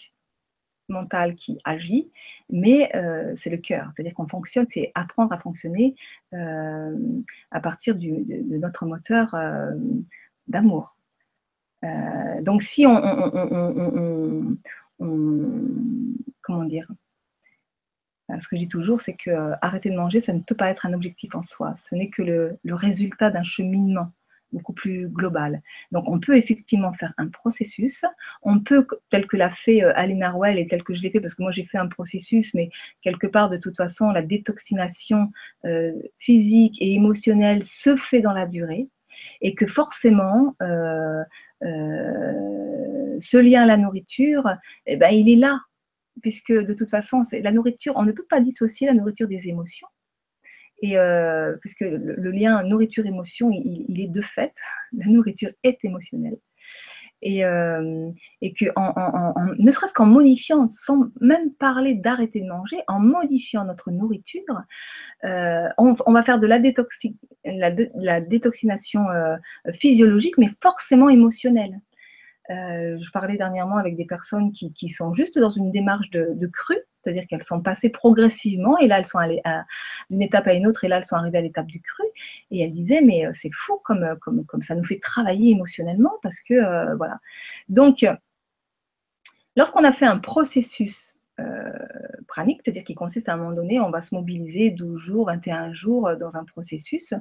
mental 0.88 1.34
qui 1.34 1.58
agit, 1.64 2.10
mais 2.50 2.94
euh, 2.96 3.32
c'est 3.36 3.50
le 3.50 3.58
cœur. 3.58 3.90
C'est-à-dire 3.94 4.14
qu'on 4.14 4.28
fonctionne, 4.28 4.66
c'est 4.68 4.92
apprendre 4.94 5.32
à 5.32 5.38
fonctionner 5.38 5.94
euh, 6.34 6.96
à 7.50 7.60
partir 7.60 7.96
de, 7.96 8.58
notre 8.58 8.86
moteur 8.86 9.34
euh, 9.34 9.72
d'amour. 10.46 10.96
donc 12.42 12.62
si 12.62 12.86
on, 12.86 12.96
comment 16.42 16.64
dire 16.64 16.90
ce 18.38 18.46
que 18.46 18.56
je 18.56 18.60
dis 18.60 18.68
toujours, 18.68 19.00
c'est 19.00 19.14
que 19.14 19.54
arrêter 19.62 19.88
de 19.90 19.96
manger, 19.96 20.20
ça 20.20 20.34
ne 20.34 20.40
peut 20.40 20.54
pas 20.54 20.68
être 20.68 20.84
un 20.84 20.92
objectif 20.92 21.34
en 21.34 21.40
soi. 21.40 21.74
Ce 21.76 21.94
n'est 21.94 22.10
que 22.10 22.20
le 22.22 22.74
résultat 22.74 23.30
d'un 23.30 23.42
cheminement 23.42 24.12
beaucoup 24.52 24.72
plus 24.72 25.08
global. 25.08 25.62
Donc, 25.92 26.04
on 26.08 26.20
peut 26.20 26.36
effectivement 26.36 26.92
faire 26.92 27.12
un 27.18 27.28
processus. 27.28 28.04
On 28.42 28.60
peut, 28.60 28.86
tel 29.10 29.26
que 29.26 29.36
l'a 29.36 29.50
fait 29.50 29.84
euh, 29.84 29.92
Aline 29.94 30.22
Arwell 30.22 30.58
et 30.58 30.66
tel 30.66 30.82
que 30.82 30.94
je 30.94 31.02
l'ai 31.02 31.10
fait, 31.10 31.20
parce 31.20 31.34
que 31.34 31.42
moi 31.42 31.52
j'ai 31.52 31.64
fait 31.64 31.78
un 31.78 31.88
processus, 31.88 32.54
mais 32.54 32.70
quelque 33.02 33.26
part, 33.26 33.50
de 33.50 33.56
toute 33.56 33.76
façon, 33.76 34.10
la 34.10 34.22
détoxination 34.22 35.30
euh, 35.64 35.92
physique 36.18 36.80
et 36.80 36.94
émotionnelle 36.94 37.62
se 37.64 37.96
fait 37.96 38.20
dans 38.20 38.32
la 38.32 38.46
durée 38.46 38.88
et 39.40 39.54
que 39.54 39.66
forcément, 39.66 40.54
euh, 40.62 41.24
ce 41.60 43.36
lien 43.36 43.62
à 43.62 43.66
la 43.66 43.76
nourriture, 43.76 44.56
eh 44.86 44.96
ben, 44.96 45.10
il 45.10 45.28
est 45.28 45.36
là, 45.36 45.58
puisque 46.22 46.52
de 46.52 46.72
toute 46.72 46.90
façon, 46.90 47.22
la 47.32 47.52
nourriture, 47.52 47.94
on 47.96 48.04
ne 48.04 48.12
peut 48.12 48.26
pas 48.28 48.40
dissocier 48.40 48.86
la 48.86 48.94
nourriture 48.94 49.28
des 49.28 49.48
émotions. 49.48 49.88
Et 50.80 50.98
euh, 50.98 51.56
parce 51.62 51.74
que 51.74 51.84
le, 51.84 52.30
lien 52.30 52.62
nourriture-émotion, 52.62 53.50
il, 53.50 54.00
est 54.00 54.08
de 54.08 54.22
fait, 54.22 54.52
la 54.92 55.06
nourriture 55.06 55.50
est 55.62 55.84
émotionnelle. 55.84 56.36
Et, 57.20 57.44
euh, 57.44 58.10
que, 58.40 59.60
ne 59.60 59.72
serait-ce 59.72 59.92
qu'en 59.92 60.06
modifiant, 60.06 60.68
sans 60.68 61.08
même 61.20 61.52
parler 61.52 61.96
d'arrêter 61.96 62.40
de 62.40 62.46
manger, 62.46 62.76
en 62.86 63.00
modifiant 63.00 63.64
notre 63.64 63.90
nourriture, 63.90 64.62
euh, 65.24 65.68
on, 65.78 66.12
va 66.12 66.22
faire 66.22 66.38
de 66.38 66.46
la, 66.46 66.60
la, 67.44 68.20
détoxination 68.20 69.04
physiologique, 69.80 70.38
mais 70.38 70.50
forcément 70.62 71.08
émotionnelle. 71.08 71.80
je 72.48 73.10
parlais 73.10 73.36
dernièrement 73.36 73.78
avec 73.78 73.96
des 73.96 74.06
personnes 74.06 74.52
qui, 74.52 74.88
sont 74.88 75.12
juste 75.12 75.40
dans 75.40 75.50
une 75.50 75.72
démarche 75.72 76.10
de, 76.10 76.34
de 76.34 76.46
cru, 76.46 76.76
c'est-à-dire 77.02 77.26
qu'elles 77.28 77.44
sont 77.44 77.60
passées 77.60 77.90
progressivement 77.90 78.78
et 78.78 78.86
là 78.86 78.98
elles 78.98 79.06
sont 79.06 79.18
allées 79.18 79.42
d'une 80.10 80.22
étape 80.22 80.46
à 80.46 80.54
une 80.54 80.66
autre 80.66 80.84
et 80.84 80.88
là 80.88 80.98
elles 80.98 81.06
sont 81.06 81.16
arrivées 81.16 81.38
à 81.38 81.42
l'étape 81.42 81.66
du 81.66 81.80
cru. 81.80 82.04
Et 82.50 82.60
elle 82.60 82.72
disait 82.72 83.00
mais 83.00 83.26
euh, 83.26 83.30
c'est 83.34 83.50
fou 83.52 83.80
comme, 83.84 84.02
euh, 84.02 84.16
comme, 84.16 84.44
comme 84.46 84.62
ça 84.62 84.74
nous 84.74 84.84
fait 84.84 84.98
travailler 84.98 85.52
émotionnellement 85.52 86.12
parce 86.22 86.40
que 86.40 86.54
euh, 86.54 86.96
voilà. 86.96 87.18
Donc 87.68 88.04
lorsqu'on 89.56 89.84
a 89.84 89.92
fait 89.92 90.06
un 90.06 90.18
processus 90.18 91.14
pranique, 92.26 92.60
c'est-à-dire 92.64 92.82
qui 92.82 92.96
consiste 92.96 93.28
à 93.28 93.34
un 93.34 93.36
moment 93.36 93.52
donné, 93.52 93.78
on 93.78 93.90
va 93.90 94.00
se 94.00 94.12
mobiliser 94.12 94.70
12 94.70 94.98
jours, 94.98 95.26
21 95.26 95.72
jours 95.72 96.16
dans 96.16 96.36
un 96.36 96.44
processus 96.44 97.14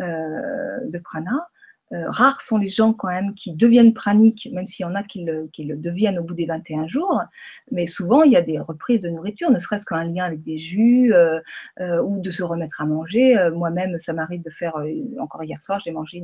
de 0.00 0.98
prana. 0.98 1.48
Euh, 1.92 2.04
rares 2.08 2.40
sont 2.40 2.56
les 2.56 2.68
gens 2.68 2.92
quand 2.92 3.08
même 3.08 3.34
qui 3.34 3.52
deviennent 3.52 3.92
praniques, 3.92 4.48
même 4.52 4.66
s'il 4.66 4.84
y 4.84 4.86
en 4.86 4.94
a 4.94 5.02
qui 5.02 5.24
le, 5.24 5.48
deviennent 5.76 6.18
au 6.18 6.24
bout 6.24 6.34
des 6.34 6.46
21 6.46 6.86
jours. 6.88 7.22
Mais 7.70 7.86
souvent, 7.86 8.22
il 8.22 8.32
y 8.32 8.36
a 8.36 8.42
des 8.42 8.58
reprises 8.58 9.02
de 9.02 9.10
nourriture, 9.10 9.50
ne 9.50 9.58
serait-ce 9.58 9.84
qu'un 9.84 10.04
lien 10.04 10.24
avec 10.24 10.42
des 10.42 10.58
jus 10.58 11.12
euh, 11.12 11.40
euh, 11.80 12.02
ou 12.02 12.20
de 12.20 12.30
se 12.30 12.42
remettre 12.42 12.80
à 12.80 12.86
manger. 12.86 13.36
Moi-même, 13.54 13.98
ça 13.98 14.12
m'arrive 14.12 14.42
de 14.42 14.50
faire, 14.50 14.74
encore 15.20 15.44
hier 15.44 15.60
soir, 15.60 15.80
j'ai 15.84 15.92
mangé 15.92 16.22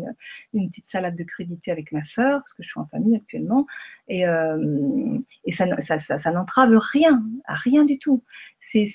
une, 0.53 0.69
petite 0.69 0.89
salade 0.89 1.17
de 1.17 1.25
crudité 1.25 1.71
avec 1.71 1.93
ma 1.93 2.05
sœur, 2.05 2.41
parce 2.41 2.55
que 2.55 2.63
je 2.63 2.69
suis 2.69 2.81
en 2.81 2.87
famille 2.87 3.17
actuellement. 3.17 3.67
Et, 4.09 4.25
ça, 5.53 6.33
n'entrave 6.33 6.77
rien, 6.77 7.23
rien 7.47 7.85
du 7.85 7.99
tout. 7.99 8.25
C'est 8.61 8.87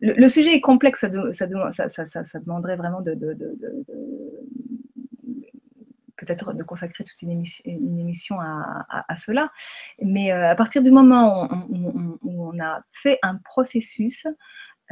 le, 0.00 0.28
sujet 0.28 0.54
est 0.54 0.60
complexe, 0.60 1.00
ça, 1.00 1.08
demanderait 1.08 2.76
vraiment 2.76 3.00
de, 3.02 3.16
peut-être 6.22 6.52
de 6.52 6.62
consacrer 6.62 7.04
toute 7.04 7.20
une 7.22 7.30
émission, 7.98 8.38
à, 8.40 9.16
cela. 9.16 9.50
Mais 10.00 10.32
euh, 10.32 10.50
à 10.50 10.54
partir 10.54 10.82
du 10.82 10.90
moment 10.90 11.48
où 11.68 12.52
on, 12.52 12.60
a 12.60 12.82
fait 12.92 13.18
un 13.22 13.36
processus, 13.36 14.26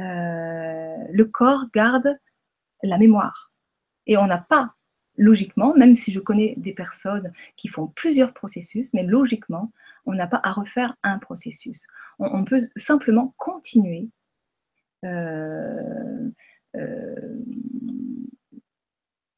euh, 0.00 0.96
le 1.12 1.24
corps 1.24 1.66
garde 1.72 2.18
la 2.82 2.98
mémoire. 2.98 3.52
Et 4.06 4.16
on 4.16 4.26
n'a 4.26 4.38
pas, 4.38 4.74
logiquement, 5.16 5.74
même 5.74 5.94
si 5.94 6.10
je 6.12 6.18
connais 6.18 6.54
des 6.56 6.72
personnes 6.72 7.32
qui 7.56 7.68
font 7.68 7.86
plusieurs 7.86 8.32
processus, 8.32 8.92
mais 8.92 9.04
logiquement, 9.04 9.72
on 10.06 10.14
n'a 10.14 10.26
pas 10.26 10.40
à 10.42 10.52
refaire 10.52 10.96
un 11.02 11.18
processus. 11.18 11.86
On, 12.18 12.44
peut 12.44 12.60
simplement 12.76 13.34
continuer. 13.38 14.08
Euh, 15.04 16.30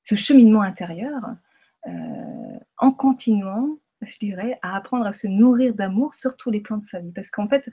ce 0.05 0.17
cheminement 0.17 0.63
intérieur 0.63 1.37
en 1.85 2.93
continuant, 2.93 3.79
je 4.03 4.19
dirais, 4.19 4.59
à 4.63 4.77
apprendre 4.77 5.07
à 5.07 5.13
se 5.13 5.27
nourrir 5.27 5.75
d'amour 5.75 6.15
sur 6.15 6.37
tous 6.37 6.51
les 6.51 6.61
plans 6.61 6.79
de 6.79 6.87
sa 6.87 7.01
vie. 7.01 7.13
Parce 7.13 7.31
qu'en 7.31 7.49
fait, 7.49 7.71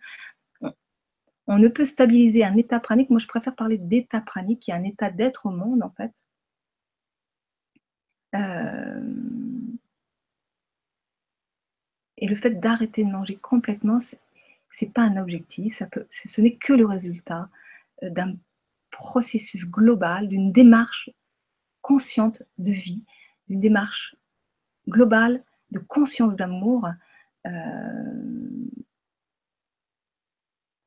on, 1.48 1.58
ne 1.58 1.68
peut 1.68 1.86
stabiliser 1.86 2.44
un 2.44 2.56
état 2.58 2.80
pranique. 2.80 3.10
Moi, 3.10 3.20
je 3.20 3.28
préfère 3.28 3.56
parler 3.56 3.78
d'état 3.78 4.22
pranique, 4.22 4.62
qui 4.62 4.72
est 4.72 4.76
un 4.76 4.84
état 4.84 5.10
d'être 5.10 5.46
au 5.48 5.52
monde, 5.52 5.84
en 5.84 5.92
fait. 5.92 6.12
Euh, 8.36 9.02
et 12.18 12.28
le 12.28 12.36
fait 12.36 12.60
d'arrêter 12.60 13.04
de 13.04 13.10
manger 13.10 13.36
complètement, 13.36 14.00
ce 14.00 14.16
n'est 14.82 14.92
pas 14.92 15.02
un 15.02 15.18
objectif, 15.18 15.78
ça 15.78 15.88
peut, 15.88 16.06
ce 16.10 16.42
n'est 16.42 16.56
que 16.56 16.74
le 16.74 16.86
résultat 16.86 17.50
euh, 18.04 18.10
d'un 18.12 18.36
processus 18.92 19.66
global, 19.70 20.28
d'une 20.28 20.52
démarche 20.52 21.10
consciente 21.82 22.44
de 22.60 22.72
vie 22.72 23.06
une 23.50 23.60
démarche 23.60 24.16
globale 24.88 25.44
de 25.72 25.80
conscience 25.80 26.36
d'amour 26.36 26.88
euh, 27.48 27.52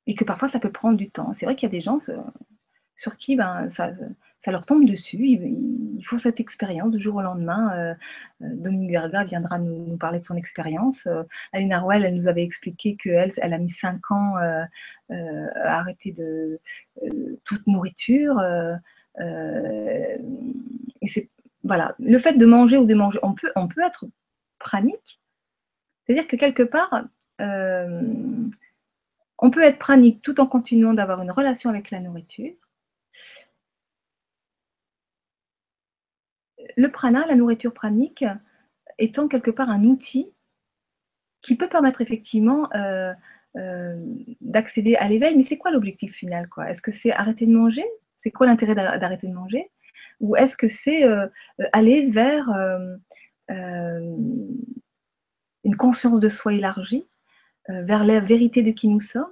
et 0.06 0.14
que 0.14 0.24
parfois 0.24 0.48
ça 0.48 0.58
peut 0.58 0.72
prendre 0.72 0.96
du 0.96 1.10
temps. 1.10 1.32
C'est 1.32 1.46
vrai 1.46 1.54
qu'il 1.54 1.68
y 1.68 1.72
a 1.72 1.76
des 1.76 1.80
gens 1.80 1.98
euh, 2.08 2.16
sur 2.96 3.16
qui 3.16 3.36
ben, 3.36 3.70
ça, 3.70 3.92
leur 4.48 4.66
tombe 4.66 4.84
dessus, 4.84 5.24
il, 5.24 6.02
faut 6.04 6.18
cette 6.18 6.40
expérience 6.40 6.90
du 6.90 6.98
jour 6.98 7.16
au 7.16 7.22
lendemain. 7.22 7.72
Euh, 7.76 7.94
Dominique 8.40 8.90
Verga 8.90 9.24
viendra 9.24 9.58
nous, 9.58 9.96
parler 9.96 10.18
de 10.18 10.24
son 10.24 10.36
expérience. 10.36 11.08
Aline 11.52 11.72
Arwell, 11.72 12.04
elle 12.04 12.16
nous 12.16 12.26
avait 12.26 12.42
expliqué 12.42 12.96
qu'elle 12.96 13.30
elle 13.36 13.54
a 13.54 13.58
mis 13.58 13.70
cinq 13.70 14.10
ans 14.10 14.34
à 14.36 14.66
arrêter 15.78 16.10
de 16.10 16.60
toute 17.44 17.66
nourriture. 17.68 18.42
et 19.20 20.18
c'est 21.06 21.30
voilà, 21.64 21.94
le 21.98 22.18
fait 22.18 22.34
de 22.34 22.46
manger 22.46 22.76
ou 22.76 22.86
de 22.86 22.94
manger, 22.94 23.18
on 23.22 23.34
peut, 23.34 23.82
être 23.84 24.06
pranique. 24.58 25.20
C'est-à-dire 26.04 26.26
que 26.26 26.36
quelque 26.36 26.62
part, 26.62 27.04
euh, 27.40 28.02
on 29.38 29.50
peut 29.50 29.62
être 29.62 29.78
pranique 29.78 30.22
tout 30.22 30.40
en 30.40 30.46
continuant 30.46 30.94
d'avoir 30.94 31.22
une 31.22 31.30
relation 31.30 31.70
avec 31.70 31.90
la 31.90 32.00
nourriture. 32.00 32.54
Le 36.76 36.90
prana, 36.90 37.26
la 37.26 37.34
nourriture 37.34 37.74
pranique, 37.74 38.24
étant 38.98 39.28
quelque 39.28 39.50
part 39.50 39.70
un 39.70 39.84
outil 39.84 40.32
qui 41.40 41.56
peut 41.56 41.68
permettre 41.68 42.00
effectivement 42.00 42.72
euh, 42.74 43.12
euh, 43.56 43.96
d'accéder 44.40 44.94
à 44.96 45.08
l'éveil. 45.08 45.36
Mais 45.36 45.42
c'est 45.42 45.58
quoi 45.58 45.70
l'objectif 45.70 46.14
final 46.14 46.48
Est-ce 46.68 46.82
que 46.82 46.92
c'est 46.92 47.12
arrêter 47.12 47.46
de 47.46 47.52
manger? 47.52 47.84
C'est 48.16 48.30
quoi 48.30 48.46
l'intérêt 48.46 48.74
d'arrêter 48.74 49.26
de 49.26 49.34
manger? 49.34 49.70
Ou 50.22 50.34
est-ce 50.36 50.56
que 50.56 50.68
c'est 50.68 51.04
euh, 51.04 51.26
euh, 51.60 51.66
aller 51.72 52.08
vers 52.08 52.48
euh, 52.50 52.96
une 55.64 55.76
conscience 55.76 56.20
de 56.20 56.30
soi 56.30 56.54
élargie, 56.54 57.06
vers 57.68 58.04
la 58.04 58.20
vérité 58.20 58.62
de 58.62 58.70
qui 58.70 58.88
nous 58.88 59.00
sommes, 59.00 59.26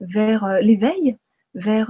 vers 0.00 0.60
l'éveil, 0.60 1.18
vers... 1.54 1.88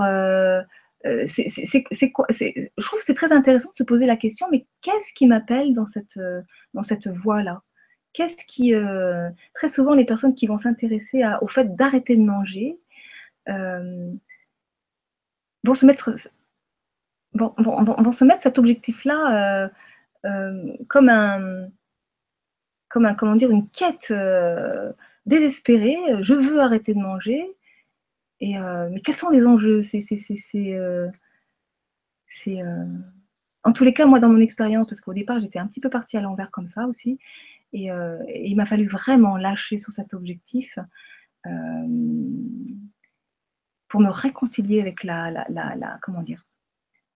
je 1.04 2.80
trouve 2.80 2.98
que 2.98 3.04
c'est 3.04 3.14
très 3.14 3.32
intéressant 3.32 3.70
de 3.70 3.76
se 3.76 3.82
poser 3.82 4.06
la 4.06 4.16
question, 4.16 4.46
mais 4.50 4.66
qu'est-ce 4.80 5.12
qui 5.12 5.26
m'appelle 5.26 5.74
dans 5.74 5.84
cette, 5.86 6.18
dans 6.72 6.82
cette 6.82 7.06
voie-là? 7.06 7.62
Qu'est-ce 8.12 8.44
qui... 8.46 8.72
très 9.52 9.68
souvent, 9.68 9.94
les 9.94 10.06
personnes 10.06 10.34
qui 10.34 10.48
vont 10.48 10.58
s'intéresser 10.58 11.22
au 11.42 11.46
fait 11.46 11.76
d'arrêter 11.76 12.16
de 12.16 12.22
manger 12.22 12.78
vont 13.46 14.18
se 15.74 15.86
mettre 15.86 16.16
vont, 17.34 18.12
se 18.12 18.24
mettre 18.24 18.42
cet 18.42 18.58
objectif-là 18.58 19.64
euh, 19.64 19.68
euh, 20.26 20.72
comme 20.88 21.08
un, 21.08 21.68
comme 22.88 23.06
un, 23.06 23.14
comment 23.14 23.36
dire, 23.36 23.50
une 23.50 23.68
quête 23.68 24.10
euh, 24.10 24.92
désespérée. 25.26 25.98
Je 26.20 26.34
veux 26.34 26.60
arrêter 26.60 26.94
de 26.94 27.00
manger. 27.00 27.44
Et, 28.40 28.58
mais 28.58 29.00
quels 29.00 29.14
sont 29.14 29.30
les 29.30 29.46
enjeux? 29.46 29.80
C'est, 29.80 30.00
c'est, 32.26 32.62
en 33.62 33.72
tous 33.72 33.84
les 33.84 33.94
cas, 33.94 34.06
moi, 34.06 34.20
dans 34.20 34.28
mon 34.28 34.40
expérience, 34.40 34.86
parce 34.86 35.00
qu'au 35.00 35.14
départ, 35.14 35.40
j'étais 35.40 35.58
un 35.58 35.66
petit 35.66 35.80
peu 35.80 35.88
partie 35.88 36.16
à 36.16 36.20
l'envers 36.20 36.50
comme 36.50 36.66
ça 36.66 36.86
aussi, 36.86 37.18
et, 37.72 37.88
il 37.88 38.54
m'a 38.56 38.66
fallu 38.66 38.86
vraiment 38.86 39.36
lâcher 39.38 39.78
sur 39.78 39.92
cet 39.92 40.12
objectif 40.14 40.78
pour 43.88 44.00
me 44.00 44.10
réconcilier 44.10 44.80
avec 44.80 45.04
la, 45.04 45.30
la, 45.30 45.46
la 45.48 45.98
comment 46.02 46.22
dire, 46.22 46.44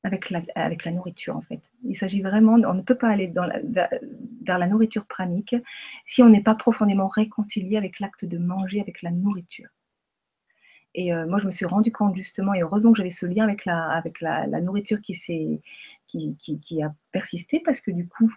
avec 0.05 0.31
la, 0.31 0.43
la 0.57 0.91
nourriture 0.93 1.37
en 1.37 1.41
fait. 1.43 1.73
Il 1.85 1.97
s'agit 1.97 2.23
vraiment, 2.23 2.55
on 2.55 2.75
ne 2.75 2.83
peut 2.83 2.95
pas 2.97 3.09
aller 3.09 3.27
dans 3.27 3.49
vers, 3.65 4.59
la 4.59 4.67
nourriture 4.67 5.07
pranique 5.07 5.57
si 6.07 6.23
on 6.23 6.29
n'est 6.29 6.43
pas 6.43 6.55
profondément 6.55 7.09
réconcilié 7.09 7.77
avec 7.77 8.01
l'acte 8.01 8.25
de 8.25 8.39
manger 8.39 8.81
avec 8.81 9.03
la 9.03 9.11
nourriture. 9.11 9.69
Et 10.95 11.13
euh, 11.13 11.27
moi, 11.27 11.39
je 11.39 11.47
me 11.47 11.51
suis 11.51 11.67
rendu 11.67 11.93
compte 11.93 12.17
justement, 12.17 12.55
et 12.55 12.63
heureusement 12.63 12.93
que 12.93 12.99
j'avais 12.99 13.11
ce 13.11 13.27
lien 13.27 13.45
avec 13.45 13.65
la, 13.67 13.89
avec 13.91 14.21
la, 14.21 14.47
nourriture 14.61 15.01
qui, 15.03 15.13
qui, 15.13 15.61
qui, 16.37 16.59
qui, 16.59 16.83
a 16.83 16.89
persisté, 17.13 17.61
parce 17.61 17.81
que 17.81 17.91
du 17.91 18.09
coup, 18.09 18.33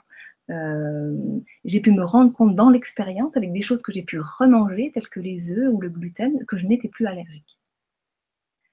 euh, 0.50 1.16
j'ai 1.64 1.80
pu 1.80 1.92
me 1.92 2.04
rendre 2.04 2.34
compte 2.34 2.56
dans 2.56 2.70
l'expérience 2.70 3.38
avec 3.38 3.54
des 3.54 3.62
choses 3.62 3.82
que 3.82 3.94
j'ai 3.94 4.04
pu 4.04 4.20
remanger, 4.20 4.92
telles 4.94 5.08
que 5.08 5.22
les 5.22 5.52
œufs 5.52 5.72
ou 5.72 5.80
le 5.80 5.90
gluten, 5.90 6.46
que 6.46 6.58
je 6.58 6.66
n'étais 6.66 6.90
plus 6.90 7.08
allergique. 7.08 7.61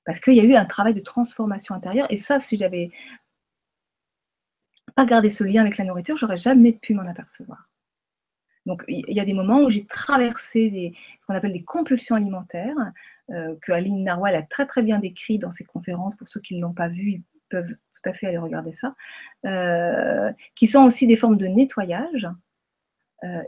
Parce 0.08 0.20
qu'il 0.20 0.32
y 0.32 0.40
a 0.40 0.44
eu 0.44 0.54
un 0.54 0.64
travail 0.64 0.94
de 0.94 1.00
transformation 1.00 1.74
intérieure. 1.74 2.06
Et 2.08 2.16
ça, 2.16 2.40
si 2.40 2.56
j'avais 2.56 2.90
pas 4.94 5.04
gardé 5.04 5.28
ce 5.28 5.44
lien 5.44 5.60
avec 5.60 5.76
la 5.76 5.84
nourriture, 5.84 6.16
j'aurais 6.16 6.38
jamais 6.38 6.72
pu 6.72 6.94
m'en 6.94 7.06
apercevoir. 7.06 7.68
Donc, 8.64 8.82
il 8.88 9.04
y 9.06 9.20
a 9.20 9.26
des 9.26 9.34
moments 9.34 9.60
où 9.60 9.70
j'ai 9.70 9.84
traversé 9.84 10.94
ce 11.20 11.26
qu'on 11.26 11.34
appelle 11.34 11.52
des 11.52 11.62
compulsions 11.62 12.16
alimentaires, 12.16 12.90
euh, 13.28 13.54
que 13.60 13.70
Aline 13.70 14.02
Narwal 14.02 14.34
a 14.34 14.40
très 14.40 14.64
très 14.64 14.82
bien 14.82 14.98
décrit 14.98 15.38
dans 15.38 15.50
ses 15.50 15.64
conférences. 15.64 16.16
Pour 16.16 16.28
ceux 16.30 16.40
qui 16.40 16.56
ne 16.56 16.62
l'ont 16.62 16.72
pas 16.72 16.88
vu, 16.88 17.10
ils 17.10 17.22
peuvent 17.50 17.68
tout 17.68 18.08
à 18.08 18.14
fait 18.14 18.28
aller 18.28 18.38
regarder 18.38 18.72
ça. 18.72 18.94
Euh, 19.44 20.32
qui 20.54 20.68
sont 20.68 20.84
aussi 20.84 21.06
des 21.06 21.16
formes 21.16 21.36
de 21.36 21.48
nettoyage 21.48 22.26
euh. 23.24 23.42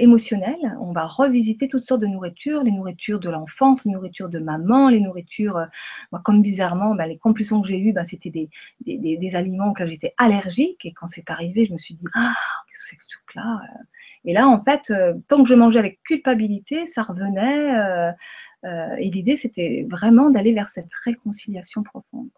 On 0.80 0.92
va 0.92 1.06
revisiter 1.06 1.68
toutes 1.68 1.86
sortes 1.86 2.00
de 2.00 2.06
nourritures, 2.06 2.62
les 2.62 2.72
nourritures 2.72 3.20
de 3.20 3.30
l'enfance, 3.30 3.84
les 3.84 3.92
nourritures 3.92 4.28
de 4.28 4.38
maman, 4.38 4.88
les 4.88 5.00
nourritures, 5.00 5.56
euh, 5.56 6.18
comme 6.24 6.42
bizarrement, 6.42 6.94
ben, 6.94 7.06
les 7.06 7.18
compulsions 7.18 7.62
que 7.62 7.68
j'ai 7.68 7.78
eues, 7.78 7.92
ben, 7.92 8.04
c'était 8.04 8.30
des, 8.30 8.48
des, 8.80 9.16
des, 9.16 9.34
aliments 9.34 9.70
auxquels 9.70 9.88
j'étais 9.88 10.14
allergique. 10.18 10.84
Et 10.84 10.92
quand 10.92 11.08
c'est 11.08 11.30
arrivé, 11.30 11.66
je 11.66 11.72
me 11.72 11.78
suis 11.78 11.94
dit, 11.94 12.06
ah, 12.14 12.34
qu'est-ce 12.68 12.84
que 12.84 12.88
c'est 12.90 12.96
que 12.96 13.02
ce 13.04 13.08
truc-là 13.10 13.60
Et 14.24 14.32
là, 14.32 14.48
en 14.48 14.62
fait, 14.62 14.90
euh, 14.90 15.14
tant 15.28 15.42
que 15.42 15.48
je 15.48 15.54
mangeais 15.54 15.78
avec 15.78 16.02
culpabilité, 16.02 16.86
ça 16.88 17.02
revenait. 17.02 18.12
et 18.98 19.10
l'idée, 19.10 19.36
c'était 19.36 19.86
vraiment 19.88 20.30
d'aller 20.30 20.52
vers 20.52 20.68
cette 20.68 20.92
réconciliation 21.04 21.82
profonde. 21.82 22.28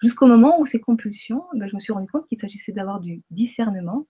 Jusqu'au 0.00 0.26
moment 0.26 0.60
où 0.60 0.66
ces 0.66 0.80
compulsions, 0.80 1.44
ben, 1.54 1.68
je 1.68 1.74
me 1.74 1.80
suis 1.80 1.92
rendu 1.92 2.08
compte 2.08 2.26
qu'il 2.26 2.38
s'agissait 2.38 2.72
d'avoir 2.72 3.00
du 3.00 3.22
discernement 3.30 4.06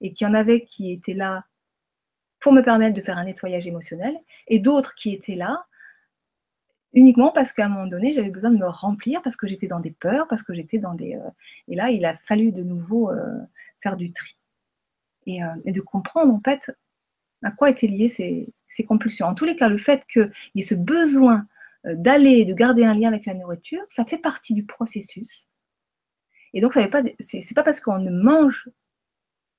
et 0.00 0.12
qu'il 0.12 0.26
y 0.26 0.30
en 0.30 0.34
avait 0.34 0.64
qui 0.64 0.92
étaient 0.92 1.14
là 1.14 1.44
pour 2.40 2.52
me 2.52 2.62
permettre 2.62 2.94
de 2.94 3.02
faire 3.02 3.18
un 3.18 3.24
nettoyage 3.24 3.66
émotionnel 3.66 4.14
et 4.48 4.58
d'autres 4.58 4.94
qui 4.94 5.12
étaient 5.12 5.34
là 5.34 5.64
uniquement 6.92 7.30
parce 7.30 7.52
qu'à 7.52 7.66
un 7.66 7.68
moment 7.68 7.86
donné, 7.86 8.14
j'avais 8.14 8.30
besoin 8.30 8.50
de 8.50 8.58
me 8.58 8.68
remplir 8.68 9.22
parce 9.22 9.36
que 9.36 9.46
j'étais 9.46 9.68
dans 9.68 9.80
des 9.80 9.92
peurs, 9.92 10.26
parce 10.28 10.42
que 10.42 10.54
j'étais 10.54 10.78
dans 10.78 10.94
des... 10.94 11.14
Euh, 11.14 11.30
et 11.68 11.76
là, 11.76 11.90
il 11.90 12.04
a 12.04 12.16
fallu 12.26 12.52
de 12.52 12.62
nouveau 12.62 13.10
euh, 13.10 13.38
faire 13.82 13.96
du 13.96 14.12
tri 14.12 14.36
et, 15.26 15.42
euh, 15.42 15.48
et, 15.64 15.72
de 15.72 15.80
comprendre 15.80 16.34
en 16.34 16.40
fait 16.40 16.72
à 17.42 17.50
quoi 17.50 17.70
étaient 17.70 17.86
liées 17.86 18.08
ces, 18.08 18.52
compulsions. 18.86 19.26
En 19.26 19.34
tous 19.34 19.44
les 19.44 19.56
cas, 19.56 19.68
le 19.68 19.78
fait 19.78 20.04
qu'il 20.06 20.32
y 20.54 20.60
ait 20.60 20.64
ce 20.64 20.74
besoin 20.74 21.46
d'aller 21.84 22.44
de 22.44 22.52
garder 22.52 22.84
un 22.84 22.94
lien 22.94 23.08
avec 23.08 23.24
la 23.24 23.34
nourriture, 23.34 23.82
ça 23.88 24.04
fait 24.04 24.18
partie 24.18 24.52
du 24.52 24.64
processus. 24.64 25.48
Et 26.52 26.60
donc, 26.60 26.74
ce 26.74 26.80
n'est 26.80 26.88
pas, 26.88 27.02
pas 27.02 27.62
parce 27.62 27.80
qu'on 27.80 27.98
ne 27.98 28.10
mange 28.10 28.68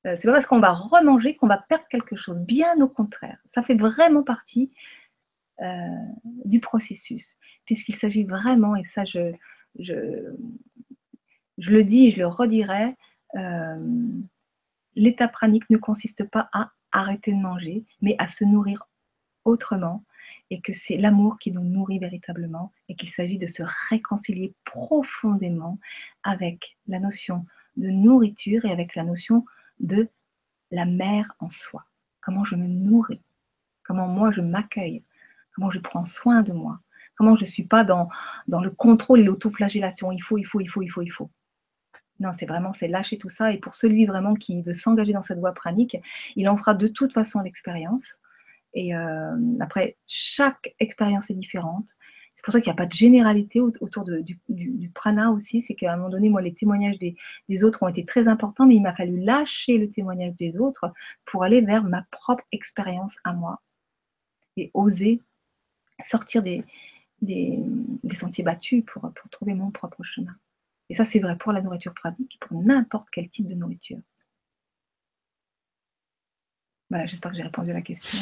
c'est 0.04 0.26
pas 0.26 0.34
parce 0.34 0.45
qu'on 0.45 0.60
va 0.60 0.72
remanger 0.74 1.36
qu'on 1.36 1.47
va 1.47 1.58
perdre 1.58 1.86
quelque 1.89 2.16
chose. 2.16 2.39
Bien 2.41 2.80
au 2.82 2.88
contraire, 2.88 3.38
ça 3.45 3.64
fait 3.64 3.76
vraiment 3.76 4.24
partie 4.24 4.74
euh, 5.62 5.95
du 6.45 6.60
processus, 6.60 7.38
puisqu'il 7.66 7.95
s'agit 7.95 8.24
vraiment, 8.24 8.76
et 8.76 8.84
ça 8.84 9.06
je, 9.06 9.32
je, 9.78 10.34
je, 11.60 11.72
le 11.72 11.84
dis 11.84 12.08
et 12.08 12.12
je 12.12 12.18
le 12.18 12.26
redirai, 12.26 12.95
euh, 13.36 13.78
l'état 14.95 15.28
pranique 15.28 15.70
ne 15.70 15.78
consiste 15.78 16.24
pas 16.24 16.49
à 16.52 16.72
arrêter 16.91 17.32
de 17.32 17.38
manger, 17.38 17.86
mais 18.02 18.16
à 18.18 18.28
se 18.28 18.43
nourrir 18.43 18.88
autrement, 19.45 20.04
et 20.49 20.62
que 20.62 20.74
c'est 20.74 20.97
l'amour 20.97 21.38
qui 21.38 21.52
nous 21.52 21.64
nourrit 21.64 21.99
véritablement, 21.99 22.72
et 22.89 22.95
qu'il 22.95 23.12
s'agit 23.12 23.38
de 23.38 23.47
se 23.47 23.62
réconcilier 23.91 24.56
profondément 24.66 25.78
avec 26.24 26.76
la 26.88 26.99
notion 26.99 27.45
de 27.78 27.89
nourriture 27.89 28.66
et 28.66 28.72
avec 28.72 28.95
la 28.95 29.04
notion 29.04 29.41
de 29.41 29.45
la 30.71 30.86
mère 30.86 31.34
en 31.39 31.49
soi. 31.49 31.86
Comment 32.21 32.43
je 32.43 32.55
me 32.55 32.67
nourris, 32.67 33.21
comment 33.84 34.07
moi 34.07 34.32
je 34.32 34.41
m'accueille, 34.41 35.03
comment 35.55 35.71
je 35.71 35.79
prends 35.79 36.05
soin 36.05 36.43
de 36.43 36.53
moi, 36.53 36.79
comment 37.15 37.36
je 37.36 37.45
ne 37.45 37.49
suis 37.49 37.65
pas 37.65 37.84
dans, 37.84 38.09
dans 38.47 38.61
le 38.61 38.69
contrôle 38.69 39.19
et 39.19 39.23
l'autoflagellation. 39.23 40.11
Il 40.11 40.21
faut, 40.21 40.38
il 40.38 40.43
faut, 40.45 40.59
il 40.59 40.67
faut, 40.67 40.82
il 40.82 40.89
faut, 40.89 41.01
il 41.01 41.09
faut. 41.09 41.29
Non, 42.19 42.34
c'est 42.34 42.45
vraiment, 42.45 42.71
c'est 42.71 42.88
lâcher 42.88 43.17
tout 43.17 43.29
ça. 43.29 43.51
Et 43.51 43.57
pour 43.57 43.73
celui 43.73 44.05
vraiment 44.05 44.36
qui 44.36 44.61
veut 44.61 44.73
s'engager 44.73 45.11
dans 45.13 45.23
cette 45.23 45.39
voie 45.39 45.53
pranique, 45.53 45.97
il 46.36 46.47
en 46.47 46.57
fera 46.57 46.75
de 46.75 46.88
toute 46.88 47.13
façon 47.13 47.41
l'expérience. 47.41 48.19
Et 48.73 48.95
euh, 48.95 49.36
après, 49.59 49.97
chaque 50.07 50.75
expérience 50.79 51.32
est 51.32 51.36
différente. 51.36 51.97
C'est 52.42 52.46
pour 52.46 52.54
ça 52.54 52.60
qu'il 52.60 52.72
n'y 52.72 52.74
a 52.74 52.78
pas 52.78 52.88
de 52.88 52.94
généralité 52.94 53.60
autour 53.60 54.04
du, 54.04 54.89
prana 54.96 55.30
aussi. 55.30 55.62
C'est 55.62 55.76
qu'à 55.76 55.94
un 55.94 55.98
moment 55.98 56.10
donné, 56.10 56.28
moi, 56.28 56.42
les 56.42 56.56
témoignages 56.56 56.98
des, 56.98 57.64
autres 57.64 57.84
ont 57.84 57.88
été 57.88 58.04
très 58.04 58.28
importants, 58.28 58.66
mais 58.66 58.78
il 58.78 58.82
m'a 58.82 58.96
fallu 58.96 59.20
lâcher 59.20 59.78
le 59.78 59.92
témoignage 59.92 60.34
des 60.38 60.58
autres 60.58 60.92
pour 61.24 61.44
aller 61.44 61.62
vers 61.62 61.84
ma 61.84 62.02
propre 62.10 62.44
expérience 62.52 63.18
à 63.24 63.34
moi 63.34 63.62
et 64.58 64.72
oser 64.74 65.22
sortir 66.04 66.42
des, 66.42 66.66
sentiers 68.16 68.44
battus 68.44 68.84
pour, 68.88 69.04
pour 69.14 69.30
trouver 69.30 69.54
mon 69.54 69.70
propre 69.70 70.02
chemin. 70.02 70.36
Et 70.89 70.96
ça, 70.96 71.06
c'est 71.06 71.20
vrai 71.20 71.38
pour 71.38 71.52
la 71.52 71.62
nourriture 71.62 71.94
pratique, 71.94 72.39
pour 72.42 72.60
n'importe 72.60 73.08
quel 73.12 73.30
type 73.30 73.48
de 73.48 73.54
nourriture. 73.54 74.00
Voilà, 76.89 77.06
j'espère 77.06 77.30
que 77.30 77.38
j'ai 77.38 77.44
répondu 77.44 77.70
à 77.70 77.76
la 77.76 77.84
question. 77.84 78.18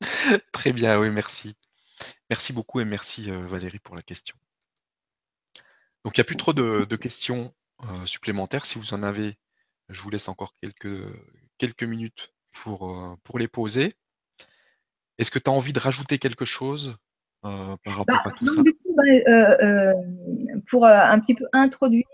Très 0.52 0.74
bien, 0.74 1.00
oui, 1.00 1.08
merci. 1.08 1.56
Merci 2.30 2.52
beaucoup 2.52 2.80
et 2.80 2.84
merci 2.84 3.30
euh, 3.30 3.44
Valérie 3.44 3.78
pour 3.78 3.94
la 3.94 4.02
question. 4.02 4.36
Donc 6.04 6.16
il 6.16 6.20
n'y 6.20 6.22
a 6.22 6.24
plus 6.24 6.36
trop 6.36 6.52
de, 6.52 6.96
questions 6.96 7.52
euh, 7.82 8.06
supplémentaires. 8.06 8.66
Si 8.66 8.78
vous 8.78 8.94
en 8.94 9.02
avez, 9.02 9.36
je 9.88 10.00
vous 10.02 10.10
laisse 10.10 10.28
encore 10.28 10.54
quelques, 10.60 11.02
quelques 11.58 11.84
minutes 11.84 12.32
pour, 12.52 12.90
euh, 12.90 13.14
pour 13.24 13.38
les 13.38 13.48
poser. 13.48 13.94
Est-ce 15.18 15.30
que 15.30 15.38
tu 15.38 15.50
as 15.50 15.52
envie 15.52 15.72
de 15.72 15.78
rajouter 15.78 16.18
quelque 16.18 16.44
chose 16.44 16.96
par 17.42 17.78
rapport 17.84 18.06
bah, 18.06 18.22
à 18.24 18.30
tout 18.32 18.48
ça? 18.48 18.62
bah, 18.62 19.94
Pour 20.68 20.86
un 20.86 21.20
petit 21.20 21.34
peu 21.34 21.44
introduire 21.52 22.04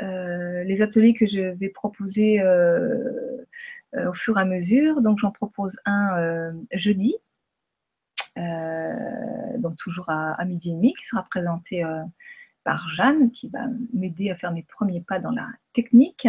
les 0.00 0.82
ateliers 0.82 1.14
que 1.14 1.26
je 1.26 1.54
vais 1.56 1.68
proposer 1.68 2.42
au 2.42 4.12
fur 4.12 4.36
et 4.38 4.40
à 4.40 4.44
mesure, 4.44 5.00
donc 5.00 5.18
j'en 5.18 5.30
propose 5.30 5.78
un 5.86 6.52
jeudi 6.72 7.16
donc 8.36 9.76
toujours 9.76 10.08
à, 10.08 10.44
midi 10.44 10.70
et 10.70 10.74
demi, 10.74 10.94
qui 10.94 11.06
sera 11.06 11.22
présenté 11.24 11.84
euh, 11.84 12.02
par 12.64 12.88
Jeanne, 12.88 13.30
qui 13.30 13.48
va 13.48 13.66
m'aider 13.92 14.30
à 14.30 14.36
faire 14.36 14.52
mes 14.52 14.62
premiers 14.62 15.00
pas 15.00 15.18
dans 15.18 15.30
la 15.30 15.46
technique. 15.72 16.28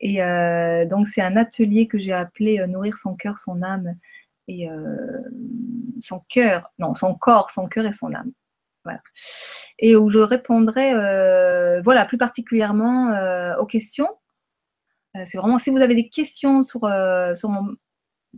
Et 0.00 0.22
euh, 0.22 0.86
donc 0.86 1.08
c'est 1.08 1.22
un 1.22 1.36
atelier 1.36 1.86
que 1.86 1.98
j'ai 1.98 2.12
appelé 2.12 2.64
Nourrir 2.66 2.96
son 2.96 3.14
cœur, 3.14 3.38
son 3.38 3.62
âme 3.62 3.94
et 4.48 4.66
son 6.00 6.20
cœur, 6.30 6.72
non, 6.78 6.94
son 6.94 7.14
corps, 7.14 7.50
son 7.50 7.66
cœur 7.66 7.84
et 7.84 7.92
son 7.92 8.14
âme. 8.14 8.32
Et 9.78 9.94
où 9.94 10.08
je 10.08 10.20
répondrai, 10.20 10.92
voilà, 11.82 12.06
plus 12.06 12.16
particulièrement 12.16 13.56
aux 13.58 13.66
questions. 13.66 14.08
c'est 15.26 15.36
vraiment 15.36 15.58
si 15.58 15.68
vous 15.68 15.82
avez 15.82 15.94
des 15.94 16.08
questions 16.08 16.64
sur, 16.64 16.88
sur 17.36 17.50
mon, 17.50 17.76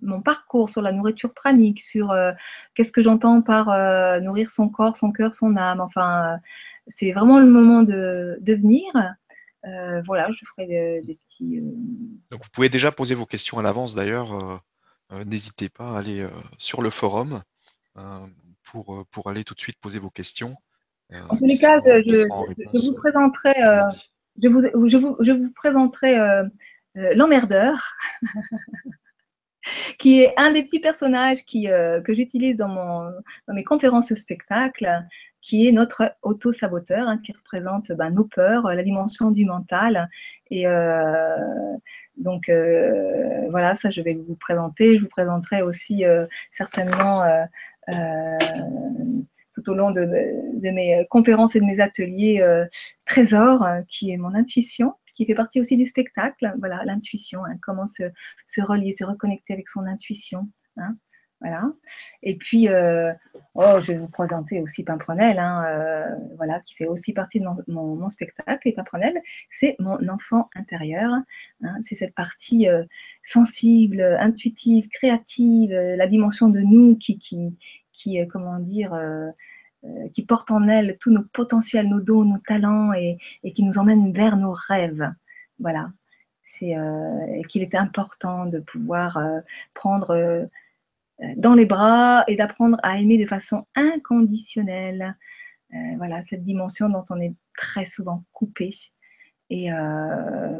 mon 0.02 0.20
parcours 0.20 0.68
sur 0.68 0.82
la 0.82 0.92
nourriture 0.92 1.32
pranique, 1.34 1.82
sur 1.82 2.10
euh, 2.10 2.32
qu'est-ce 2.74 2.92
que 2.92 3.02
j'entends 3.02 3.42
par 3.42 3.68
euh, 3.68 4.20
nourrir 4.20 4.50
son 4.50 4.68
corps, 4.68 4.96
son 4.96 5.12
cœur, 5.12 5.34
son 5.34 5.56
âme. 5.56 5.80
Enfin, 5.80 6.34
euh, 6.34 6.36
c'est 6.86 7.12
vraiment 7.12 7.38
le 7.38 7.46
moment 7.46 7.82
de, 7.82 8.38
venir. 8.46 8.92
voilà, 10.06 10.28
je 10.32 10.44
ferai 10.46 11.02
des, 11.02 11.18
petits. 11.22 11.60
Donc, 12.30 12.42
vous 12.42 12.50
pouvez 12.52 12.68
déjà 12.68 12.92
poser 12.92 13.14
vos 13.14 13.26
questions 13.26 13.58
à 13.58 13.62
l'avance 13.62 13.94
d'ailleurs. 13.94 14.62
N'hésitez 15.26 15.68
pas 15.68 15.92
à 15.92 15.98
aller 15.98 16.26
sur 16.58 16.82
le 16.82 16.90
forum 16.90 17.42
pour, 18.64 19.04
pour 19.10 19.30
aller 19.30 19.44
tout 19.44 19.54
de 19.54 19.60
suite 19.60 19.78
poser 19.80 19.98
vos 19.98 20.10
questions. 20.10 20.56
en 21.12 21.36
tous 21.36 21.46
les 21.46 21.58
cas, 21.58 21.78
je, 21.84 22.86
vous 22.86 22.94
présenterai, 22.94 23.54
je 24.42 24.48
vous, 24.48 24.62
je 24.88 24.96
vous, 24.96 25.16
je 25.20 25.32
vous 25.32 25.52
présenterai 25.52 26.16
l'emmerdeur. 26.94 27.94
qui 29.98 30.20
est 30.20 30.32
un 30.36 30.52
des 30.52 30.62
petits 30.62 30.80
personnages 30.80 31.40
euh, 31.66 32.00
que 32.00 32.14
j'utilise 32.14 32.56
dans, 32.56 33.10
mes 33.48 33.64
conférences 33.64 34.14
spectacles, 34.14 35.04
qui 35.42 35.66
est 35.66 35.72
notre 35.72 36.14
auto-saboteur, 36.22 37.08
hein, 37.08 37.18
qui 37.18 37.32
représente 37.32 37.92
ben, 37.92 38.10
nos 38.10 38.24
peurs, 38.24 38.64
la 38.64 38.82
dimension 38.82 39.30
du 39.30 39.44
mental. 39.44 40.08
Et 40.50 40.66
euh, 40.66 41.36
donc, 42.16 42.48
euh, 42.48 43.48
voilà, 43.50 43.74
ça, 43.74 43.90
je 43.90 44.02
vais 44.02 44.14
vous 44.14 44.36
présenter. 44.36 44.96
Je 44.96 45.02
vous 45.02 45.08
présenterai 45.08 45.62
aussi 45.62 46.04
certainement 46.50 47.24
tout 49.54 49.70
au 49.70 49.74
long 49.74 49.90
de, 49.90 50.04
mes 50.04 51.06
conférences 51.10 51.56
et 51.56 51.60
de 51.60 51.64
mes 51.64 51.80
ateliers 51.80 52.44
Trésor, 53.06 53.66
qui 53.88 54.10
est 54.10 54.18
mon 54.18 54.34
intuition 54.34 54.94
qui 55.20 55.26
fait 55.26 55.34
partie 55.34 55.60
aussi 55.60 55.76
du 55.76 55.84
spectacle. 55.84 56.50
Voilà, 56.60 56.82
l'intuition, 56.86 57.44
hein, 57.44 57.58
comment 57.60 57.86
se, 57.86 58.04
relier, 58.62 58.92
se 58.92 59.04
reconnecter 59.04 59.52
avec 59.52 59.68
son 59.68 59.84
intuition. 59.84 60.48
Hein, 60.78 60.96
voilà. 61.42 61.70
Et 62.22 62.36
puis, 62.36 62.68
euh, 62.68 63.12
oh, 63.54 63.80
je 63.82 63.92
vais 63.92 63.98
vous 63.98 64.08
présenter 64.08 64.62
aussi 64.62 64.82
Pimprenel, 64.82 65.38
hein, 65.38 65.64
euh, 65.66 66.06
voilà, 66.38 66.60
qui 66.60 66.74
fait 66.74 66.86
aussi 66.86 67.12
partie 67.12 67.38
de 67.38 67.44
mon, 67.68 68.08
spectacle. 68.08 68.66
Et 68.66 68.72
Pimprenel, 68.72 69.20
c'est 69.50 69.76
mon 69.78 70.08
enfant 70.08 70.48
intérieur. 70.54 71.12
c'est 71.80 71.96
cette 71.96 72.14
partie 72.14 72.66
euh, 72.66 72.84
sensible, 73.22 74.00
intuitive, 74.20 74.88
créative, 74.88 75.74
la 75.74 76.06
dimension 76.06 76.48
de 76.48 76.60
nous 76.60 76.96
qui, 76.96 77.18
qui, 77.18 77.58
qui 77.92 78.26
comment 78.26 78.58
dire, 78.58 78.98
qui 80.12 80.24
porte 80.24 80.50
en 80.50 80.68
elle 80.68 80.98
tous 81.00 81.10
nos 81.10 81.22
potentiels, 81.22 81.88
nos 81.88 82.00
dons, 82.00 82.24
nos 82.24 82.38
talents 82.38 82.92
et, 82.92 83.18
qui 83.54 83.62
nous 83.62 83.78
emmène 83.78 84.12
vers 84.12 84.36
nos 84.36 84.52
rêves. 84.52 85.10
Voilà. 85.58 85.90
C'est 86.42 86.76
euh, 86.76 87.42
qu'il 87.48 87.62
est 87.62 87.74
important 87.74 88.46
de 88.46 88.58
pouvoir 88.58 89.16
euh, 89.16 89.40
prendre 89.72 90.48
dans 91.36 91.54
les 91.54 91.66
bras 91.66 92.24
et 92.28 92.36
d'apprendre 92.36 92.78
à 92.82 92.98
aimer 92.98 93.18
de 93.18 93.26
façon 93.26 93.66
inconditionnelle. 93.74 95.16
voilà, 95.96 96.22
cette 96.22 96.42
dimension 96.42 96.88
dont 96.88 97.04
on 97.10 97.20
est 97.20 97.34
très 97.56 97.84
souvent 97.84 98.24
coupé. 98.32 98.74
Et 99.50 99.68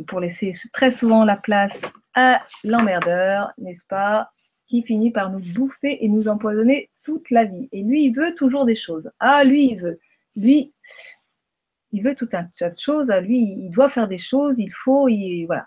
pour 0.06 0.20
laisser 0.20 0.52
très 0.72 0.90
souvent 0.90 1.24
la 1.24 1.36
place 1.36 1.82
à 2.14 2.42
l'emmerdeur, 2.64 3.52
n'est-ce 3.58 3.86
pas? 3.86 4.32
Qui 4.70 4.84
finit 4.84 5.10
par 5.10 5.32
nous 5.32 5.40
bouffer 5.52 6.04
et 6.04 6.08
nous 6.08 6.28
empoisonner 6.28 6.90
toute 7.02 7.28
la 7.30 7.44
vie. 7.44 7.68
Et 7.72 7.82
lui, 7.82 8.04
il 8.04 8.12
veut 8.12 8.36
toujours 8.36 8.66
des 8.66 8.76
choses. 8.76 9.10
Ah, 9.18 9.42
lui, 9.42 9.72
il 9.72 9.80
veut. 9.80 9.98
Lui, 10.36 10.72
il 11.90 12.04
veut 12.04 12.14
tout 12.14 12.28
un 12.32 12.44
tas 12.56 12.70
de 12.70 12.78
choses. 12.78 13.10
Ah, 13.10 13.20
lui, 13.20 13.40
il 13.40 13.70
doit 13.70 13.90
faire 13.90 14.06
des 14.06 14.18
choses. 14.18 14.60
Il 14.60 14.70
faut. 14.70 15.08
Il, 15.08 15.46
voilà. 15.46 15.66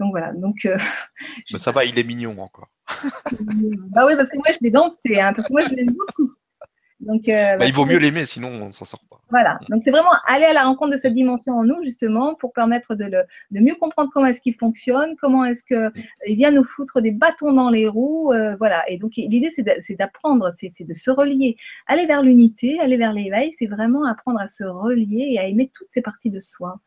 Donc 0.00 0.12
voilà. 0.12 0.32
Donc. 0.32 0.64
Euh, 0.64 0.78
ça 1.46 1.72
va, 1.72 1.84
il 1.84 1.98
est 1.98 2.04
mignon 2.04 2.38
encore. 2.38 2.70
bah 3.90 4.06
oui, 4.06 4.14
parce 4.16 4.30
que 4.30 4.38
moi, 4.38 4.46
je 4.48 4.58
l'ai 4.62 4.70
dompté, 4.70 5.20
hein, 5.20 5.34
parce 5.34 5.46
que 5.46 5.52
moi, 5.52 5.60
je 5.68 5.74
l'aime 5.74 5.92
beaucoup. 5.92 6.32
Donc, 7.02 7.28
euh, 7.28 7.32
bah, 7.32 7.58
bah, 7.58 7.66
il 7.66 7.74
vaut 7.74 7.84
mieux 7.84 7.98
l'aimer, 7.98 8.24
sinon 8.24 8.48
on 8.48 8.66
ne 8.66 8.70
s'en 8.70 8.84
sort 8.84 9.02
pas. 9.10 9.20
Voilà. 9.30 9.58
Donc, 9.68 9.82
c'est 9.82 9.90
vraiment 9.90 10.12
aller 10.26 10.44
à 10.44 10.52
la 10.52 10.64
rencontre 10.64 10.92
de 10.92 10.96
cette 10.96 11.14
dimension 11.14 11.54
en 11.54 11.64
nous, 11.64 11.82
justement, 11.82 12.34
pour 12.36 12.52
permettre 12.52 12.94
de, 12.94 13.04
le, 13.04 13.22
de 13.50 13.60
mieux 13.60 13.74
comprendre 13.74 14.10
comment 14.12 14.26
est-ce 14.26 14.40
qu'il 14.40 14.54
fonctionne, 14.54 15.16
comment 15.20 15.44
est-ce 15.44 15.64
qu'il 15.64 16.36
vient 16.36 16.52
nous 16.52 16.64
foutre 16.64 17.00
des 17.00 17.10
bâtons 17.10 17.52
dans 17.52 17.70
les 17.70 17.88
roues. 17.88 18.32
Euh, 18.32 18.54
voilà. 18.56 18.88
Et 18.88 18.98
donc, 18.98 19.12
l'idée, 19.16 19.50
c'est 19.50 19.96
d'apprendre, 19.96 20.50
c'est 20.52 20.86
de 20.86 20.94
se 20.94 21.10
relier. 21.10 21.56
Aller 21.88 22.06
vers 22.06 22.22
l'unité, 22.22 22.78
aller 22.78 22.96
vers 22.96 23.12
l'éveil, 23.12 23.52
c'est 23.52 23.66
vraiment 23.66 24.04
apprendre 24.04 24.40
à 24.40 24.46
se 24.46 24.64
relier 24.64 25.26
et 25.30 25.38
à 25.40 25.48
aimer 25.48 25.72
toutes 25.74 25.90
ces 25.90 26.02
parties 26.02 26.30
de 26.30 26.40
soi. 26.40 26.80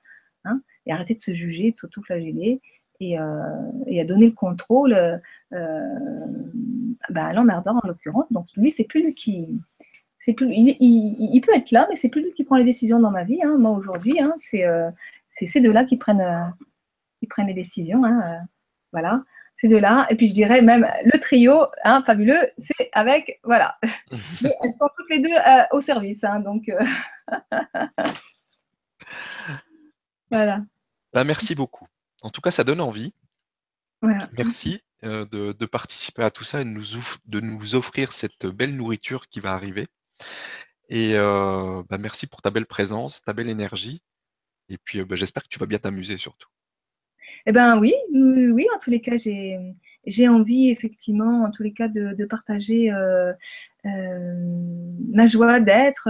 Hein, 0.46 0.62
et 0.86 0.94
arrêter 0.94 1.16
de 1.16 1.22
se 1.22 1.34
juger, 1.34 1.72
de 1.72 1.76
s'auto-flageller. 1.76 2.62
Et, 3.02 3.20
euh, 3.20 3.42
et, 3.88 4.00
à 4.00 4.06
donner 4.06 4.28
le 4.28 4.32
contrôle 4.32 4.94
euh, 4.94 5.90
bah, 7.10 7.26
à 7.26 7.34
l'emmerdeur 7.34 7.76
en 7.84 7.88
l'occurrence. 7.88 8.32
Donc 8.32 8.48
lui, 8.56 8.72
c'est 8.72 8.86
plus 8.86 9.04
lui 9.04 9.14
qui, 9.14 9.48
plus, 10.34 10.52
il, 10.52 11.42
peut 11.42 11.54
être 11.54 11.72
là, 11.72 11.86
mais 11.90 11.96
c'est 11.96 12.10
plus 12.10 12.24
lui 12.24 12.34
qui 12.34 12.44
prend 12.44 12.58
les 12.58 12.64
décisions 12.64 13.00
dans 13.00 13.12
ma 13.12 13.24
vie. 13.24 13.40
Hein. 13.44 13.58
Moi 13.60 13.72
aujourd'hui, 13.72 14.20
hein, 14.20 14.34
euh, 14.56 14.90
c'est 15.30 15.46
ces 15.46 15.62
deux-là 15.62 15.86
qui 15.86 15.98
prennent, 15.98 16.22
euh, 16.22 16.48
qui 17.20 17.28
prennent 17.28 17.48
les 17.48 17.54
décisions. 17.54 18.04
Hein, 18.04 18.22
euh, 18.24 18.40
voilà, 18.92 19.24
ces 19.56 19.68
deux-là. 19.68 20.08
Et 20.10 20.16
puis 20.16 20.30
je 20.30 20.34
dirais 20.34 20.62
même 20.62 20.88
le 21.04 21.20
trio, 21.20 21.68
fabuleux, 22.06 22.50
c'est 22.58 22.90
avec, 22.94 23.40
voilà. 23.44 23.78
elles 24.12 24.74
sont 24.80 24.90
toutes 24.98 25.10
les 25.10 25.20
deux 25.20 25.36
au 25.72 25.82
service. 25.82 26.22
donc 26.44 26.72
voilà. 30.32 30.62
Bah, 31.14 31.24
merci 31.24 31.56
beaucoup. 31.56 31.88
En 32.24 32.30
tout 32.30 32.42
cas, 32.42 32.52
ça 32.52 32.64
donne 32.64 32.82
envie. 32.82 33.14
Merci 34.38 34.82
de, 35.02 35.26
de, 35.26 35.66
participer 35.66 36.24
à 36.24 36.32
tout 36.32 36.44
ça 36.44 36.62
et 36.62 36.64
de 36.64 36.70
nous, 36.70 36.84
de 37.26 37.40
nous 37.40 37.76
offrir 37.76 38.12
cette 38.12 38.46
belle 38.46 38.76
nourriture 38.76 39.28
qui 39.28 39.40
va 39.40 39.54
arriver. 39.54 39.88
Et 40.90 41.16
bah, 41.16 41.98
merci 42.00 42.28
pour 42.28 42.42
ta 42.42 42.52
belle 42.52 42.66
présence, 42.66 43.24
ta 43.24 43.34
belle 43.34 43.50
énergie. 43.50 44.02
Et 44.70 44.78
puis 44.78 45.04
bah, 45.04 45.16
j'espère 45.16 45.44
que 45.44 45.50
tu 45.50 45.60
vas 45.60 45.66
bien 45.66 45.80
t'amuser 45.80 46.18
surtout. 46.18 46.50
Eh 47.46 47.52
ben 47.52 47.78
oui, 47.80 47.94
oui, 48.14 48.68
en 48.76 48.80
tous 48.80 48.90
les 48.90 49.02
cas, 49.02 49.18
j'ai 49.18 50.28
envie 50.28 50.70
effectivement, 50.70 51.44
en 51.44 51.52
tous 51.52 51.64
les 51.64 51.74
cas, 51.74 51.88
de, 51.88 52.26
partager 52.26 52.92
ma 53.84 55.28
joie 55.28 55.60
d'être, 55.60 56.10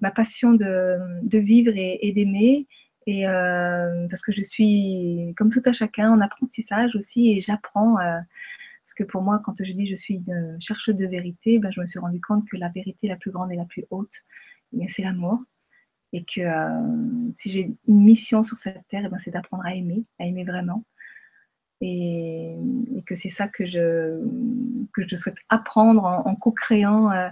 ma 0.00 0.10
passion 0.10 0.52
de, 0.52 1.38
vivre 1.38 1.72
et, 1.74 2.12
d'aimer. 2.14 2.66
Et 3.06 3.24
parce 3.24 4.22
que 4.22 4.32
je 4.32 4.42
suis, 4.42 5.34
comme 5.36 5.50
tout 5.50 5.62
à 5.64 5.72
chacun, 5.72 6.10
en 6.10 6.20
apprentissage 6.20 6.96
aussi, 6.96 7.32
et 7.32 7.40
j'apprends 7.40 7.96
parce 8.92 9.08
que 9.08 9.10
pour 9.10 9.22
moi, 9.22 9.40
quand 9.42 9.54
je 9.58 9.72
dis 9.72 9.86
je 9.86 9.94
suis 9.94 10.16
une 10.16 10.58
chercheuse 10.60 10.96
de 10.96 11.06
vérité, 11.06 11.58
ben, 11.58 11.72
je 11.72 11.80
me 11.80 11.86
suis 11.86 11.98
rendu 11.98 12.20
compte 12.20 12.46
que 12.46 12.58
la 12.58 12.68
vérité 12.68 13.08
la 13.08 13.16
plus 13.16 13.30
grande 13.30 13.50
et 13.50 13.56
la 13.56 13.64
plus 13.64 13.86
haute, 13.88 14.12
eh 14.78 14.86
c'est 14.90 15.00
l'amour. 15.02 15.38
Et 16.12 16.24
que 16.24 16.42
euh, 16.42 17.32
si 17.32 17.50
j'ai 17.50 17.72
une 17.88 18.04
mission 18.04 18.44
sur 18.44 18.58
cette 18.58 18.86
terre, 18.88 19.04
eh 19.06 19.08
ben, 19.08 19.16
c'est 19.18 19.30
d'apprendre 19.30 19.64
à 19.64 19.74
aimer, 19.74 20.02
à 20.20 20.26
aimer 20.26 20.44
vraiment. 20.44 20.84
Et, 21.80 22.54
que 23.06 23.14
c'est 23.14 23.30
ça 23.30 23.48
que 23.48 23.64
je, 23.64 24.20
que 24.92 25.08
je 25.08 25.16
souhaite 25.16 25.38
apprendre 25.48 26.04
en, 26.04 26.34
co-créant 26.36 27.10
euh, 27.12 27.30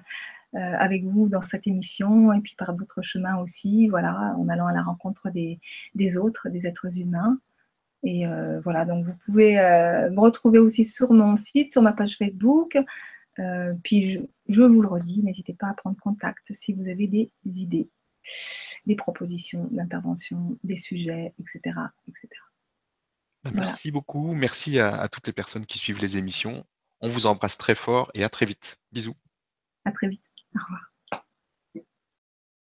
euh, 0.54 0.58
avec 0.58 1.04
vous 1.04 1.28
dans 1.28 1.42
cette 1.42 1.66
émission 1.66 2.32
et 2.32 2.40
puis 2.40 2.54
par 2.56 2.72
d'autres 2.72 3.02
chemins 3.02 3.36
aussi, 3.36 3.86
voilà, 3.88 4.34
en 4.38 4.48
allant 4.48 4.66
à 4.66 4.72
la 4.72 4.82
rencontre 4.82 5.28
des 5.28 6.16
autres, 6.16 6.48
des 6.48 6.66
êtres 6.66 6.98
humains. 6.98 7.38
Et 8.02 8.26
euh, 8.26 8.60
voilà, 8.60 8.84
donc 8.84 9.04
vous 9.04 9.14
pouvez 9.24 9.58
euh, 9.58 10.10
me 10.10 10.20
retrouver 10.20 10.58
aussi 10.58 10.84
sur 10.84 11.12
mon 11.12 11.36
site, 11.36 11.72
sur 11.72 11.82
ma 11.82 11.92
page 11.92 12.16
Facebook. 12.16 12.78
Euh, 13.38 13.74
puis 13.84 14.20
je, 14.48 14.62
vous 14.62 14.82
le 14.82 14.88
redis, 14.88 15.22
n'hésitez 15.22 15.54
pas 15.54 15.68
à 15.68 15.74
prendre 15.74 15.98
contact 16.00 16.52
si 16.52 16.72
vous 16.72 16.88
avez 16.88 17.06
des 17.06 17.30
idées, 17.44 17.88
des 18.86 18.96
propositions 18.96 19.68
d'intervention, 19.70 20.58
des 20.64 20.76
sujets, 20.76 21.34
etc. 21.38 21.60
etc. 22.08 22.28
Bah, 23.44 23.50
merci 23.54 23.90
beaucoup. 23.90 24.34
Merci 24.34 24.78
à, 24.78 25.08
toutes 25.08 25.26
les 25.26 25.32
personnes 25.32 25.66
qui 25.66 25.78
suivent 25.78 26.00
les 26.00 26.16
émissions. 26.16 26.64
On 27.00 27.08
vous 27.08 27.26
embrasse 27.26 27.56
très 27.56 27.74
fort 27.74 28.10
et 28.14 28.24
à 28.24 28.28
très 28.28 28.46
vite. 28.46 28.78
Bisous. 28.92 29.16
À 29.84 29.92
très 29.92 30.08
vite. 30.08 30.24
Au 30.54 30.62
revoir. 30.62 30.89